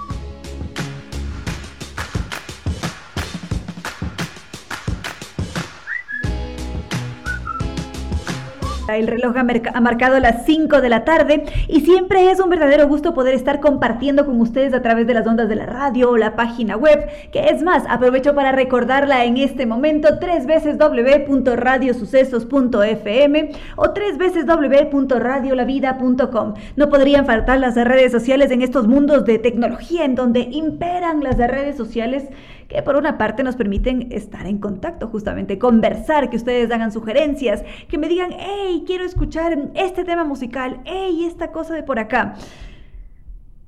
El 8.98 9.08
reloj 9.08 9.36
ha, 9.38 9.82
marcado 9.82 10.20
las 10.20 10.46
5 10.46 10.82
de 10.82 10.90
la 10.90 11.06
tarde 11.06 11.46
y 11.68 11.82
siempre 11.82 12.32
es 12.32 12.40
un 12.40 12.50
verdadero 12.50 12.88
gusto 12.88 13.14
poder 13.14 13.36
estar 13.36 13.60
compartiendo 13.60 14.26
con 14.26 14.42
ustedes 14.42 14.74
a 14.74 14.82
través 14.82 15.06
de 15.08 15.14
las 15.14 15.28
ondas 15.28 15.50
de 15.50 15.56
la 15.56 15.66
radio 15.66 16.12
o 16.12 16.18
la 16.18 16.36
página 16.36 16.78
web, 16.78 17.10
que 17.32 17.50
es 17.50 17.64
más, 17.64 17.84
aprovecho 17.90 18.36
para 18.36 18.52
recordarla 18.52 19.26
en 19.26 19.38
este 19.38 19.66
momento, 19.66 20.20
tres 20.20 20.46
veces 20.46 20.78
www.radiosucesos.fm 20.78 23.52
o 23.76 23.90
tres 23.92 24.18
veces 24.18 24.46
www.radiolavida.com. 24.46 26.54
No 26.76 26.90
podrían 26.90 27.26
faltar 27.26 27.60
las 27.60 27.76
redes 27.76 28.12
sociales 28.12 28.52
en 28.52 28.62
estos 28.62 28.88
mundos 28.88 29.26
de 29.26 29.40
tecnología 29.40 30.06
en 30.06 30.14
donde 30.16 30.42
imperan 30.52 31.24
las 31.24 31.38
redes 31.38 31.78
sociales 31.78 32.26
que 32.70 32.84
por 32.84 32.96
una 32.96 33.18
parte 33.18 33.44
nos 33.44 33.56
permiten 33.56 34.12
estar 34.12 34.46
en 34.46 34.60
contacto, 34.60 35.08
justamente 35.08 35.58
conversar, 35.58 36.30
que 36.30 36.38
ustedes 36.38 36.72
hagan 36.72 36.92
sugerencias, 36.92 37.66
que 37.90 37.98
me 37.98 38.08
digan, 38.08 38.30
hey, 38.38 38.84
quiero 38.86 39.04
escuchar 39.04 39.72
este 39.74 40.06
tema 40.06 40.24
musical, 40.24 40.80
hey, 40.86 41.26
esta 41.26 41.52
cosa 41.52 41.74
de 41.74 41.84
por 41.84 41.98
acá. 41.98 42.36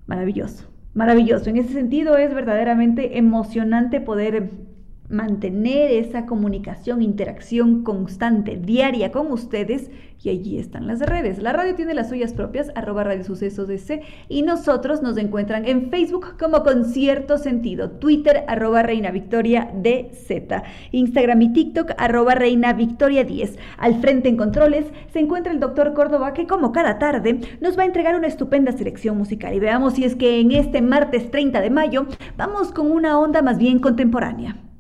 Maravilloso, 0.06 0.70
maravilloso. 0.94 1.50
En 1.50 1.58
ese 1.58 1.74
sentido 1.74 2.16
es 2.18 2.34
verdaderamente 2.34 3.18
emocionante 3.18 4.02
poder 4.02 4.52
mantener 5.12 5.92
esa 5.92 6.26
comunicación, 6.26 7.02
interacción 7.02 7.84
constante, 7.84 8.58
diaria 8.58 9.12
con 9.12 9.32
ustedes 9.32 9.92
y 10.24 10.30
allí 10.30 10.60
están 10.60 10.88
las 10.88 11.00
redes. 11.00 11.42
La 11.42 11.52
radio 11.52 11.76
tiene 11.76 11.94
las 11.94 12.10
suyas 12.10 12.34
propias, 12.34 12.72
arroba 12.76 13.04
Radio 13.04 13.24
Sucesos 13.24 13.68
DC, 13.68 14.02
y 14.30 14.44
nosotros 14.44 15.02
nos 15.02 15.18
encuentran 15.18 15.66
en 15.66 15.90
Facebook 15.90 16.38
como 16.40 16.64
Concierto 16.64 17.38
Sentido, 17.38 17.92
Twitter, 17.92 18.44
arroba 18.48 18.84
Reina 18.84 19.12
Victoria 19.12 19.72
DZ, 19.74 20.64
Instagram 20.92 21.42
y 21.42 21.54
TikTok, 21.54 21.92
arroba 21.98 22.36
Reina 22.36 22.74
Victoria 22.74 23.24
10. 23.24 23.58
Al 23.78 23.96
frente 24.00 24.30
en 24.30 24.38
controles 24.38 24.86
se 25.12 25.20
encuentra 25.20 25.52
el 25.52 25.60
doctor 25.60 25.94
Córdoba 25.94 26.34
que 26.34 26.48
como 26.48 26.72
cada 26.72 27.00
tarde 27.00 27.40
nos 27.60 27.78
va 27.78 27.84
a 27.84 27.88
entregar 27.88 28.16
una 28.16 28.28
estupenda 28.28 28.72
selección 28.72 29.18
musical 29.18 29.54
y 29.54 29.60
veamos 29.60 29.94
si 29.94 30.04
es 30.04 30.16
que 30.16 30.40
en 30.40 30.52
este 30.52 30.82
martes 30.82 31.32
30 31.32 31.62
de 31.62 31.70
mayo 31.70 32.06
vamos 32.38 32.72
con 32.72 32.92
una 32.92 33.20
onda 33.20 33.42
más 33.42 33.58
bien 33.58 33.80
contemporánea. 33.80 34.71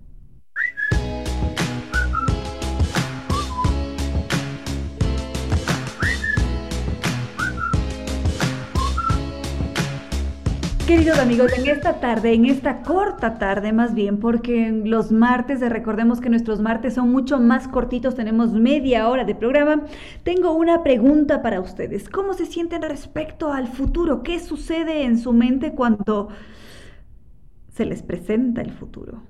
Queridos 10.92 11.20
amigos, 11.20 11.54
en 11.58 11.70
esta 11.70 12.02
tarde, 12.02 12.34
en 12.34 12.46
esta 12.46 12.82
corta 12.82 13.40
tarde 13.40 13.72
más 13.72 13.94
bien, 13.94 14.18
porque 14.18 14.74
los 14.84 15.10
martes, 15.10 15.62
recordemos 15.62 16.20
que 16.20 16.30
nuestros 16.30 16.60
martes 16.60 16.96
son 16.96 17.10
mucho 17.14 17.40
más 17.40 17.70
cortitos, 17.70 18.14
tenemos 18.14 18.52
media 18.52 19.08
hora 19.08 19.24
de 19.24 19.34
programa, 19.34 19.86
tengo 20.24 20.52
una 20.52 20.84
pregunta 20.84 21.42
para 21.42 21.62
ustedes. 21.62 22.10
¿Cómo 22.10 22.34
se 22.34 22.46
sienten 22.46 22.82
respecto 22.82 23.54
al 23.54 23.70
futuro? 23.70 24.22
¿Qué 24.22 24.42
sucede 24.42 25.04
en 25.04 25.18
su 25.18 25.32
mente 25.32 25.72
cuando 25.72 26.28
se 27.70 27.86
les 27.86 28.04
presenta 28.04 28.60
el 28.60 28.72
futuro? 28.72 29.24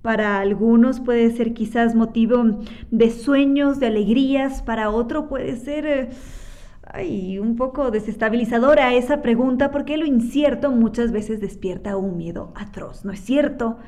Para 0.00 0.40
algunos 0.40 1.00
puede 1.00 1.30
ser 1.32 1.52
quizás 1.52 1.94
motivo 1.94 2.60
de 2.90 3.10
sueños, 3.10 3.78
de 3.78 3.88
alegrías, 3.88 4.62
para 4.62 4.88
otro 4.88 5.28
puede 5.28 5.58
ser... 5.58 5.84
Eh, 5.84 6.08
ay, 6.92 7.38
un 7.38 7.56
poco 7.56 7.90
desestabilizadora 7.90 8.94
esa 8.94 9.22
pregunta 9.22 9.70
porque 9.70 9.96
lo 9.96 10.06
incierto 10.06 10.70
muchas 10.70 11.12
veces 11.12 11.40
despierta 11.40 11.96
un 11.96 12.16
miedo 12.16 12.52
atroz, 12.54 13.04
¿no 13.04 13.12
es 13.12 13.20
cierto? 13.20 13.78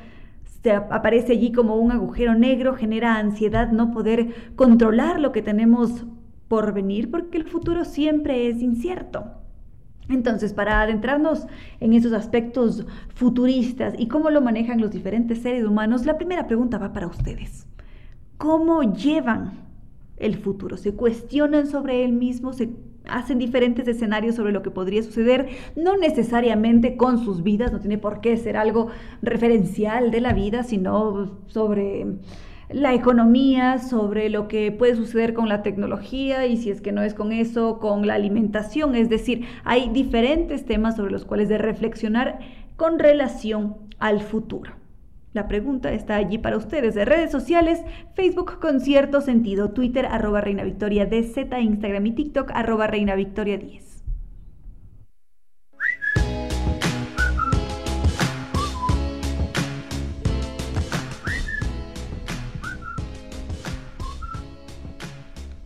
Se 0.61 0.71
aparece 0.71 1.33
allí 1.33 1.51
como 1.51 1.75
un 1.75 1.91
agujero 1.91 2.35
negro, 2.35 2.75
genera 2.75 3.17
ansiedad 3.17 3.71
no 3.71 3.91
poder 3.91 4.53
controlar 4.55 5.19
lo 5.19 5.31
que 5.31 5.41
tenemos 5.41 6.05
por 6.47 6.73
venir 6.73 7.11
porque 7.11 7.37
el 7.37 7.45
futuro 7.45 7.83
siempre 7.83 8.47
es 8.47 8.61
incierto. 8.61 9.25
Entonces, 10.09 10.53
para 10.53 10.81
adentrarnos 10.81 11.47
en 11.79 11.93
esos 11.93 12.13
aspectos 12.13 12.85
futuristas 13.13 13.93
y 13.97 14.07
cómo 14.07 14.29
lo 14.29 14.41
manejan 14.41 14.81
los 14.81 14.91
diferentes 14.91 15.41
seres 15.41 15.65
humanos, 15.65 16.05
la 16.05 16.17
primera 16.17 16.45
pregunta 16.45 16.77
va 16.77 16.93
para 16.93 17.07
ustedes. 17.07 17.67
¿Cómo 18.37 18.83
llevan 18.93 19.53
el 20.17 20.35
futuro? 20.35 20.75
¿Se 20.77 20.93
cuestionan 20.93 21.67
sobre 21.67 22.03
él 22.03 22.13
mismo? 22.13 22.51
¿Se 22.51 22.69
hacen 23.07 23.39
diferentes 23.39 23.87
escenarios 23.87 24.35
sobre 24.35 24.53
lo 24.53 24.61
que 24.61 24.71
podría 24.71 25.03
suceder, 25.03 25.49
no 25.75 25.97
necesariamente 25.97 26.95
con 26.97 27.23
sus 27.23 27.43
vidas, 27.43 27.71
no 27.71 27.79
tiene 27.79 27.97
por 27.97 28.21
qué 28.21 28.37
ser 28.37 28.57
algo 28.57 28.87
referencial 29.21 30.11
de 30.11 30.21
la 30.21 30.33
vida, 30.33 30.63
sino 30.63 31.39
sobre 31.47 32.05
la 32.69 32.93
economía, 32.93 33.77
sobre 33.77 34.29
lo 34.29 34.47
que 34.47 34.71
puede 34.71 34.95
suceder 34.95 35.33
con 35.33 35.47
la 35.47 35.61
tecnología 35.61 36.45
y 36.47 36.57
si 36.57 36.71
es 36.71 36.81
que 36.81 36.91
no 36.91 37.03
es 37.03 37.13
con 37.13 37.31
eso, 37.31 37.79
con 37.79 38.07
la 38.07 38.15
alimentación. 38.15 38.95
Es 38.95 39.09
decir, 39.09 39.45
hay 39.63 39.89
diferentes 39.89 40.65
temas 40.65 40.95
sobre 40.95 41.11
los 41.11 41.25
cuales 41.25 41.49
de 41.49 41.57
reflexionar 41.57 42.39
con 42.75 42.99
relación 42.99 43.77
al 43.99 44.21
futuro. 44.21 44.82
La 45.33 45.47
pregunta 45.47 45.91
está 45.91 46.15
allí 46.15 46.37
para 46.37 46.57
ustedes 46.57 46.93
de 46.93 47.05
redes 47.05 47.31
sociales, 47.31 47.81
Facebook 48.13 48.59
con 48.59 48.79
cierto 48.79 49.19
sentido, 49.19 49.71
Twitter 49.71 50.05
arroba 50.05 50.41
Reina 50.41 50.63
Victoria 50.63 51.07
DZ, 51.07 51.59
Instagram 51.59 52.05
y 52.05 52.11
TikTok 52.11 52.51
arroba 52.53 52.85
Reina 52.85 53.15
Victoria 53.15 53.57
10. 53.57 53.82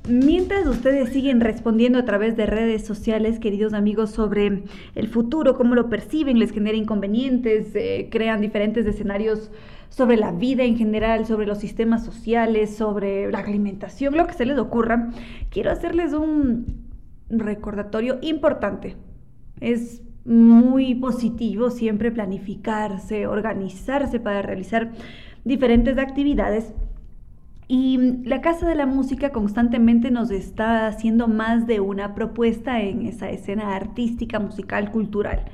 Mientras 0.07 0.65
ustedes 0.67 1.09
siguen 1.09 1.41
respondiendo 1.41 1.99
a 1.99 2.05
través 2.05 2.37
de 2.37 2.45
redes 2.45 2.85
sociales, 2.85 3.39
queridos 3.39 3.73
amigos, 3.73 4.11
sobre 4.11 4.63
el 4.95 5.07
futuro, 5.09 5.57
cómo 5.57 5.75
lo 5.75 5.89
perciben, 5.89 6.39
les 6.39 6.51
genera 6.51 6.77
inconvenientes, 6.77 7.75
eh, 7.75 8.07
crean 8.09 8.39
diferentes 8.39 8.85
escenarios 8.85 9.51
sobre 9.89 10.15
la 10.15 10.31
vida 10.31 10.63
en 10.63 10.77
general, 10.77 11.25
sobre 11.25 11.45
los 11.45 11.57
sistemas 11.57 12.05
sociales, 12.05 12.73
sobre 12.73 13.29
la 13.29 13.39
alimentación, 13.39 14.15
lo 14.15 14.27
que 14.27 14.33
se 14.33 14.45
les 14.45 14.57
ocurra, 14.57 15.09
quiero 15.49 15.71
hacerles 15.71 16.13
un 16.13 16.85
recordatorio 17.29 18.17
importante. 18.21 18.95
Es 19.59 20.01
muy 20.23 20.95
positivo 20.95 21.69
siempre 21.69 22.11
planificarse, 22.11 23.27
organizarse 23.27 24.21
para 24.21 24.41
realizar 24.41 24.93
diferentes 25.43 25.97
actividades 25.97 26.73
y 27.67 27.97
la 28.23 28.41
Casa 28.41 28.67
de 28.67 28.75
la 28.75 28.85
Música 28.85 29.31
constantemente 29.31 30.09
nos 30.09 30.31
está 30.31 30.87
haciendo 30.87 31.27
más 31.27 31.67
de 31.67 31.81
una 31.81 32.15
propuesta 32.15 32.81
en 32.81 33.05
esa 33.05 33.29
escena 33.29 33.75
artística, 33.75 34.39
musical, 34.39 34.89
cultural. 34.91 35.45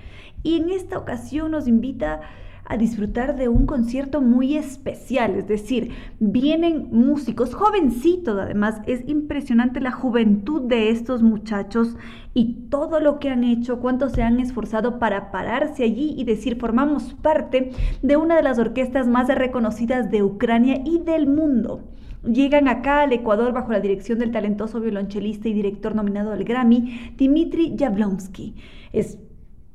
Y 0.43 0.57
en 0.57 0.69
esta 0.69 0.99
ocasión 0.99 1.51
nos 1.51 1.67
invita 1.67 2.21
a 2.65 2.77
disfrutar 2.77 3.35
de 3.35 3.49
un 3.49 3.65
concierto 3.65 4.21
muy 4.21 4.55
especial, 4.55 5.35
es 5.35 5.47
decir, 5.47 5.91
vienen 6.19 6.87
músicos 6.91 7.53
jovencitos, 7.53 8.39
además 8.39 8.79
es 8.85 9.03
impresionante 9.07 9.81
la 9.81 9.91
juventud 9.91 10.61
de 10.61 10.89
estos 10.89 11.21
muchachos 11.21 11.97
y 12.33 12.67
todo 12.69 13.01
lo 13.01 13.19
que 13.19 13.29
han 13.29 13.43
hecho, 13.43 13.79
cuánto 13.79 14.09
se 14.09 14.23
han 14.23 14.39
esforzado 14.39 14.97
para 14.97 15.29
pararse 15.29 15.83
allí 15.83 16.13
y 16.15 16.23
decir, 16.23 16.57
formamos 16.57 17.15
parte 17.15 17.71
de 18.01 18.17
una 18.17 18.37
de 18.37 18.43
las 18.43 18.59
orquestas 18.59 19.07
más 19.07 19.27
reconocidas 19.27 20.09
de 20.09 20.23
Ucrania 20.23 20.81
y 20.85 20.99
del 20.99 21.27
mundo. 21.27 21.81
Llegan 22.23 22.69
acá 22.69 23.01
al 23.01 23.11
Ecuador 23.11 23.51
bajo 23.51 23.71
la 23.71 23.81
dirección 23.81 24.19
del 24.19 24.31
talentoso 24.31 24.79
violonchelista 24.79 25.49
y 25.49 25.53
director 25.53 25.93
nominado 25.93 26.31
al 26.31 26.45
Grammy, 26.45 27.13
Dmitry 27.17 27.75
Jablonsky. 27.77 28.55
Es 28.93 29.19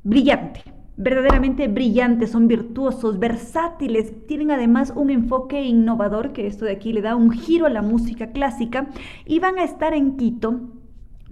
brillante, 0.03 0.63
verdaderamente 0.97 1.67
brillante, 1.67 2.25
son 2.25 2.47
virtuosos, 2.47 3.19
versátiles, 3.19 4.25
tienen 4.25 4.49
además 4.49 4.91
un 4.95 5.11
enfoque 5.11 5.61
innovador 5.61 6.33
que 6.33 6.47
esto 6.47 6.65
de 6.65 6.71
aquí 6.71 6.91
le 6.91 7.01
da 7.01 7.15
un 7.15 7.31
giro 7.31 7.67
a 7.67 7.69
la 7.69 7.83
música 7.83 8.31
clásica 8.31 8.87
y 9.25 9.39
van 9.39 9.59
a 9.59 9.63
estar 9.63 9.93
en 9.93 10.17
Quito 10.17 10.59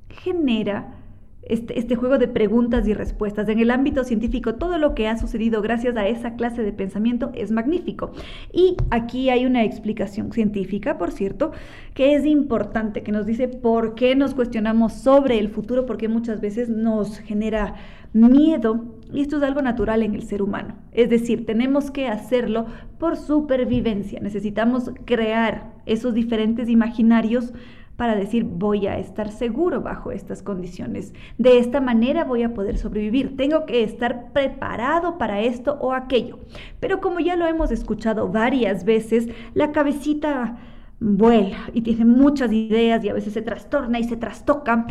genera 0.09 1.04
este, 1.47 1.79
este, 1.79 1.97
juego 1.97 2.19
de 2.19 2.29
preguntas 2.29 2.89
y 2.89 2.95
respuestas. 2.95 3.49
En 3.49 3.59
el 3.59 3.71
ámbito 3.71 4.05
científico, 4.05 4.55
todo 4.55 4.79
lo 4.79 4.95
que 4.95 5.09
ha 5.09 5.19
sucedido 5.19 5.61
gracias 5.63 5.97
a 5.97 6.07
esa 6.07 6.35
clase 6.37 6.63
de 6.63 6.73
pensamiento 6.73 7.31
es 7.35 7.51
magnífico. 7.51 8.13
Y 8.53 8.77
aquí 8.91 9.31
hay 9.31 9.45
una 9.45 9.65
explicación 9.65 10.33
científica, 10.33 10.97
por 10.97 11.13
cierto, 11.13 11.53
que 11.93 12.15
es 12.15 12.25
importante, 12.25 13.03
que 13.03 13.13
nos 13.13 13.27
dice 13.27 13.49
por 13.49 13.95
qué 13.95 14.17
nos 14.17 14.35
cuestionamos 14.35 14.95
sobre 14.95 15.39
el 15.39 15.49
futuro, 15.49 15.87
porque 15.87 16.09
muchas 16.09 16.41
veces 16.41 16.69
nos 16.69 17.19
genera 17.19 17.75
miedo. 18.15 18.85
Y 19.13 19.21
esto 19.21 19.37
es 19.37 19.43
algo 19.43 19.61
natural 19.61 20.03
en 20.03 20.15
el 20.15 20.23
ser 20.23 20.41
humano. 20.41 20.77
Es 20.93 21.11
decir, 21.11 21.45
tenemos 21.45 21.91
que 21.91 22.09
hacerlo 22.09 22.67
por 22.99 23.17
supervivencia. 23.17 24.21
Necesitamos 24.21 24.91
crear 25.05 25.75
esos 25.85 26.15
diferentes 26.15 26.69
imaginarios 26.69 27.53
para 27.97 28.17
decir 28.17 28.45
voy 28.45 28.87
a 28.87 28.99
estar 28.99 29.31
seguro 29.31 29.81
bajo 29.81 30.11
estas 30.11 30.43
condiciones. 30.43 31.15
De 31.39 31.59
esta 31.59 31.81
manera 31.81 32.25
voy 32.25 32.43
a 32.43 32.55
poder 32.55 32.77
sobrevivir. 32.77 33.37
Tengo 33.37 33.67
que 33.67 33.85
estar 33.85 34.33
preparado 34.33 35.17
para 35.17 35.41
esto 35.41 35.79
o 35.81 35.93
aquello. 35.93 36.41
Pero 36.81 37.01
como 37.01 37.21
ya 37.21 37.37
lo 37.37 37.47
hemos 37.47 37.71
escuchado 37.71 38.29
varias 38.29 38.85
veces, 38.85 39.29
la 39.55 39.73
cabecita 39.73 40.59
vuela 41.01 41.59
y 41.73 41.83
tiene 41.83 42.05
muchas 42.05 42.53
ideas 42.53 43.05
y 43.05 43.09
a 43.09 43.15
veces 43.15 43.33
se 43.33 43.43
trastorna 43.43 43.99
y 43.99 44.05
se 44.05 44.17
trastoca. 44.17 44.87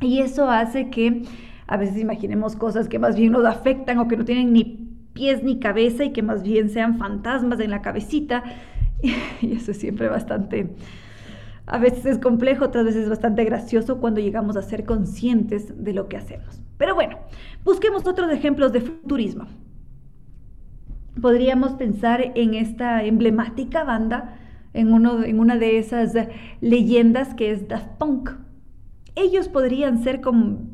Y 0.00 0.20
eso 0.20 0.50
hace 0.50 0.90
que 0.90 1.22
a 1.66 1.76
veces 1.78 1.98
imaginemos 1.98 2.56
cosas 2.56 2.88
que 2.88 2.98
más 2.98 3.16
bien 3.16 3.32
nos 3.32 3.46
afectan 3.46 3.98
o 3.98 4.08
que 4.08 4.16
no 4.16 4.24
tienen 4.24 4.52
ni 4.52 4.90
pies 5.14 5.42
ni 5.42 5.60
cabeza 5.60 6.04
y 6.04 6.12
que 6.12 6.22
más 6.22 6.42
bien 6.42 6.68
sean 6.68 6.98
fantasmas 6.98 7.60
en 7.60 7.70
la 7.70 7.80
cabecita. 7.80 8.44
Y 9.42 9.52
eso 9.52 9.72
es 9.72 9.78
siempre 9.78 10.08
bastante 10.08 10.74
a 11.66 11.78
veces 11.78 12.04
es 12.04 12.18
complejo, 12.18 12.66
otras 12.66 12.84
veces 12.84 13.04
es 13.04 13.08
bastante 13.08 13.44
gracioso 13.44 13.98
cuando 13.98 14.20
llegamos 14.20 14.56
a 14.56 14.62
ser 14.62 14.84
conscientes 14.84 15.82
de 15.82 15.94
lo 15.94 16.08
que 16.08 16.18
hacemos. 16.18 16.60
Pero 16.76 16.94
bueno, 16.94 17.18
busquemos 17.64 18.06
otros 18.06 18.30
ejemplos 18.30 18.72
de 18.72 18.82
futurismo. 18.82 19.46
Podríamos 21.20 21.72
pensar 21.72 22.32
en 22.34 22.54
esta 22.54 23.02
emblemática 23.04 23.84
banda, 23.84 24.36
en, 24.74 24.92
una 24.92 25.56
de 25.56 25.78
esas 25.78 26.12
leyendas 26.60 27.34
que 27.34 27.52
es 27.52 27.66
Daft 27.68 27.96
Punk. 27.98 28.30
Ellos 29.14 29.48
podrían 29.48 30.02
ser 30.02 30.20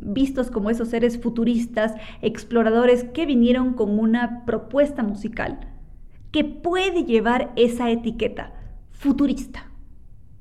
vistos 0.01 0.51
como 0.51 0.71
esos 0.71 0.89
seres 0.89 1.21
futuristas, 1.21 1.95
exploradores 2.23 3.05
que 3.05 3.27
vinieron 3.27 3.75
con 3.75 3.99
una 3.99 4.45
propuesta 4.47 5.03
musical 5.03 5.61
que 6.33 6.45
puede 6.45 7.05
llevar 7.05 7.53
esa 7.57 7.91
etiqueta 7.91 8.53
futurista 8.93 9.70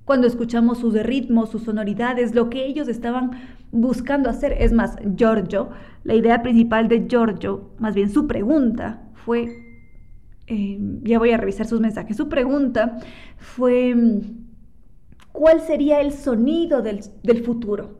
cuando 0.10 0.26
escuchamos 0.26 0.80
sus 0.80 0.95
ritmos, 0.95 1.51
sus 1.51 1.66
sonoridades, 1.66 2.34
lo 2.34 2.49
que 2.49 2.66
ellos 2.66 2.88
estaban 2.88 3.30
buscando 3.72 4.28
hacer. 4.28 4.53
Es 4.57 4.74
más, 4.74 4.95
Giorgio, 5.16 5.70
la 6.03 6.16
idea 6.16 6.41
principal 6.41 6.88
de 6.88 7.05
Giorgio, 7.07 7.70
más 7.78 7.93
bien 7.93 8.10
su 8.10 8.26
pregunta 8.26 9.03
fue, 9.14 9.86
eh, 10.47 10.80
ya 11.03 11.20
voy 11.20 11.30
a 11.30 11.38
revisar 11.38 11.68
sus 11.68 11.80
mensajes, 11.80 12.18
su 12.18 12.28
pregunta 12.28 12.97
fue, 13.38 13.95
¿cuál 15.32 15.62
sería 15.62 16.01
el 16.01 16.12
sonido 16.12 16.82
del, 16.82 17.03
futuro? 17.45 17.99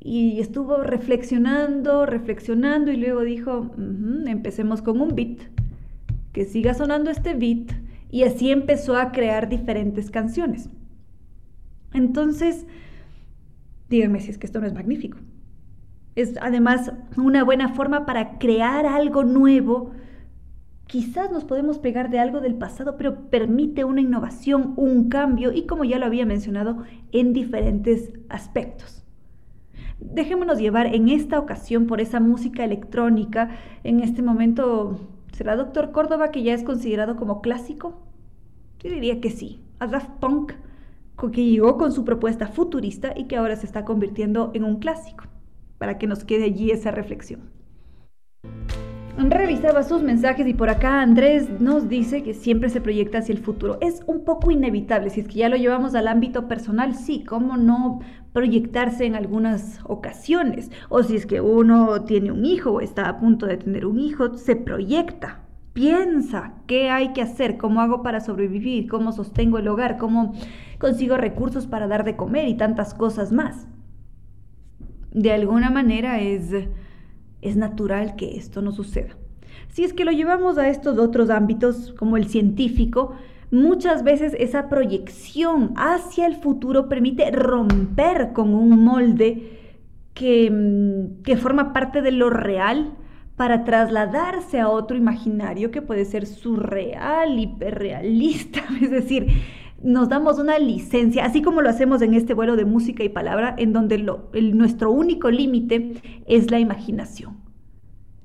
Y 0.00 0.40
estuvo 0.40 0.78
reflexionando, 0.78 2.06
reflexionando 2.06 2.90
y 2.90 2.96
luego 2.96 3.20
dijo, 3.20 3.70
empecemos 4.24 4.80
con 4.80 4.98
un 5.02 5.14
beat, 5.14 5.40
que 6.32 6.46
siga 6.46 6.72
sonando 6.72 7.10
este 7.10 7.34
beat 7.34 7.70
y 8.10 8.24
así 8.24 8.50
empezó 8.50 8.96
a 8.96 9.12
crear 9.12 9.48
diferentes 9.48 10.10
canciones. 10.10 10.68
Entonces, 11.92 12.66
díganme 13.88 14.20
si 14.20 14.30
es 14.30 14.38
que 14.38 14.46
esto 14.46 14.60
no 14.60 14.66
es 14.66 14.74
magnífico. 14.74 15.18
Es 16.16 16.34
además 16.40 16.92
una 17.16 17.44
buena 17.44 17.74
forma 17.74 18.06
para 18.06 18.38
crear 18.38 18.86
algo 18.86 19.24
nuevo. 19.24 19.92
Quizás 20.86 21.30
nos 21.30 21.44
podemos 21.44 21.78
pegar 21.78 22.10
de 22.10 22.18
algo 22.18 22.40
del 22.40 22.56
pasado, 22.56 22.96
pero 22.96 23.30
permite 23.30 23.84
una 23.84 24.00
innovación, 24.00 24.74
un 24.76 25.08
cambio 25.08 25.52
y 25.52 25.66
como 25.66 25.84
ya 25.84 25.98
lo 25.98 26.06
había 26.06 26.26
mencionado, 26.26 26.84
en 27.12 27.32
diferentes 27.32 28.12
aspectos. 28.28 29.04
Dejémonos 30.00 30.58
llevar 30.58 30.86
en 30.94 31.08
esta 31.08 31.38
ocasión 31.38 31.86
por 31.86 32.00
esa 32.00 32.18
música 32.18 32.64
electrónica. 32.64 33.50
En 33.84 34.00
este 34.00 34.22
momento 34.22 34.98
¿Será 35.40 35.56
Doctor 35.56 35.90
Córdoba 35.90 36.30
que 36.32 36.42
ya 36.42 36.52
es 36.52 36.62
considerado 36.64 37.16
como 37.16 37.40
clásico? 37.40 37.94
Yo 38.78 38.90
diría 38.90 39.22
que 39.22 39.30
sí. 39.30 39.62
A 39.78 39.86
Daft 39.86 40.10
Punk, 40.20 40.52
que 41.32 41.44
llegó 41.46 41.78
con 41.78 41.92
su 41.92 42.04
propuesta 42.04 42.48
futurista 42.48 43.14
y 43.16 43.24
que 43.24 43.38
ahora 43.38 43.56
se 43.56 43.64
está 43.64 43.86
convirtiendo 43.86 44.50
en 44.52 44.64
un 44.64 44.80
clásico, 44.80 45.24
para 45.78 45.96
que 45.96 46.06
nos 46.06 46.24
quede 46.24 46.44
allí 46.44 46.70
esa 46.70 46.90
reflexión. 46.90 47.48
Revisaba 49.16 49.82
sus 49.82 50.02
mensajes 50.02 50.46
y 50.46 50.52
por 50.52 50.68
acá 50.68 51.00
Andrés 51.00 51.48
nos 51.58 51.88
dice 51.88 52.22
que 52.22 52.34
siempre 52.34 52.68
se 52.68 52.82
proyecta 52.82 53.18
hacia 53.18 53.32
el 53.32 53.38
futuro. 53.38 53.78
Es 53.80 54.02
un 54.06 54.26
poco 54.26 54.50
inevitable, 54.50 55.08
si 55.08 55.20
es 55.20 55.28
que 55.28 55.36
ya 55.36 55.48
lo 55.48 55.56
llevamos 55.56 55.94
al 55.94 56.08
ámbito 56.08 56.48
personal, 56.48 56.94
sí, 56.94 57.24
¿cómo 57.24 57.56
no 57.56 58.00
proyectarse 58.32 59.06
en 59.06 59.14
algunas 59.14 59.80
ocasiones. 59.84 60.70
O 60.88 61.02
si 61.02 61.16
es 61.16 61.26
que 61.26 61.40
uno 61.40 62.02
tiene 62.02 62.32
un 62.32 62.44
hijo 62.44 62.70
o 62.72 62.80
está 62.80 63.08
a 63.08 63.18
punto 63.18 63.46
de 63.46 63.56
tener 63.56 63.86
un 63.86 63.98
hijo, 63.98 64.36
se 64.36 64.56
proyecta, 64.56 65.40
piensa 65.72 66.54
qué 66.66 66.90
hay 66.90 67.12
que 67.12 67.22
hacer, 67.22 67.56
cómo 67.56 67.80
hago 67.80 68.02
para 68.02 68.20
sobrevivir, 68.20 68.88
cómo 68.88 69.12
sostengo 69.12 69.58
el 69.58 69.68
hogar, 69.68 69.98
cómo 69.98 70.34
consigo 70.78 71.16
recursos 71.16 71.66
para 71.66 71.86
dar 71.86 72.04
de 72.04 72.16
comer 72.16 72.48
y 72.48 72.56
tantas 72.56 72.94
cosas 72.94 73.32
más. 73.32 73.66
De 75.12 75.32
alguna 75.32 75.70
manera 75.70 76.20
es, 76.20 76.52
es 77.42 77.56
natural 77.56 78.14
que 78.16 78.36
esto 78.36 78.62
no 78.62 78.72
suceda. 78.72 79.16
Si 79.68 79.84
es 79.84 79.92
que 79.92 80.04
lo 80.04 80.12
llevamos 80.12 80.58
a 80.58 80.68
estos 80.68 80.98
otros 80.98 81.30
ámbitos, 81.30 81.92
como 81.98 82.16
el 82.16 82.26
científico, 82.26 83.14
Muchas 83.50 84.04
veces 84.04 84.36
esa 84.38 84.68
proyección 84.68 85.72
hacia 85.76 86.26
el 86.26 86.36
futuro 86.36 86.88
permite 86.88 87.30
romper 87.32 88.32
con 88.32 88.54
un 88.54 88.84
molde 88.84 89.58
que, 90.14 90.50
mm, 90.50 91.22
que 91.22 91.36
forma 91.36 91.72
parte 91.72 92.00
de 92.00 92.12
lo 92.12 92.30
real 92.30 92.92
para 93.36 93.64
trasladarse 93.64 94.60
a 94.60 94.68
otro 94.68 94.96
imaginario 94.96 95.70
que 95.70 95.82
puede 95.82 96.04
ser 96.04 96.26
surreal, 96.26 97.38
hiperrealista, 97.38 98.60
es 98.82 98.90
decir, 98.90 99.28
nos 99.82 100.10
damos 100.10 100.38
una 100.38 100.58
licencia, 100.58 101.24
así 101.24 101.40
como 101.40 101.62
lo 101.62 101.70
hacemos 101.70 102.02
en 102.02 102.14
este 102.14 102.34
vuelo 102.34 102.54
de 102.54 102.66
música 102.66 103.02
y 103.02 103.08
palabra, 103.08 103.54
en 103.56 103.72
donde 103.72 103.98
nuestro 104.52 104.90
único 104.92 105.30
límite 105.30 105.94
es 106.26 106.50
la 106.50 106.60
imaginación. 106.60 107.39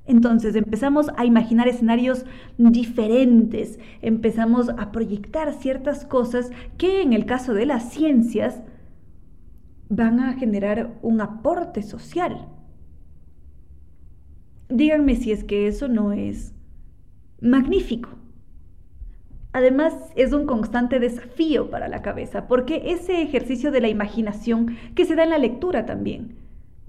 Entonces 0.06 0.54
empezamos 0.54 1.10
a 1.16 1.24
imaginar 1.24 1.66
escenarios 1.66 2.24
diferentes, 2.58 3.80
empezamos 4.02 4.68
a 4.68 4.92
proyectar 4.92 5.52
ciertas 5.54 6.04
cosas 6.04 6.50
que 6.78 7.02
en 7.02 7.12
el 7.12 7.26
caso 7.26 7.54
de 7.54 7.66
las 7.66 7.90
ciencias 7.90 8.62
van 9.88 10.20
a 10.20 10.34
generar 10.34 10.96
un 11.02 11.20
aporte 11.20 11.82
social. 11.82 12.48
Díganme 14.68 15.16
si 15.16 15.32
es 15.32 15.42
que 15.42 15.66
eso 15.66 15.88
no 15.88 16.12
es 16.12 16.54
magnífico. 17.40 18.10
Además, 19.52 19.94
es 20.16 20.32
un 20.32 20.44
constante 20.46 21.00
desafío 21.00 21.70
para 21.70 21.88
la 21.88 22.02
cabeza, 22.02 22.46
porque 22.46 22.82
ese 22.92 23.22
ejercicio 23.22 23.72
de 23.72 23.80
la 23.80 23.88
imaginación 23.88 24.76
que 24.94 25.04
se 25.04 25.16
da 25.16 25.24
en 25.24 25.30
la 25.30 25.38
lectura 25.38 25.86
también 25.86 26.36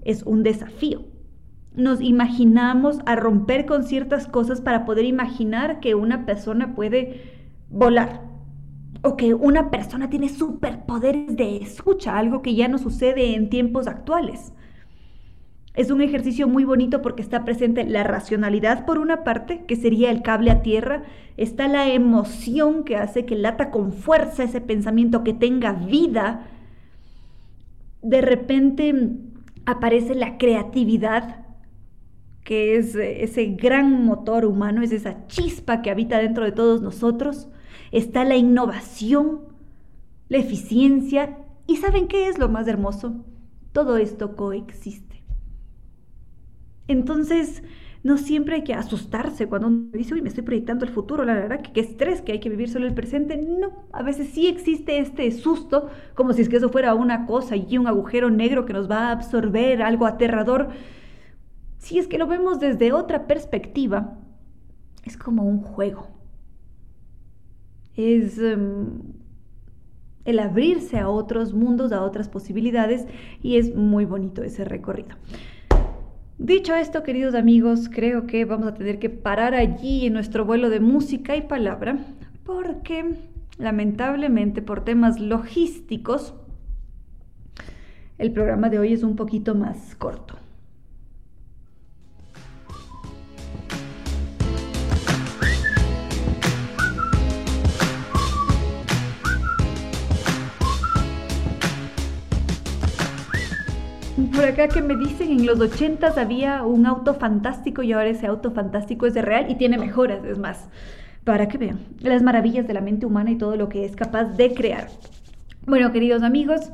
es 0.02 0.22
un 0.22 0.42
desafío 0.42 1.17
nos 1.78 2.00
imaginamos 2.00 2.98
a 3.06 3.14
romper 3.14 3.64
con 3.64 3.84
ciertas 3.84 4.26
cosas 4.26 4.60
para 4.60 4.84
poder 4.84 5.04
imaginar 5.04 5.80
que 5.80 5.94
una 5.94 6.26
persona 6.26 6.74
puede 6.74 7.22
volar 7.70 8.22
o 9.02 9.16
que 9.16 9.32
una 9.32 9.70
persona 9.70 10.10
tiene 10.10 10.28
superpoderes 10.28 11.36
de 11.36 11.58
escucha, 11.58 12.18
algo 12.18 12.42
que 12.42 12.56
ya 12.56 12.66
no 12.66 12.78
sucede 12.78 13.34
en 13.34 13.48
tiempos 13.48 13.86
actuales. 13.86 14.52
Es 15.74 15.92
un 15.92 16.00
ejercicio 16.00 16.48
muy 16.48 16.64
bonito 16.64 17.00
porque 17.00 17.22
está 17.22 17.44
presente 17.44 17.84
la 17.84 18.02
racionalidad 18.02 18.84
por 18.84 18.98
una 18.98 19.22
parte, 19.22 19.64
que 19.66 19.76
sería 19.76 20.10
el 20.10 20.22
cable 20.22 20.50
a 20.50 20.62
tierra, 20.62 21.04
está 21.36 21.68
la 21.68 21.88
emoción 21.88 22.82
que 22.82 22.96
hace 22.96 23.24
que 23.24 23.36
lata 23.36 23.70
con 23.70 23.92
fuerza 23.92 24.42
ese 24.42 24.60
pensamiento, 24.60 25.22
que 25.22 25.34
tenga 25.34 25.72
vida. 25.74 26.48
De 28.02 28.20
repente 28.20 29.12
aparece 29.64 30.16
la 30.16 30.38
creatividad, 30.38 31.47
que 32.48 32.78
es 32.78 32.94
ese 32.94 33.44
gran 33.44 34.06
motor 34.06 34.46
humano, 34.46 34.80
es 34.80 34.90
esa 34.90 35.26
chispa 35.26 35.82
que 35.82 35.90
habita 35.90 36.16
dentro 36.16 36.46
de 36.46 36.52
todos 36.52 36.80
nosotros. 36.80 37.50
Está 37.92 38.24
la 38.24 38.36
innovación, 38.36 39.40
la 40.30 40.38
eficiencia. 40.38 41.40
¿Y 41.66 41.76
saben 41.76 42.08
qué 42.08 42.26
es 42.26 42.38
lo 42.38 42.48
más 42.48 42.66
hermoso? 42.66 43.22
Todo 43.72 43.98
esto 43.98 44.34
coexiste. 44.34 45.22
Entonces, 46.86 47.62
no 48.02 48.16
siempre 48.16 48.54
hay 48.54 48.64
que 48.64 48.72
asustarse 48.72 49.46
cuando 49.46 49.68
uno 49.68 49.90
dice, 49.92 50.14
uy, 50.14 50.22
me 50.22 50.30
estoy 50.30 50.44
proyectando 50.44 50.86
el 50.86 50.90
futuro, 50.90 51.26
la 51.26 51.34
verdad, 51.34 51.60
que 51.60 51.72
qué 51.72 51.80
estrés, 51.80 52.22
que 52.22 52.32
hay 52.32 52.40
que 52.40 52.48
vivir 52.48 52.70
solo 52.70 52.86
el 52.86 52.94
presente. 52.94 53.36
No, 53.36 53.84
a 53.92 54.02
veces 54.02 54.30
sí 54.30 54.46
existe 54.46 55.00
este 55.00 55.30
susto, 55.32 55.90
como 56.14 56.32
si 56.32 56.40
es 56.40 56.48
que 56.48 56.56
eso 56.56 56.70
fuera 56.70 56.94
una 56.94 57.26
cosa 57.26 57.56
y 57.56 57.76
un 57.76 57.88
agujero 57.88 58.30
negro 58.30 58.64
que 58.64 58.72
nos 58.72 58.90
va 58.90 59.08
a 59.08 59.12
absorber, 59.12 59.82
algo 59.82 60.06
aterrador. 60.06 60.70
Si 61.88 61.98
es 61.98 62.06
que 62.06 62.18
lo 62.18 62.26
vemos 62.26 62.60
desde 62.60 62.92
otra 62.92 63.26
perspectiva, 63.26 64.18
es 65.04 65.16
como 65.16 65.44
un 65.44 65.62
juego. 65.62 66.06
Es 67.96 68.38
em, 68.38 69.00
el 70.26 70.38
abrirse 70.38 70.98
a 70.98 71.08
otros 71.08 71.54
mundos, 71.54 71.90
a 71.92 72.02
otras 72.02 72.28
posibilidades, 72.28 73.06
y 73.40 73.56
es 73.56 73.74
muy 73.74 74.04
bonito 74.04 74.42
ese 74.42 74.66
recorrido. 74.66 75.16
Dicho 76.36 76.74
esto, 76.74 77.02
queridos 77.02 77.34
amigos, 77.34 77.88
creo 77.90 78.26
que 78.26 78.44
vamos 78.44 78.68
a 78.68 78.74
tener 78.74 78.98
que 78.98 79.08
parar 79.08 79.54
allí 79.54 80.04
en 80.04 80.12
nuestro 80.12 80.44
vuelo 80.44 80.68
de 80.68 80.80
música 80.80 81.36
y 81.36 81.48
palabra, 81.48 82.04
porque 82.44 83.14
lamentablemente 83.56 84.60
por 84.60 84.84
temas 84.84 85.18
logísticos, 85.18 86.34
el 88.18 88.30
programa 88.30 88.68
de 88.68 88.78
hoy 88.78 88.92
es 88.92 89.02
un 89.02 89.16
poquito 89.16 89.54
más 89.54 89.96
corto. 89.96 90.36
Por 104.18 104.44
acá 104.44 104.66
que 104.66 104.82
me 104.82 104.96
dicen, 104.96 105.30
en 105.30 105.46
los 105.46 105.60
80 105.60 106.08
había 106.16 106.64
un 106.64 106.86
auto 106.86 107.14
fantástico 107.14 107.84
y 107.84 107.92
ahora 107.92 108.08
ese 108.08 108.26
auto 108.26 108.50
fantástico 108.50 109.06
es 109.06 109.14
de 109.14 109.22
real 109.22 109.48
y 109.48 109.54
tiene 109.54 109.78
mejoras, 109.78 110.24
es 110.24 110.38
más, 110.38 110.68
para 111.22 111.46
que 111.46 111.56
vean 111.56 111.78
las 112.00 112.22
maravillas 112.22 112.66
de 112.66 112.74
la 112.74 112.80
mente 112.80 113.06
humana 113.06 113.30
y 113.30 113.38
todo 113.38 113.54
lo 113.54 113.68
que 113.68 113.84
es 113.84 113.94
capaz 113.94 114.24
de 114.24 114.54
crear. 114.54 114.88
Bueno, 115.66 115.92
queridos 115.92 116.24
amigos, 116.24 116.72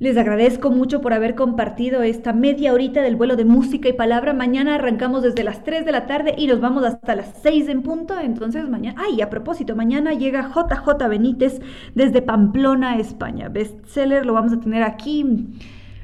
les 0.00 0.16
agradezco 0.16 0.70
mucho 0.70 1.00
por 1.00 1.12
haber 1.12 1.36
compartido 1.36 2.02
esta 2.02 2.32
media 2.32 2.72
horita 2.72 3.00
del 3.00 3.14
vuelo 3.14 3.36
de 3.36 3.44
música 3.44 3.88
y 3.88 3.92
palabra. 3.92 4.32
Mañana 4.32 4.74
arrancamos 4.74 5.22
desde 5.22 5.44
las 5.44 5.62
3 5.62 5.84
de 5.84 5.92
la 5.92 6.06
tarde 6.06 6.34
y 6.36 6.48
nos 6.48 6.60
vamos 6.60 6.82
hasta 6.84 7.14
las 7.14 7.32
6 7.42 7.68
en 7.68 7.82
punto. 7.82 8.18
Entonces 8.18 8.68
mañana, 8.68 9.00
ay, 9.06 9.20
a 9.20 9.30
propósito, 9.30 9.76
mañana 9.76 10.14
llega 10.14 10.50
JJ 10.50 11.08
Benítez 11.08 11.60
desde 11.94 12.22
Pamplona, 12.22 12.96
España. 12.98 13.48
Bestseller 13.48 14.26
lo 14.26 14.32
vamos 14.32 14.52
a 14.52 14.58
tener 14.58 14.82
aquí 14.82 15.46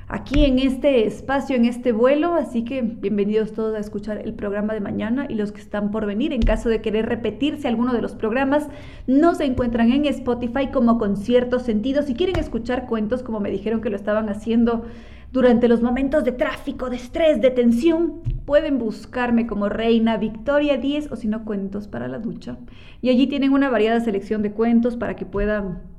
aquí 0.09 0.44
en 0.44 0.59
este 0.59 1.07
espacio, 1.07 1.57
en 1.57 1.64
este 1.64 1.92
vuelo. 1.92 2.34
Así 2.34 2.64
que 2.64 2.82
bienvenidos 2.82 3.52
todos 3.52 3.74
a 3.74 3.78
escuchar 3.78 4.18
el 4.18 4.34
programa 4.34 4.74
de 4.74 4.80
mañana 4.80 5.26
y 5.28 5.34
los 5.34 5.52
que 5.52 5.61
están 5.61 5.90
por 5.90 6.07
venir. 6.07 6.32
En 6.32 6.42
caso 6.42 6.68
de 6.68 6.80
querer 6.80 7.07
repetirse 7.07 7.68
alguno 7.68 7.92
de 7.92 8.02
los 8.02 8.14
programas, 8.14 8.68
no 9.07 9.34
se 9.34 9.44
encuentran 9.44 9.90
en 9.92 10.04
Spotify 10.07 10.68
como 10.72 10.98
con 10.98 11.16
cierto 11.16 11.59
sentido. 11.59 12.02
Si 12.02 12.14
quieren 12.14 12.38
escuchar 12.38 12.86
cuentos, 12.86 13.22
como 13.22 13.40
me 13.40 13.50
dijeron 13.50 13.80
que 13.80 13.90
lo 13.90 13.96
estaban 13.96 14.28
haciendo 14.28 14.84
durante 15.32 15.68
los 15.68 15.82
momentos 15.82 16.24
de 16.24 16.32
tráfico, 16.32 16.88
de 16.88 16.96
estrés, 16.96 17.42
de 17.42 17.50
tensión, 17.50 18.22
pueden 18.46 18.78
buscarme 18.78 19.46
como 19.46 19.68
Reina 19.68 20.16
Victoria 20.16 20.78
10 20.78 21.12
o 21.12 21.16
si 21.16 21.28
no, 21.28 21.44
cuentos 21.44 21.88
para 21.88 22.09
la 22.09 22.18
ducha. 22.18 22.57
Y 23.02 23.11
allí 23.11 23.26
tienen 23.26 23.52
una 23.52 23.68
variada 23.68 24.00
selección 24.00 24.42
de 24.42 24.52
cuentos 24.52 24.96
para 24.96 25.16
que 25.16 25.26
puedan 25.26 25.95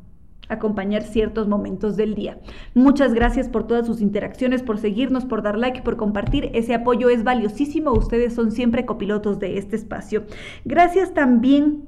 acompañar 0.50 1.04
ciertos 1.04 1.48
momentos 1.48 1.96
del 1.98 2.16
día. 2.16 2.40
Muchas 2.74 3.14
gracias 3.14 3.50
por 3.50 3.68
todas 3.68 3.86
sus 3.86 4.02
interacciones, 4.02 4.64
por 4.64 4.78
seguirnos, 4.78 5.26
por 5.26 5.42
dar 5.42 5.58
like, 5.58 5.82
por 5.82 5.98
compartir. 5.98 6.50
Ese 6.54 6.74
apoyo 6.74 7.10
es 7.10 7.24
valiosísimo. 7.24 7.92
Ustedes 7.92 8.34
son 8.34 8.52
siempre 8.52 8.86
copilotos 8.86 9.40
de 9.40 9.58
este 9.58 9.76
espacio. 9.76 10.26
Gracias 10.66 11.14
también 11.14 11.84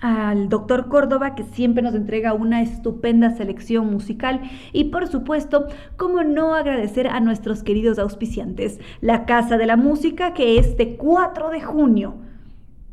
al 0.00 0.50
doctor 0.50 0.88
Córdoba, 0.88 1.34
que 1.34 1.44
siempre 1.44 1.82
nos 1.82 1.94
entrega 1.94 2.34
una 2.34 2.60
estupenda 2.60 3.30
selección 3.30 3.90
musical. 3.90 4.42
Y 4.72 4.84
por 4.84 5.06
supuesto, 5.08 5.66
cómo 5.96 6.22
no 6.22 6.54
agradecer 6.54 7.06
a 7.06 7.20
nuestros 7.20 7.62
queridos 7.62 7.98
auspiciantes, 7.98 8.80
la 9.00 9.24
Casa 9.24 9.56
de 9.56 9.66
la 9.66 9.76
Música, 9.76 10.34
que 10.34 10.58
este 10.58 10.96
4 10.96 11.50
de 11.50 11.62
junio 11.62 12.16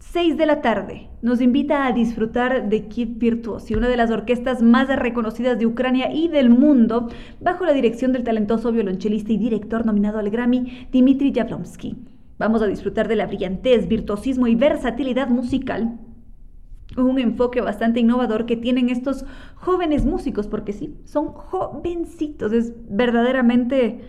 6 0.02 0.36
de 0.36 0.47
la 0.47 0.62
tarde 0.62 1.10
nos 1.22 1.41
invita 1.41 1.86
a 1.86 1.91
disfrutar 1.91 2.70
de 2.70 2.88
Kid 2.88 3.18
Virtuosi, 3.18 3.76
una 3.76 3.88
de 3.88 3.97
las 3.97 4.10
orquestas 4.10 4.64
más 4.64 4.88
reconocidas 4.88 5.60
de 5.60 5.68
Ucrania 5.68 6.12
y 6.12 6.28
del 6.28 6.49
mundo, 6.49 7.08
bajo 7.39 7.66
la 7.66 7.72
dirección 7.72 8.12
del 8.12 8.24
talentoso 8.24 8.72
violonchelista 8.72 9.32
y 9.32 9.38
director 9.38 9.86
nominado 9.86 10.18
al 10.18 10.32
Grammy, 10.32 10.88
Dmitry 10.91 11.32
Jablonsky. 11.34 11.95
Vamos 12.39 12.64
a 12.64 12.68
disfrutar 12.68 13.08
de 13.08 13.16
la 13.16 13.28
brillantez, 13.28 13.88
virtuosismo 13.88 14.47
y 14.47 14.56
versatilidad 14.56 15.30
musical 15.30 15.99
un 16.97 17.20
enfoque 17.20 17.62
bastante 17.62 18.02
innovador 18.02 18.45
que 18.45 18.58
tienen 18.58 18.89
estos 18.89 19.24
jóvenes 19.56 20.04
músicos, 20.04 20.47
porque 20.47 20.74
sí, 20.74 20.97
son 21.06 21.28
jovencitos, 21.28 22.52
es 22.52 22.74
verdaderamente 22.89 24.02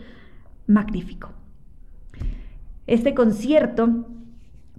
magnífico. 0.67 1.31
Este 2.89 3.15
concierto 3.15 4.07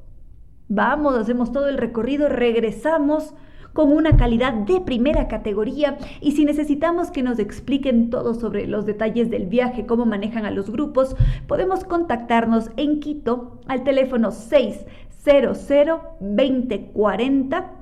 Vamos, 0.69 1.13
hacemos 1.13 1.51
todo 1.51 1.67
el 1.67 1.77
recorrido, 1.77 2.29
regresamos 2.29 3.35
con 3.73 3.91
una 3.91 4.17
calidad 4.17 4.53
de 4.53 4.81
primera 4.81 5.27
categoría 5.27 5.99
y 6.19 6.31
si 6.31 6.45
necesitamos 6.45 7.11
que 7.11 7.21
nos 7.21 7.37
expliquen 7.37 8.09
todo 8.09 8.33
sobre 8.33 8.65
los 8.65 8.87
detalles 8.87 9.29
del 9.29 9.45
viaje, 9.45 9.85
cómo 9.85 10.07
manejan 10.07 10.47
a 10.47 10.51
los 10.51 10.71
grupos, 10.71 11.15
podemos 11.45 11.83
contactarnos 11.83 12.71
en 12.75 13.01
Quito 13.01 13.61
al 13.67 13.83
teléfono 13.83 14.31
600 14.31 15.69
2040 16.19 17.80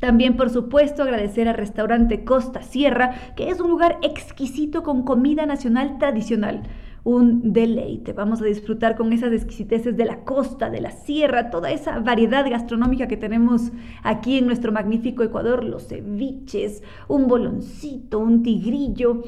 También, 0.00 0.36
por 0.36 0.50
supuesto, 0.50 1.02
agradecer 1.02 1.48
al 1.48 1.54
restaurante 1.54 2.24
Costa 2.24 2.62
Sierra, 2.62 3.14
que 3.36 3.48
es 3.48 3.60
un 3.60 3.70
lugar 3.70 3.98
exquisito 4.02 4.82
con 4.82 5.02
comida 5.02 5.46
nacional 5.46 5.96
tradicional. 5.98 6.64
Un 7.04 7.52
deleite. 7.52 8.14
Vamos 8.14 8.40
a 8.40 8.46
disfrutar 8.46 8.96
con 8.96 9.12
esas 9.12 9.32
exquisiteces 9.32 9.94
de 9.94 10.06
la 10.06 10.24
costa, 10.24 10.70
de 10.70 10.80
la 10.80 10.90
sierra, 10.90 11.50
toda 11.50 11.70
esa 11.70 11.98
variedad 11.98 12.48
gastronómica 12.48 13.08
que 13.08 13.18
tenemos 13.18 13.72
aquí 14.02 14.38
en 14.38 14.46
nuestro 14.46 14.72
magnífico 14.72 15.22
Ecuador, 15.22 15.64
los 15.64 15.86
ceviches, 15.86 16.82
un 17.06 17.28
boloncito, 17.28 18.18
un 18.18 18.42
tigrillo, 18.42 19.22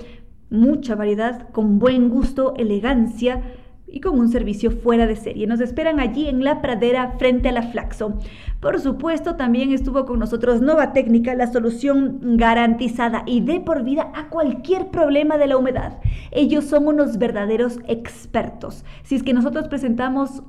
mucha 0.49 0.95
variedad 0.95 1.51
con 1.51 1.79
buen 1.79 2.09
gusto, 2.09 2.55
elegancia 2.57 3.43
y 3.89 4.01
con 4.01 4.19
un 4.19 4.29
servicio 4.29 4.71
fuera 4.71 5.07
de 5.07 5.17
serie. 5.17 5.47
Nos 5.47 5.61
esperan 5.61 6.01
allí 6.01 6.29
en 6.29 6.43
la 6.43 6.61
pradera 6.61 7.15
frente 7.19 7.49
a 7.49 7.53
la 7.53 7.63
Flaxo. 7.63 8.19
Por 8.61 8.81
supuesto, 8.81 9.37
también 9.37 9.73
estuvo 9.73 10.05
con 10.07 10.19
nosotros 10.19 10.61
Nova 10.61 10.93
Técnica, 10.93 11.35
la 11.35 11.53
solución 11.53 12.37
garantizada 12.37 13.23
y 13.27 13.41
de 13.41 13.61
por 13.61 13.85
vida 13.85 14.11
a 14.15 14.29
cualquier 14.29 14.89
problema 14.89 15.39
de 15.39 15.47
la 15.47 15.57
humedad. 15.57 15.99
Ellos 16.33 16.65
son 16.65 16.89
unos 16.89 17.19
verdaderos 17.19 17.79
expertos. 17.87 18.85
Si 19.05 19.15
es 19.15 19.23
que 19.23 19.35
nosotros 19.35 19.69
presentamos 19.69 20.43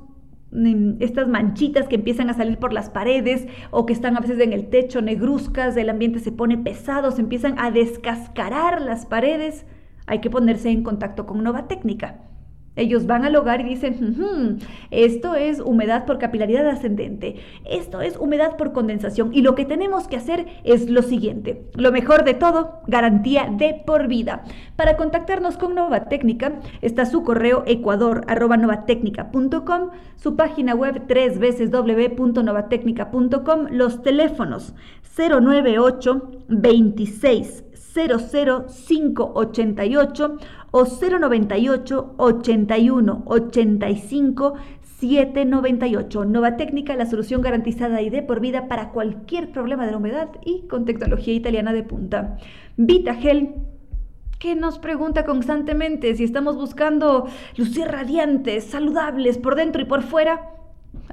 mm, 0.50 0.94
estas 1.00 1.28
manchitas 1.28 1.86
que 1.86 1.96
empiezan 1.96 2.30
a 2.30 2.34
salir 2.34 2.58
por 2.58 2.72
las 2.72 2.90
paredes 2.90 3.46
o 3.70 3.86
que 3.86 3.92
están 3.92 4.16
a 4.16 4.20
veces 4.20 4.40
en 4.40 4.52
el 4.52 4.68
techo 4.68 5.00
negruzcas, 5.00 5.76
el 5.76 5.90
ambiente 5.90 6.18
se 6.18 6.32
pone 6.32 6.58
pesado, 6.58 7.12
se 7.12 7.20
empiezan 7.20 7.56
a 7.58 7.70
descascarar 7.70 8.82
las 8.82 9.06
paredes, 9.06 9.64
hay 10.06 10.20
que 10.20 10.30
ponerse 10.30 10.70
en 10.70 10.82
contacto 10.82 11.24
con 11.24 11.44
Nova 11.44 11.68
Técnica. 11.68 12.27
Ellos 12.78 13.06
van 13.06 13.24
al 13.24 13.36
hogar 13.36 13.60
y 13.60 13.64
dicen, 13.64 14.58
esto 14.90 15.34
es 15.34 15.60
humedad 15.60 16.06
por 16.06 16.18
capilaridad 16.18 16.66
ascendente, 16.68 17.36
esto 17.64 18.00
es 18.00 18.16
humedad 18.16 18.56
por 18.56 18.72
condensación 18.72 19.30
y 19.34 19.42
lo 19.42 19.54
que 19.54 19.64
tenemos 19.64 20.08
que 20.08 20.16
hacer 20.16 20.46
es 20.64 20.88
lo 20.88 21.02
siguiente. 21.02 21.62
Lo 21.74 21.92
mejor 21.92 22.24
de 22.24 22.34
todo, 22.34 22.80
garantía 22.86 23.48
de 23.50 23.82
por 23.84 24.08
vida. 24.08 24.44
Para 24.76 24.96
contactarnos 24.96 25.58
con 25.58 25.74
Nova 25.74 26.04
Técnica 26.04 26.60
está 26.80 27.04
su 27.04 27.24
correo 27.24 27.64
ecuador.novatecnica.com, 27.66 29.90
su 30.16 30.36
página 30.36 30.74
web 30.74 31.02
tres 31.08 31.38
veces 31.38 31.70
www.novatecnica.com, 31.70 33.66
los 33.70 34.02
teléfonos 34.02 34.74
098 35.16 36.30
26 36.48 37.64
00588 37.94 40.36
o 40.70 40.84
098 40.84 42.14
81 42.16 43.22
85 43.26 44.54
798. 45.00 46.24
Nova 46.24 46.56
Técnica, 46.56 46.96
la 46.96 47.06
solución 47.06 47.40
garantizada 47.40 48.02
y 48.02 48.10
de 48.10 48.22
por 48.22 48.40
vida 48.40 48.66
para 48.66 48.90
cualquier 48.90 49.52
problema 49.52 49.86
de 49.86 49.92
la 49.92 49.98
humedad 49.98 50.30
y 50.44 50.66
con 50.66 50.84
tecnología 50.84 51.34
italiana 51.34 51.72
de 51.72 51.84
punta. 51.84 52.36
Vitagel 52.76 53.54
que 54.38 54.54
nos 54.54 54.78
pregunta 54.78 55.24
constantemente 55.24 56.14
si 56.14 56.24
estamos 56.24 56.56
buscando 56.56 57.28
lucir 57.56 57.86
radiantes, 57.86 58.64
saludables 58.64 59.38
por 59.38 59.56
dentro 59.56 59.82
y 59.82 59.84
por 59.84 60.02
fuera. 60.02 60.57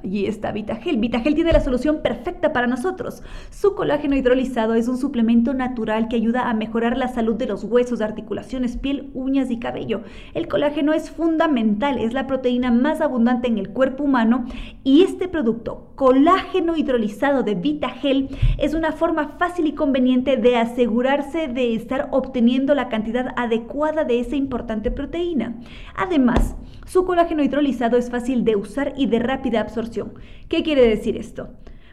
Allí 0.02 0.26
está 0.26 0.52
Vitagel. 0.52 0.98
Vitagel 0.98 1.34
tiene 1.34 1.52
la 1.52 1.60
solución 1.60 2.02
perfecta 2.02 2.52
para 2.52 2.66
nosotros. 2.66 3.22
Su 3.50 3.74
colágeno 3.74 4.14
hidrolizado 4.14 4.74
es 4.74 4.88
un 4.88 4.98
suplemento 4.98 5.54
natural 5.54 6.08
que 6.08 6.16
ayuda 6.16 6.50
a 6.50 6.54
mejorar 6.54 6.98
la 6.98 7.08
salud 7.08 7.34
de 7.34 7.46
los 7.46 7.64
huesos, 7.64 8.00
articulaciones, 8.00 8.76
piel, 8.76 9.10
uñas 9.14 9.50
y 9.50 9.58
cabello. 9.58 10.02
El 10.34 10.48
colágeno 10.48 10.92
es 10.92 11.10
fundamental, 11.10 11.98
es 11.98 12.12
la 12.12 12.26
proteína 12.26 12.70
más 12.70 13.00
abundante 13.00 13.48
en 13.48 13.58
el 13.58 13.70
cuerpo 13.70 14.04
humano 14.04 14.44
y 14.84 15.02
este 15.02 15.28
producto, 15.28 15.92
colágeno 15.94 16.76
hidrolizado 16.76 17.42
de 17.42 17.54
Vitagel, 17.54 18.28
es 18.58 18.74
una 18.74 18.92
forma 18.92 19.36
fácil 19.38 19.66
y 19.66 19.72
conveniente 19.72 20.36
de 20.36 20.56
asegurarse 20.56 21.48
de 21.48 21.74
estar 21.74 22.08
obteniendo 22.12 22.74
la 22.74 22.88
cantidad 22.88 23.32
adecuada 23.36 24.04
de 24.04 24.20
esa 24.20 24.36
importante 24.36 24.90
proteína. 24.90 25.56
Además, 25.94 26.56
su 26.86 27.04
colágeno 27.04 27.42
hidrolizado 27.42 27.98
es 27.98 28.10
fácil 28.10 28.44
de 28.44 28.56
usar 28.56 28.94
y 28.96 29.06
de 29.06 29.18
rápida 29.18 29.60
absorción. 29.60 30.14
¿Qué 30.48 30.62
quiere 30.62 30.88
decir 30.88 31.16
esto? 31.16 31.50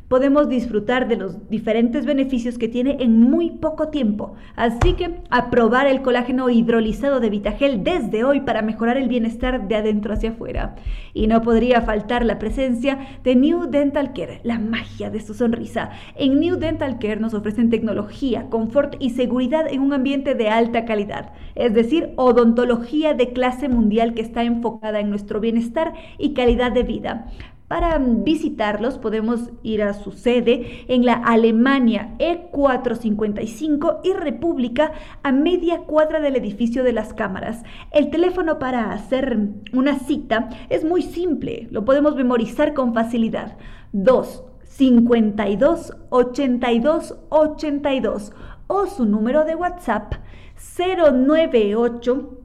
Podemos 0.08 0.49
disfrutar 0.49 1.08
de 1.08 1.16
los 1.16 1.49
diferentes 1.49 2.06
beneficios 2.06 2.58
que 2.58 2.68
tiene 2.68 2.97
en 2.99 3.22
muy 3.22 3.51
poco 3.51 3.89
tiempo. 3.89 4.36
Así 4.56 4.93
que 4.93 5.22
a 5.30 5.49
probar 5.49 5.88
el 5.88 6.01
colágeno 6.01 6.49
hidrolizado 6.49 7.20
de 7.20 7.30
Vitagel 7.30 7.84
desde 7.84 8.24
hoy 8.24 8.41
para 8.41 8.62
mejorar 8.62 8.97
el 8.97 9.08
bienestar 9.08 9.68
de 9.68 9.76
adentro 9.76 10.14
hacia 10.14 10.32
afuera. 10.32 10.76
Y 11.14 11.28
no 11.28 11.41
podría 11.41 11.82
faltar 11.82 12.26
la 12.26 12.39
presencia 12.39 12.99
de 13.24 13.36
New 13.36 13.70
Dental 13.70 14.14
Care, 14.14 14.41
la 14.43 14.60
magia 14.60 15.10
de 15.10 15.22
su 15.22 15.34
sonrisa. 15.34 15.91
En 16.16 16.39
New 16.39 16.58
Dental 16.58 16.99
Care 16.99 17.20
nos 17.20 17.34
ofrecen 17.34 17.70
tecnología, 17.70 18.49
confort 18.49 18.95
y 18.99 19.12
seguridad 19.12 19.66
en 19.70 19.82
un 19.82 19.93
ambiente 19.93 20.36
de 20.36 20.49
alta 20.49 20.86
calidad, 20.86 21.32
es 21.56 21.74
decir, 21.74 22.14
odontología 22.16 23.14
de 23.14 23.34
clase 23.34 23.70
mundial 23.70 24.14
que 24.14 24.22
está 24.22 24.43
enfocada 24.43 24.99
en 24.99 25.10
nuestro 25.10 25.39
bienestar 25.39 25.93
y 26.18 26.34
calidad 26.34 26.72
de 26.72 26.84
vida. 26.84 27.28
Para 27.74 27.97
visitarlos 27.97 28.99
podemos 28.99 29.49
ir 29.63 29.82
a 29.82 29.95
su 29.95 30.11
sede 30.11 30.86
en 30.89 31.07
la 31.07 31.13
Alemania 31.15 32.13
E455 32.19 34.01
y 34.03 34.13
República 34.13 34.91
a 35.24 35.32
media 35.32 35.80
cuadra 35.80 36.19
del 36.19 36.36
edificio 36.36 36.84
de 36.84 36.93
las 36.93 37.15
cámaras. 37.15 37.63
El 37.89 38.11
teléfono 38.11 38.59
para 38.59 38.91
hacer 38.91 39.39
una 39.74 39.97
cita 39.97 40.49
es 40.69 40.86
muy 40.86 41.01
simple, 41.01 41.67
lo 41.71 41.84
podemos 41.84 42.15
memorizar 42.15 42.76
con 42.76 42.93
facilidad. 42.93 43.57
2 43.91 44.43
52 44.65 45.93
82 46.11 47.15
82 47.30 48.34
o 48.67 48.86
su 48.86 49.05
número 49.07 49.45
de 49.45 49.55
WhatsApp 49.55 50.13
098 50.78 52.39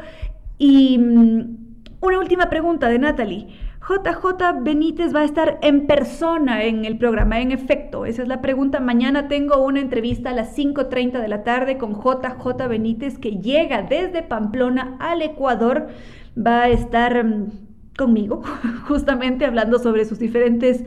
Y 0.58 0.98
mm, 0.98 1.58
una 2.02 2.20
última 2.20 2.50
pregunta 2.50 2.90
de 2.90 3.00
Natalie. 3.00 3.48
JJ 3.86 4.62
Benítez 4.62 5.14
va 5.14 5.22
a 5.22 5.26
estar 5.26 5.60
en 5.62 5.88
persona 5.88 6.64
en 6.64 6.86
el 6.86 6.98
programa, 6.98 7.42
en 7.42 7.52
efecto. 7.52 8.06
Esa 8.06 8.22
es 8.22 8.30
la 8.30 8.42
pregunta. 8.42 8.80
Mañana 8.80 9.28
tengo 9.28 9.62
una 9.62 9.82
entrevista 9.82 10.30
a 10.30 10.34
las 10.34 10.58
5.30 10.58 11.20
de 11.20 11.28
la 11.28 11.44
tarde 11.44 11.78
con 11.78 11.96
JJ 11.96 12.68
Benítez 12.70 13.18
que 13.18 13.32
llega 13.32 13.82
desde 13.82 14.24
Pamplona 14.24 14.96
al 15.00 15.22
Ecuador. 15.22 15.90
Va 16.38 16.64
a 16.64 16.70
estar 16.70 17.26
mm, 17.26 17.52
conmigo 17.98 18.42
justamente 18.88 19.46
hablando 19.46 19.80
sobre 19.80 20.06
sus 20.06 20.18
diferentes 20.18 20.86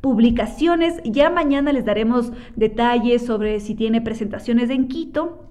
publicaciones. 0.00 1.02
Ya 1.04 1.28
mañana 1.28 1.74
les 1.74 1.84
daremos 1.84 2.32
detalles 2.56 3.26
sobre 3.26 3.60
si 3.60 3.74
tiene 3.74 4.00
presentaciones 4.00 4.70
en 4.70 4.88
Quito 4.88 5.47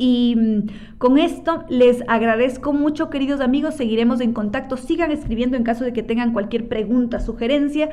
y 0.00 0.34
mm, 0.34 0.96
con 0.96 1.18
esto 1.18 1.64
les 1.68 2.02
agradezco 2.08 2.72
mucho, 2.72 3.10
queridos 3.10 3.42
amigos. 3.42 3.74
Seguiremos 3.74 4.22
en 4.22 4.32
contacto. 4.32 4.78
Sigan 4.78 5.12
escribiendo 5.12 5.58
en 5.58 5.62
caso 5.62 5.84
de 5.84 5.92
que 5.92 6.02
tengan 6.02 6.32
cualquier 6.32 6.68
pregunta, 6.68 7.20
sugerencia. 7.20 7.90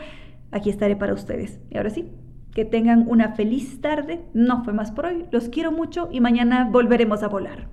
Aquí 0.52 0.70
estaré 0.70 0.96
para 0.96 1.14
ustedes. 1.14 1.60
Y 1.70 1.76
ahora 1.76 1.90
sí, 1.90 2.10
que 2.54 2.64
tengan 2.64 3.04
una 3.10 3.34
feliz 3.34 3.82
tarde. 3.82 4.22
No 4.34 4.64
fue 4.64 4.72
más 4.72 4.92
por 4.92 5.08
hoy. 5.08 5.26
Los 5.32 5.50
quiero 5.50 5.74
mucho 5.74 6.08
y 6.10 6.22
mañana 6.22 6.70
volveremos 6.72 7.24
a 7.24 7.28
volar. 7.28 7.68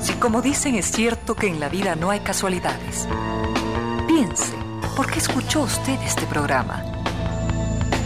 Si 0.00 0.14
como 0.14 0.40
dicen 0.40 0.76
es 0.76 0.86
cierto 0.86 1.34
que 1.34 1.48
en 1.48 1.60
la 1.60 1.68
vida 1.68 1.94
no 1.94 2.08
hay 2.08 2.20
casualidades, 2.20 3.06
piense, 4.06 4.56
¿por 4.96 5.10
qué 5.10 5.18
escuchó 5.18 5.64
usted 5.64 5.98
este 6.06 6.24
programa? 6.24 6.97